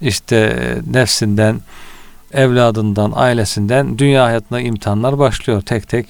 işte 0.00 0.58
nefsinden, 0.90 1.60
evladından, 2.32 3.12
ailesinden 3.14 3.98
dünya 3.98 4.24
hayatına 4.24 4.60
imtihanlar 4.60 5.18
başlıyor 5.18 5.62
tek 5.62 5.88
tek. 5.88 6.06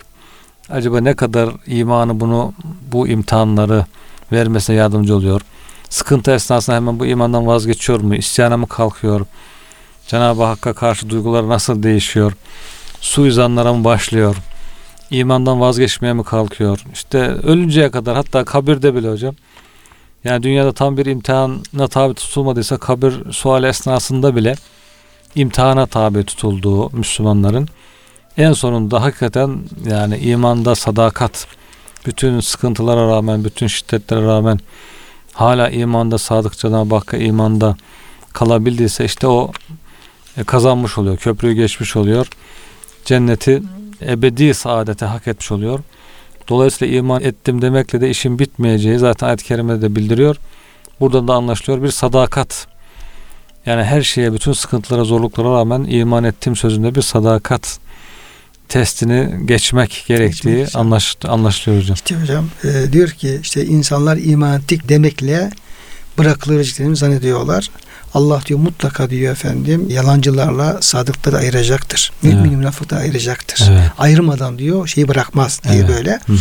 Acaba 0.70 1.00
ne 1.00 1.14
kadar 1.14 1.50
imanı 1.66 2.20
bunu 2.20 2.52
bu 2.92 3.08
imtihanları 3.08 3.84
vermesine 4.32 4.76
yardımcı 4.76 5.16
oluyor? 5.16 5.40
Sıkıntı 5.90 6.30
esnasında 6.30 6.76
hemen 6.76 7.00
bu 7.00 7.06
imandan 7.06 7.46
vazgeçiyor 7.46 8.00
mu? 8.00 8.14
İsyana 8.14 8.56
mı 8.56 8.66
kalkıyor? 8.66 9.26
Cenab-ı 10.08 10.42
Hakk'a 10.42 10.72
karşı 10.72 11.10
duyguları 11.10 11.48
nasıl 11.48 11.82
değişiyor? 11.82 12.32
Suizanlara 13.00 13.74
mı 13.74 13.84
başlıyor? 13.84 14.36
İmandan 15.10 15.60
vazgeçmeye 15.60 16.12
mi 16.12 16.24
kalkıyor? 16.24 16.84
İşte 16.92 17.18
ölünceye 17.28 17.90
kadar 17.90 18.16
hatta 18.16 18.44
kabirde 18.44 18.94
bile 18.94 19.10
hocam. 19.10 19.34
Yani 20.24 20.42
dünyada 20.42 20.72
tam 20.72 20.96
bir 20.96 21.06
imtihana 21.06 21.88
tabi 21.88 22.14
tutulmadıysa 22.14 22.78
kabir 22.78 23.32
sual 23.32 23.64
esnasında 23.64 24.36
bile 24.36 24.54
imtihana 25.34 25.86
tabi 25.86 26.24
tutulduğu 26.24 26.90
Müslümanların 26.90 27.68
en 28.36 28.52
sonunda 28.52 29.02
hakikaten 29.02 29.58
yani 29.86 30.18
imanda 30.18 30.74
sadakat 30.74 31.46
bütün 32.06 32.40
sıkıntılara 32.40 33.08
rağmen 33.08 33.44
bütün 33.44 33.66
şiddetlere 33.66 34.22
rağmen 34.26 34.60
hala 35.32 35.70
imanda 35.70 36.18
sadık 36.18 36.58
Cenab-ı 36.58 36.94
Hakk'a 36.94 37.16
imanda 37.16 37.76
kalabildiyse 38.32 39.04
işte 39.04 39.26
o 39.26 39.52
kazanmış 40.46 40.98
oluyor. 40.98 41.16
Köprüyü 41.16 41.54
geçmiş 41.54 41.96
oluyor. 41.96 42.26
Cenneti 43.04 43.62
ebedi 44.02 44.54
saadete 44.54 45.06
hak 45.06 45.28
etmiş 45.28 45.52
oluyor. 45.52 45.80
Dolayısıyla 46.48 46.96
iman 46.96 47.22
ettim 47.22 47.62
demekle 47.62 48.00
de 48.00 48.10
işin 48.10 48.38
bitmeyeceği 48.38 48.98
zaten 48.98 49.26
ayet-i 49.26 49.44
kerimede 49.44 49.82
de 49.82 49.96
bildiriyor. 49.96 50.36
Buradan 51.00 51.28
da 51.28 51.34
anlaşılıyor 51.34 51.82
bir 51.82 51.90
sadakat. 51.90 52.66
Yani 53.66 53.84
her 53.84 54.02
şeye, 54.02 54.32
bütün 54.32 54.52
sıkıntılara, 54.52 55.04
zorluklara 55.04 55.48
rağmen 55.48 55.84
iman 55.84 56.24
ettim 56.24 56.56
sözünde 56.56 56.94
bir 56.94 57.02
sadakat 57.02 57.78
testini 58.68 59.46
geçmek 59.46 60.04
gerektiği 60.08 60.56
Geçmek, 60.56 60.76
anlaş, 60.76 61.16
anlaşılıyor 61.24 61.82
hocam. 61.82 61.94
İşte 61.94 62.14
hocam 62.14 62.48
e, 62.64 62.92
diyor 62.92 63.08
ki 63.08 63.38
işte 63.42 63.66
insanlar 63.66 64.16
iman 64.16 64.58
ettik 64.58 64.88
demekle 64.88 65.50
bırakılabileceklerini 66.18 66.96
zannediyorlar. 66.96 67.70
Allah 68.14 68.40
diyor 68.46 68.60
mutlaka 68.60 69.10
diyor 69.10 69.32
efendim 69.32 69.86
yalancılarla 69.90 70.78
sadıkları 70.82 71.36
ayıracaktır. 71.36 72.12
Mümin 72.22 72.36
Evet. 72.44 72.52
münafıkları 72.56 73.00
ayıracaktır. 73.00 73.68
Evet. 73.70 73.90
Ayırmadan 73.98 74.58
diyor 74.58 74.86
şeyi 74.86 75.08
bırakmaz 75.08 75.60
diye 75.64 75.74
Evet. 75.78 75.88
böyle. 75.96 76.10
Hı 76.10 76.32
hı. 76.32 76.36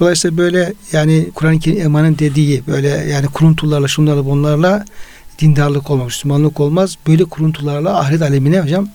Dolayısıyla 0.00 0.36
böyle 0.36 0.72
yani 0.92 1.28
Kur'an-ı 1.34 1.58
Kerim 1.58 1.80
emanın 1.80 2.18
dediği 2.18 2.66
böyle 2.66 2.88
yani 2.88 3.26
kuruntularla 3.26 3.88
şunlarla 3.88 4.24
bunlarla 4.24 4.84
dindarlık 5.38 5.90
olmaz, 5.90 6.06
Müslümanlık 6.06 6.60
olmaz. 6.60 6.96
Böyle 7.06 7.24
kuruntularla 7.24 7.98
ahiret 8.00 8.22
alemine 8.22 8.60
hocam 8.60 8.88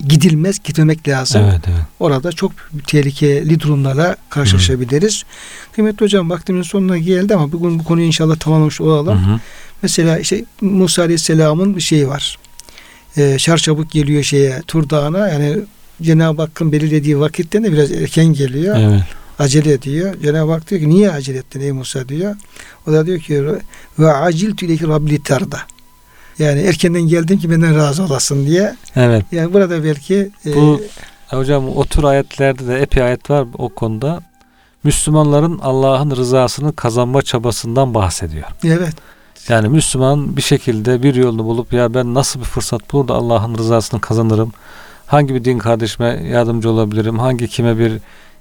gidilmez, 0.00 0.58
gitmemek 0.64 1.08
lazım. 1.08 1.42
Evet, 1.44 1.60
evet. 1.66 1.80
Orada 2.00 2.32
çok 2.32 2.52
tehlikeli 2.86 3.60
durumlarla 3.60 4.16
karşılaşabiliriz. 4.30 5.24
Kıymetli 5.72 6.04
hocam 6.04 6.30
vaktimizin 6.30 6.70
sonuna 6.70 6.98
geldi 6.98 7.34
ama 7.34 7.52
bugün 7.52 7.78
bu 7.78 7.84
konuyu 7.84 8.06
inşallah 8.06 8.36
tamamlamış 8.36 8.80
olalım. 8.80 9.26
Hı 9.26 9.32
hı. 9.32 9.40
Mesela 9.82 10.18
işte 10.18 10.44
Musa 10.60 11.02
Aleyhisselam'ın 11.02 11.76
bir 11.76 11.80
şeyi 11.80 12.08
var. 12.08 12.38
Ee, 13.16 13.38
çarçabuk 13.38 13.90
geliyor 13.90 14.22
şeye 14.22 14.62
Tur 14.66 14.90
Dağı'na 14.90 15.28
yani 15.28 15.56
Cenab-ı 16.02 16.42
Hakk'ın 16.42 16.72
belirlediği 16.72 17.20
vakitten 17.20 17.64
de 17.64 17.72
biraz 17.72 17.92
erken 17.92 18.32
geliyor. 18.32 18.76
Evet. 18.78 19.02
Acele 19.38 19.72
ediyor. 19.72 20.14
Cenab-ı 20.22 20.52
Hak 20.52 20.70
diyor 20.70 20.80
ki 20.80 20.88
niye 20.88 21.10
acele 21.10 21.38
ettin 21.38 21.60
ey 21.60 21.72
Musa 21.72 22.08
diyor. 22.08 22.36
O 22.86 22.92
da 22.92 23.06
diyor 23.06 23.20
ki 23.20 23.44
ve 23.98 24.12
acil 24.12 24.56
tüleki 24.56 24.88
rabbi 24.88 25.22
tarda. 25.22 25.60
Yani 26.38 26.60
erkenden 26.60 27.02
geldim 27.02 27.38
ki 27.38 27.50
benden 27.50 27.76
razı 27.76 28.02
olasın 28.04 28.46
diye. 28.46 28.76
Evet. 28.96 29.24
Yani 29.32 29.52
burada 29.52 29.84
belki 29.84 30.30
e, 30.46 30.54
Bu 30.54 30.80
hocam 31.26 31.68
o 31.68 31.84
tür 31.84 32.04
ayetlerde 32.04 32.66
de 32.66 32.78
epey 32.78 33.02
ayet 33.02 33.30
var 33.30 33.46
o 33.58 33.68
konuda. 33.68 34.20
Müslümanların 34.84 35.58
Allah'ın 35.58 36.10
rızasını 36.10 36.76
kazanma 36.76 37.22
çabasından 37.22 37.94
bahsediyor. 37.94 38.46
evet 38.64 38.94
Yani 39.48 39.68
Müslüman 39.68 40.36
bir 40.36 40.42
şekilde 40.42 41.02
bir 41.02 41.14
yolunu 41.14 41.44
bulup 41.44 41.72
ya 41.72 41.94
ben 41.94 42.14
nasıl 42.14 42.40
bir 42.40 42.44
fırsat 42.44 42.92
bulur 42.92 43.08
da 43.08 43.14
Allah'ın 43.14 43.58
rızasını 43.58 44.00
kazanırım. 44.00 44.52
Hangi 45.06 45.34
bir 45.34 45.44
din 45.44 45.58
kardeşime 45.58 46.08
yardımcı 46.08 46.70
olabilirim? 46.70 47.18
Hangi 47.18 47.48
kime 47.48 47.78
bir 47.78 47.92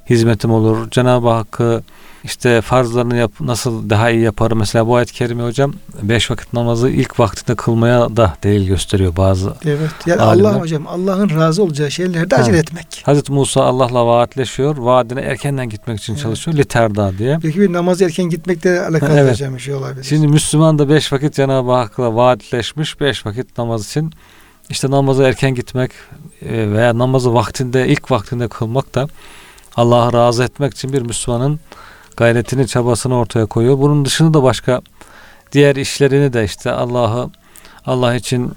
hizmetim 0.10 0.52
olur? 0.52 0.92
Cenab-ı 0.92 1.30
Hakk'ı 1.30 1.84
işte 2.24 2.62
farzlarını 2.62 3.16
yap, 3.18 3.32
nasıl 3.40 3.90
daha 3.90 4.10
iyi 4.10 4.22
yaparım? 4.22 4.58
Mesela 4.60 4.88
bu 4.88 4.96
ayet-i 4.96 5.14
kerime 5.14 5.44
hocam 5.44 5.74
beş 6.02 6.32
vakit 6.32 6.54
namazı 6.54 6.90
ilk 6.90 7.20
vaktinde 7.20 7.56
kılmaya 7.56 8.18
da 8.18 8.34
delil 8.44 8.68
gösteriyor 8.68 9.16
bazı. 9.16 9.54
evet. 9.66 9.90
Yani 10.06 10.22
Alimler. 10.22 10.50
Allah 10.50 10.60
hocam 10.60 10.88
Allah'ın 10.88 11.30
razı 11.30 11.64
olacağı 11.64 11.92
şeylerde 11.92 12.36
Ha. 12.36 12.42
acele 12.42 12.58
etmek. 12.58 13.02
Hazreti 13.06 13.32
Musa 13.32 13.64
Allah'la 13.64 14.06
vaatleşiyor. 14.08 14.78
Vaadine 14.78 15.22
erkenden 15.22 15.70
gitmek 15.70 16.00
için 16.00 16.14
Evet. 16.14 16.24
çalışıyor. 16.24 16.58
Literda 16.58 17.18
diye. 17.18 17.40
Belki 17.44 17.60
bir 17.62 17.74
namaz 17.74 18.02
erken 18.02 18.26
gitmekle 18.26 18.82
alakalı 18.82 19.20
Evet. 19.20 19.32
hocam 19.34 19.56
bir 19.56 19.60
şey 19.60 19.74
olabilir. 19.74 20.04
Şimdi 20.04 20.28
Müslüman 20.28 20.80
da 20.80 20.90
beş 20.90 21.14
vakit 21.14 21.34
Cenab-ı 21.34 21.72
Hak'la 21.72 22.16
vaatleşmiş. 22.16 23.00
Beş 23.02 23.26
vakit 23.26 23.58
namaz 23.58 23.86
için 23.86 24.14
işte 24.70 24.92
namaza 24.92 25.28
erken 25.28 25.56
gitmek 25.56 25.92
e, 26.42 26.72
veya 26.72 26.98
namazı 26.98 27.34
vaktinde 27.34 27.88
ilk 27.88 28.12
vaktinde 28.12 28.48
kılmak 28.48 28.96
da 28.96 29.08
Allah'ı 29.78 30.14
razı 30.14 30.44
etmek 30.44 30.74
için 30.74 30.94
bir 30.94 31.02
Müslümanın 31.02 31.60
gayretini 32.18 32.68
çabasını 32.68 33.18
ortaya 33.18 33.46
koyuyor. 33.46 33.80
Bunun 33.80 34.06
dışında 34.06 34.34
da 34.34 34.44
başka 34.44 34.82
diğer 35.52 35.76
işlerini 35.76 36.34
de 36.34 36.44
işte 36.44 36.72
Allah'ı 36.72 37.30
Allah 37.86 38.16
için 38.16 38.54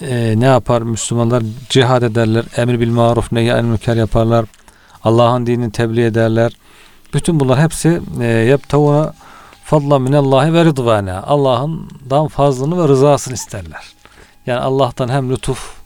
e, 0.00 0.34
ne 0.36 0.44
yapar 0.44 0.82
Müslümanlar 0.82 1.42
cihad 1.68 2.02
ederler. 2.02 2.44
Emir 2.56 2.80
bil 2.80 2.90
maruf 2.90 3.32
nehy 3.32 3.62
münker 3.62 3.96
yaparlar. 3.96 4.44
Allah'ın 5.04 5.46
dinini 5.46 5.72
tebliğ 5.72 6.04
ederler. 6.04 6.52
Bütün 7.14 7.40
bunlar 7.40 7.60
hepsi 7.60 8.00
e, 8.20 8.24
yaptavuna 8.24 9.14
fadla 9.64 9.98
minallahi 9.98 10.52
ve 10.52 10.64
rıdvana. 10.64 11.22
Allah'ından 11.22 12.28
fazlını 12.28 12.82
ve 12.84 12.88
rızasını 12.88 13.34
isterler. 13.34 13.84
Yani 14.46 14.60
Allah'tan 14.60 15.08
hem 15.08 15.30
lütuf, 15.30 15.77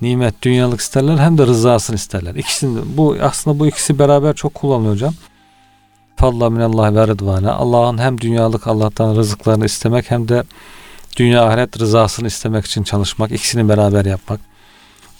nimet, 0.00 0.42
dünyalık 0.42 0.80
isterler 0.80 1.18
hem 1.18 1.38
de 1.38 1.46
rızasını 1.46 1.96
isterler. 1.96 2.34
İkisini 2.34 2.80
bu 2.96 3.16
aslında 3.22 3.58
bu 3.58 3.66
ikisi 3.66 3.98
beraber 3.98 4.34
çok 4.34 4.54
kullanılıyor 4.54 4.94
hocam. 4.94 5.14
fadla 6.16 6.50
minallah 6.50 6.94
ve 6.94 7.06
rıdvana. 7.06 7.52
Allah'ın 7.52 7.98
hem 7.98 8.20
dünyalık 8.20 8.66
Allah'tan 8.66 9.16
rızıklarını 9.16 9.64
istemek 9.64 10.10
hem 10.10 10.28
de 10.28 10.44
dünya 11.16 11.44
ahiret 11.44 11.80
rızasını 11.80 12.26
istemek 12.26 12.66
için 12.66 12.82
çalışmak. 12.82 13.32
ikisini 13.32 13.68
beraber 13.68 14.04
yapmak. 14.04 14.40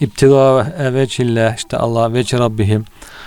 İptiga 0.00 0.72
vecihillah 0.94 1.56
işte 1.56 1.76
Allah 1.76 2.12
veci 2.12 2.38
Rabbihim. 2.38 2.84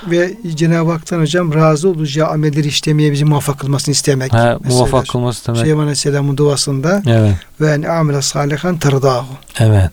Ve 0.08 0.38
Cenab-ı 0.56 0.92
Hak'tan 0.92 1.20
hocam 1.20 1.54
razı 1.54 1.90
olacağı 1.90 2.28
amelleri 2.28 2.68
işlemeye 2.68 3.12
bizi 3.12 3.26
muvaffak 3.26 3.60
kılmasını 3.60 3.92
istemek. 3.92 4.34
He, 4.34 4.58
muvaffak 4.70 5.08
kılması 5.08 5.38
istemek. 5.38 5.60
Süleyman 5.60 5.82
Aleyhisselam'ın 5.82 6.38
duasında 6.38 7.04
Evet. 7.08 7.36
ve 7.62 7.72
en 7.72 7.82
amile 7.82 8.22
salihan 8.22 8.80
tırdahu. 8.80 9.28
Evet. 9.60 9.92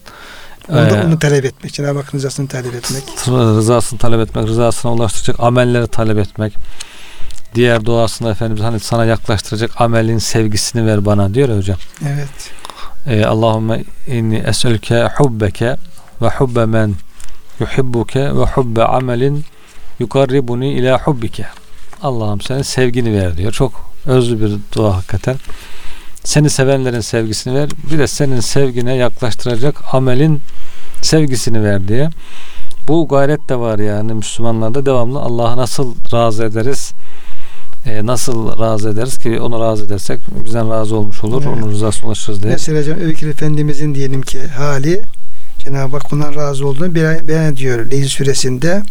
Onu, 0.68 0.76
da, 0.76 0.96
Ee, 0.98 1.04
onu 1.04 1.18
talep 1.18 1.44
etmek. 1.44 1.72
Cenab-ı 1.72 1.98
Hakk'ın 1.98 2.18
rızasını 2.18 2.48
talep 2.48 2.74
etmek. 2.74 3.02
rızasını 3.28 3.98
talep 3.98 4.20
etmek, 4.20 4.46
rızasına 4.46 4.92
ulaştıracak 4.92 5.40
amelleri 5.40 5.86
talep 5.88 6.18
etmek. 6.18 6.54
Diğer 7.54 7.84
duasında 7.84 8.30
Efendimiz 8.30 8.62
hani 8.62 8.80
sana 8.80 9.04
yaklaştıracak 9.04 9.80
amelin 9.80 10.18
sevgisini 10.18 10.86
ver 10.86 11.04
bana 11.06 11.34
diyor 11.34 11.48
ya 11.48 11.56
hocam. 11.56 11.78
Evet. 12.06 12.50
Ee, 13.06 13.24
Allahümme 13.24 13.84
inni 14.06 14.36
es'elke 14.46 15.08
hubbeke 15.16 15.76
ve 16.22 16.28
hubbe 16.28 16.66
men 16.66 16.94
yuhibbuke 17.60 18.20
ve 18.20 18.44
hubbe 18.44 18.84
amelin 18.84 19.44
yukarribuni 19.98 20.72
ila 20.72 20.98
hubbike. 20.98 21.46
Allah'ım 22.02 22.40
senin 22.40 22.62
sevgini 22.62 23.12
ver 23.20 23.36
diyor. 23.36 23.52
Çok 23.52 23.90
özlü 24.06 24.40
bir 24.40 24.56
dua 24.74 24.96
hakikaten. 24.96 25.36
Seni 26.26 26.50
sevenlerin 26.50 27.00
sevgisini 27.00 27.54
ver. 27.54 27.68
Bir 27.90 27.98
de 27.98 28.06
senin 28.06 28.40
sevgine 28.40 28.96
yaklaştıracak 28.96 29.94
amelin 29.94 30.40
sevgisini 31.02 31.64
ver 31.64 31.88
diye. 31.88 32.10
Bu 32.88 33.08
gayret 33.08 33.48
de 33.48 33.56
var 33.56 33.78
yani 33.78 34.14
Müslümanlarda 34.14 34.86
devamlı 34.86 35.18
Allah'ı 35.18 35.56
nasıl 35.56 35.94
razı 36.12 36.44
ederiz? 36.44 36.92
Ee, 37.86 38.06
nasıl 38.06 38.60
razı 38.60 38.88
ederiz 38.88 39.18
ki 39.18 39.40
onu 39.40 39.60
razı 39.60 39.84
edersek 39.84 40.20
bizden 40.44 40.70
razı 40.70 40.96
olmuş 40.96 41.24
olur. 41.24 41.42
Evet. 41.46 41.58
Onun 41.58 41.72
rızasına 41.72 42.06
ulaşırız 42.06 42.42
diye. 42.42 42.52
Mesela 42.52 42.80
hocam 42.80 43.00
Öykü 43.00 43.28
Efendimizin 43.28 43.94
diyelim 43.94 44.22
ki 44.22 44.46
hali 44.46 45.02
Cenab-ı 45.58 45.96
Hak 45.96 46.12
ondan 46.12 46.34
razı 46.34 46.66
olduğunu 46.66 46.94
beyan 47.28 47.52
ediyor 47.52 47.90
Leyl 47.90 48.08
suresinde. 48.08 48.82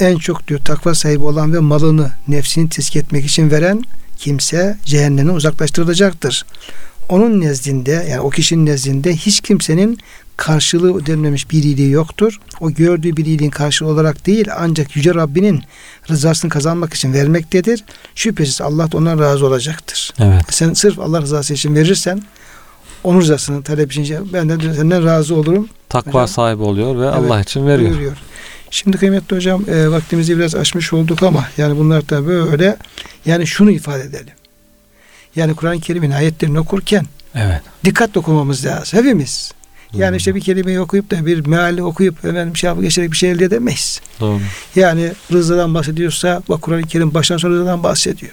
En 0.00 0.16
çok 0.16 0.48
diyor 0.48 0.60
takva 0.64 0.94
sahibi 0.94 1.24
olan 1.24 1.54
ve 1.54 1.58
malını 1.58 2.12
nefsini 2.28 2.68
tezkiye 2.68 3.04
etmek 3.04 3.24
için 3.24 3.50
veren 3.50 3.82
kimse 4.18 4.76
cehennemden 4.84 5.34
uzaklaştırılacaktır. 5.34 6.44
Onun 7.08 7.40
nezdinde 7.40 8.06
yani 8.10 8.20
o 8.20 8.30
kişinin 8.30 8.66
nezdinde 8.66 9.16
hiç 9.16 9.40
kimsenin 9.40 9.98
karşılığı 10.36 10.96
ödenmemiş 10.96 11.50
bir 11.50 11.62
iyiliği 11.62 11.90
yoktur. 11.90 12.40
O 12.60 12.70
gördüğü 12.70 13.16
bir 13.16 13.26
iyiliğin 13.26 13.50
karşılığı 13.50 13.88
olarak 13.90 14.26
değil 14.26 14.48
ancak 14.58 14.96
Yüce 14.96 15.14
Rabbinin 15.14 15.62
rızasını 16.10 16.50
kazanmak 16.50 16.94
için 16.94 17.12
vermektedir. 17.12 17.84
Şüphesiz 18.14 18.60
Allah 18.60 18.92
da 18.92 18.96
ondan 18.96 19.18
razı 19.18 19.46
olacaktır. 19.46 20.12
Evet. 20.20 20.42
Sen 20.50 20.72
sırf 20.72 20.98
Allah 20.98 21.22
rızası 21.22 21.54
için 21.54 21.74
verirsen 21.74 22.22
onun 23.04 23.20
rızasını 23.20 23.62
talep 23.62 23.92
için 23.92 24.32
ben 24.32 24.48
de 24.48 24.74
senden 24.74 25.04
razı 25.04 25.34
olurum 25.34 25.68
Takva 25.88 26.10
Hocam. 26.10 26.28
sahibi 26.28 26.62
oluyor 26.62 26.98
ve 26.98 27.04
Evet, 27.04 27.14
Allah 27.14 27.40
için 27.40 27.66
veriyor. 27.66 27.90
buyuruyor. 27.90 28.16
Şimdi 28.70 28.96
kıymetli 28.96 29.36
hocam 29.36 29.64
e, 29.70 29.90
vaktimizi 29.90 30.38
biraz 30.38 30.54
aşmış 30.54 30.92
olduk 30.92 31.22
ama 31.22 31.48
yani 31.58 31.78
bunlar 31.78 32.08
da 32.08 32.26
böyle 32.26 32.76
yani 33.28 33.46
şunu 33.46 33.70
ifade 33.70 34.02
edelim. 34.02 34.32
Yani 35.36 35.54
Kur'an-ı 35.54 35.80
Kerim'in 35.80 36.10
ayetlerini 36.10 36.58
okurken 36.58 37.06
Evet. 37.34 37.60
dikkat 37.84 38.16
okumamız 38.16 38.66
lazım. 38.66 38.98
Hepimiz. 38.98 39.52
Yani 39.92 40.10
Doğru. 40.10 40.16
işte 40.16 40.34
bir 40.34 40.40
kelimeyi 40.40 40.80
okuyup 40.80 41.10
da 41.10 41.26
bir 41.26 41.46
meali 41.46 41.82
okuyup 41.82 42.24
hemen 42.24 42.54
bir 42.54 42.58
şey 42.58 42.68
yapıp 42.68 42.82
geçerek 42.82 43.12
bir 43.12 43.16
şey 43.16 43.30
elde 43.30 43.44
edemeyiz. 43.44 44.00
Doğru. 44.20 44.40
Yani 44.76 45.12
rızadan 45.32 45.74
bahsediyorsa 45.74 46.42
bak 46.48 46.62
Kur'an-ı 46.62 46.82
Kerim 46.82 47.14
baştan 47.14 47.36
sona 47.36 47.52
rızadan 47.54 47.82
bahsediyor. 47.82 48.32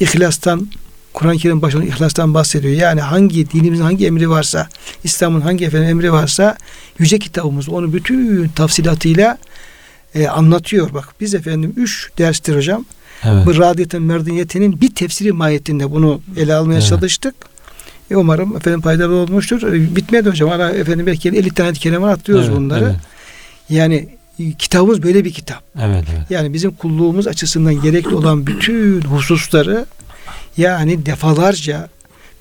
İhlastan 0.00 0.68
Kur'an-ı 1.12 1.36
Kerim 1.38 1.62
baştan 1.62 1.82
ihlastan 1.82 2.34
bahsediyor. 2.34 2.74
Yani 2.74 3.00
hangi 3.00 3.50
dinimizin 3.50 3.82
hangi 3.84 4.06
emri 4.06 4.30
varsa, 4.30 4.68
İslam'ın 5.04 5.40
hangi 5.40 5.64
efendim 5.64 5.88
emri 5.88 6.12
varsa 6.12 6.56
yüce 6.98 7.18
kitabımız 7.18 7.68
onu 7.68 7.92
bütün 7.92 8.48
tafsilatıyla 8.48 9.38
e, 10.14 10.28
anlatıyor. 10.28 10.94
Bak 10.94 11.14
biz 11.20 11.34
efendim 11.34 11.72
üç 11.76 12.10
derstir 12.18 12.56
hocam. 12.56 12.84
Evet. 13.26 13.46
Bu 13.46 13.58
radiyetin 13.58 14.02
merdiyetinin 14.02 14.80
bir 14.80 14.94
tefsiri 14.94 15.32
mahiyetinde 15.32 15.90
bunu 15.90 16.20
ele 16.36 16.54
almaya 16.54 16.78
Evet. 16.78 16.88
çalıştık. 16.88 17.34
E, 18.10 18.16
umarım 18.16 18.56
efendim 18.56 18.80
faydalı 18.80 19.14
olmuştur. 19.14 19.62
E, 19.62 19.96
bitmedi 19.96 20.28
hocam. 20.30 20.48
Hala 20.48 20.70
efendim 20.70 21.06
belki 21.06 21.28
50 21.28 21.50
tane 21.50 21.72
kelime 21.72 22.06
atlıyoruz 22.06 22.46
Evet, 22.48 22.56
bunları. 22.56 22.84
Evet. 22.84 22.96
Yani 23.70 24.08
e, 24.38 24.52
kitabımız 24.52 25.02
böyle 25.02 25.24
bir 25.24 25.32
kitap. 25.32 25.62
Evet. 25.80 26.04
evet. 26.16 26.30
Yani 26.30 26.52
bizim 26.52 26.70
kulluğumuz 26.70 27.26
açısından 27.26 27.82
gerekli 27.82 28.14
olan 28.14 28.46
bütün 28.46 29.00
hususları 29.00 29.86
yani 30.56 31.06
defalarca 31.06 31.88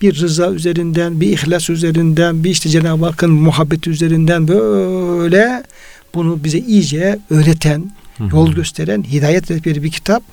bir 0.02 0.22
rıza 0.22 0.52
üzerinden, 0.52 1.22
bir 1.22 1.28
ihlas 1.28 1.70
üzerinden, 1.70 2.44
bir 2.44 2.50
işte 2.50 2.70
Cenab-ı 2.70 3.06
Hakk'ın 3.06 3.32
muhabbeti 3.32 3.90
üzerinden 3.90 4.48
böyle 4.48 5.64
bunu 6.14 6.44
bize 6.44 6.58
iyice 6.58 7.20
öğreten, 7.30 7.92
yol 8.32 8.54
gösteren, 8.54 9.04
hidayet 9.04 9.52
rehberi 9.52 9.84
bir 9.84 9.92
kitap. 9.92 10.24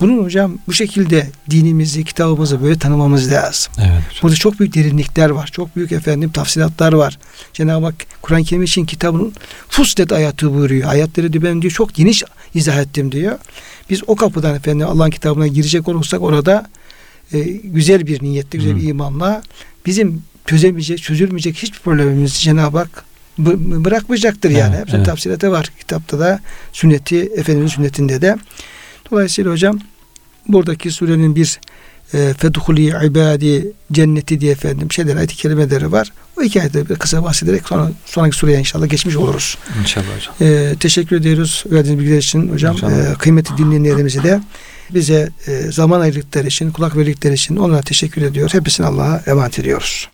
Bunun 0.00 0.24
hocam 0.24 0.58
bu 0.66 0.72
şekilde 0.72 1.30
dinimizi, 1.50 2.04
kitabımızı 2.04 2.62
böyle 2.62 2.78
tanımamız 2.78 3.32
lazım. 3.32 3.72
Evet. 3.78 3.88
hocam. 3.90 4.02
Burada 4.22 4.36
çok 4.36 4.60
büyük 4.60 4.74
derinlikler 4.74 5.30
var. 5.30 5.48
Çok 5.52 5.76
büyük 5.76 5.92
efendim 5.92 6.30
tafsilatlar 6.32 6.92
var. 6.92 7.18
Cenab-ı 7.52 7.84
Hak 7.86 7.94
Kur'an-ı 8.22 8.44
Kerim 8.44 8.62
için 8.62 8.84
kitabının 8.86 9.32
Fuslet 9.68 10.12
ayatı 10.12 10.54
buyuruyor. 10.54 10.88
Ayetleri 10.90 11.32
de 11.32 11.42
ben 11.42 11.62
diyor 11.62 11.72
çok 11.72 11.94
geniş 11.94 12.22
izah 12.54 12.76
ettim 12.76 13.12
diyor. 13.12 13.38
Biz 13.90 14.00
o 14.06 14.16
kapıdan 14.16 14.54
efendim 14.54 14.86
Allah'ın 14.86 15.10
kitabına 15.10 15.46
girecek 15.46 15.88
olursak 15.88 16.22
orada 16.22 16.70
e, 17.32 17.38
güzel 17.64 18.06
bir 18.06 18.22
niyetle, 18.22 18.58
güzel 18.58 18.76
bir 18.76 18.82
Hı. 18.82 18.86
imanla 18.86 19.42
bizim 19.86 20.22
çözemeyecek, 20.46 21.02
çözülmeyecek 21.02 21.56
hiçbir 21.56 21.78
problemimizi 21.78 22.38
Cenab-ı 22.40 22.78
Hak 22.78 23.04
bı- 23.38 23.84
bırakmayacaktır 23.84 24.50
yani. 24.50 24.70
Evet, 24.74 24.80
Hepsinin 24.80 24.96
evet. 24.98 25.06
tafsilatı 25.06 25.50
var. 25.50 25.70
Kitapta 25.78 26.18
da 26.18 26.40
sünneti, 26.72 27.20
Efendimizin 27.20 27.74
sünnetinde 27.76 28.22
de. 28.22 28.36
Dolayısıyla 29.10 29.52
hocam 29.52 29.78
buradaki 30.48 30.90
surenin 30.90 31.36
bir 31.36 31.60
e, 32.14 32.34
fedhuli 32.38 33.06
ibadi 33.06 33.72
cenneti 33.92 34.40
diye 34.40 34.52
efendim 34.52 34.92
şeyler 34.92 35.16
ayet-i 35.16 35.36
kerimeleri 35.36 35.92
var. 35.92 36.12
O 36.38 36.42
iki 36.42 36.60
ayeti 36.60 36.88
bir 36.88 36.96
kısa 36.96 37.24
bahsederek 37.24 37.68
sonra 37.68 37.90
sonraki 38.04 38.36
sureye 38.36 38.58
inşallah 38.58 38.88
geçmiş 38.88 39.16
oluruz. 39.16 39.58
İnşallah 39.80 40.06
hocam. 40.16 40.34
E, 40.40 40.74
teşekkür 40.80 41.16
ediyoruz 41.16 41.64
verdiğiniz 41.70 42.00
bilgiler 42.00 42.18
için 42.18 42.48
hocam. 42.52 42.74
İnşallah. 42.74 43.12
E, 43.12 43.14
kıymetli 43.14 43.58
dinleyenlerimize 43.58 44.22
de 44.22 44.40
bize 44.90 45.30
e, 45.46 45.72
zaman 45.72 46.00
ayırdıkları 46.00 46.46
için, 46.46 46.70
kulak 46.70 46.96
verdikleri 46.96 47.34
için 47.34 47.56
onlara 47.56 47.82
teşekkür 47.82 48.22
ediyor. 48.22 48.50
Hepsini 48.52 48.86
Allah'a 48.86 49.22
emanet 49.26 49.58
ediyoruz. 49.58 50.08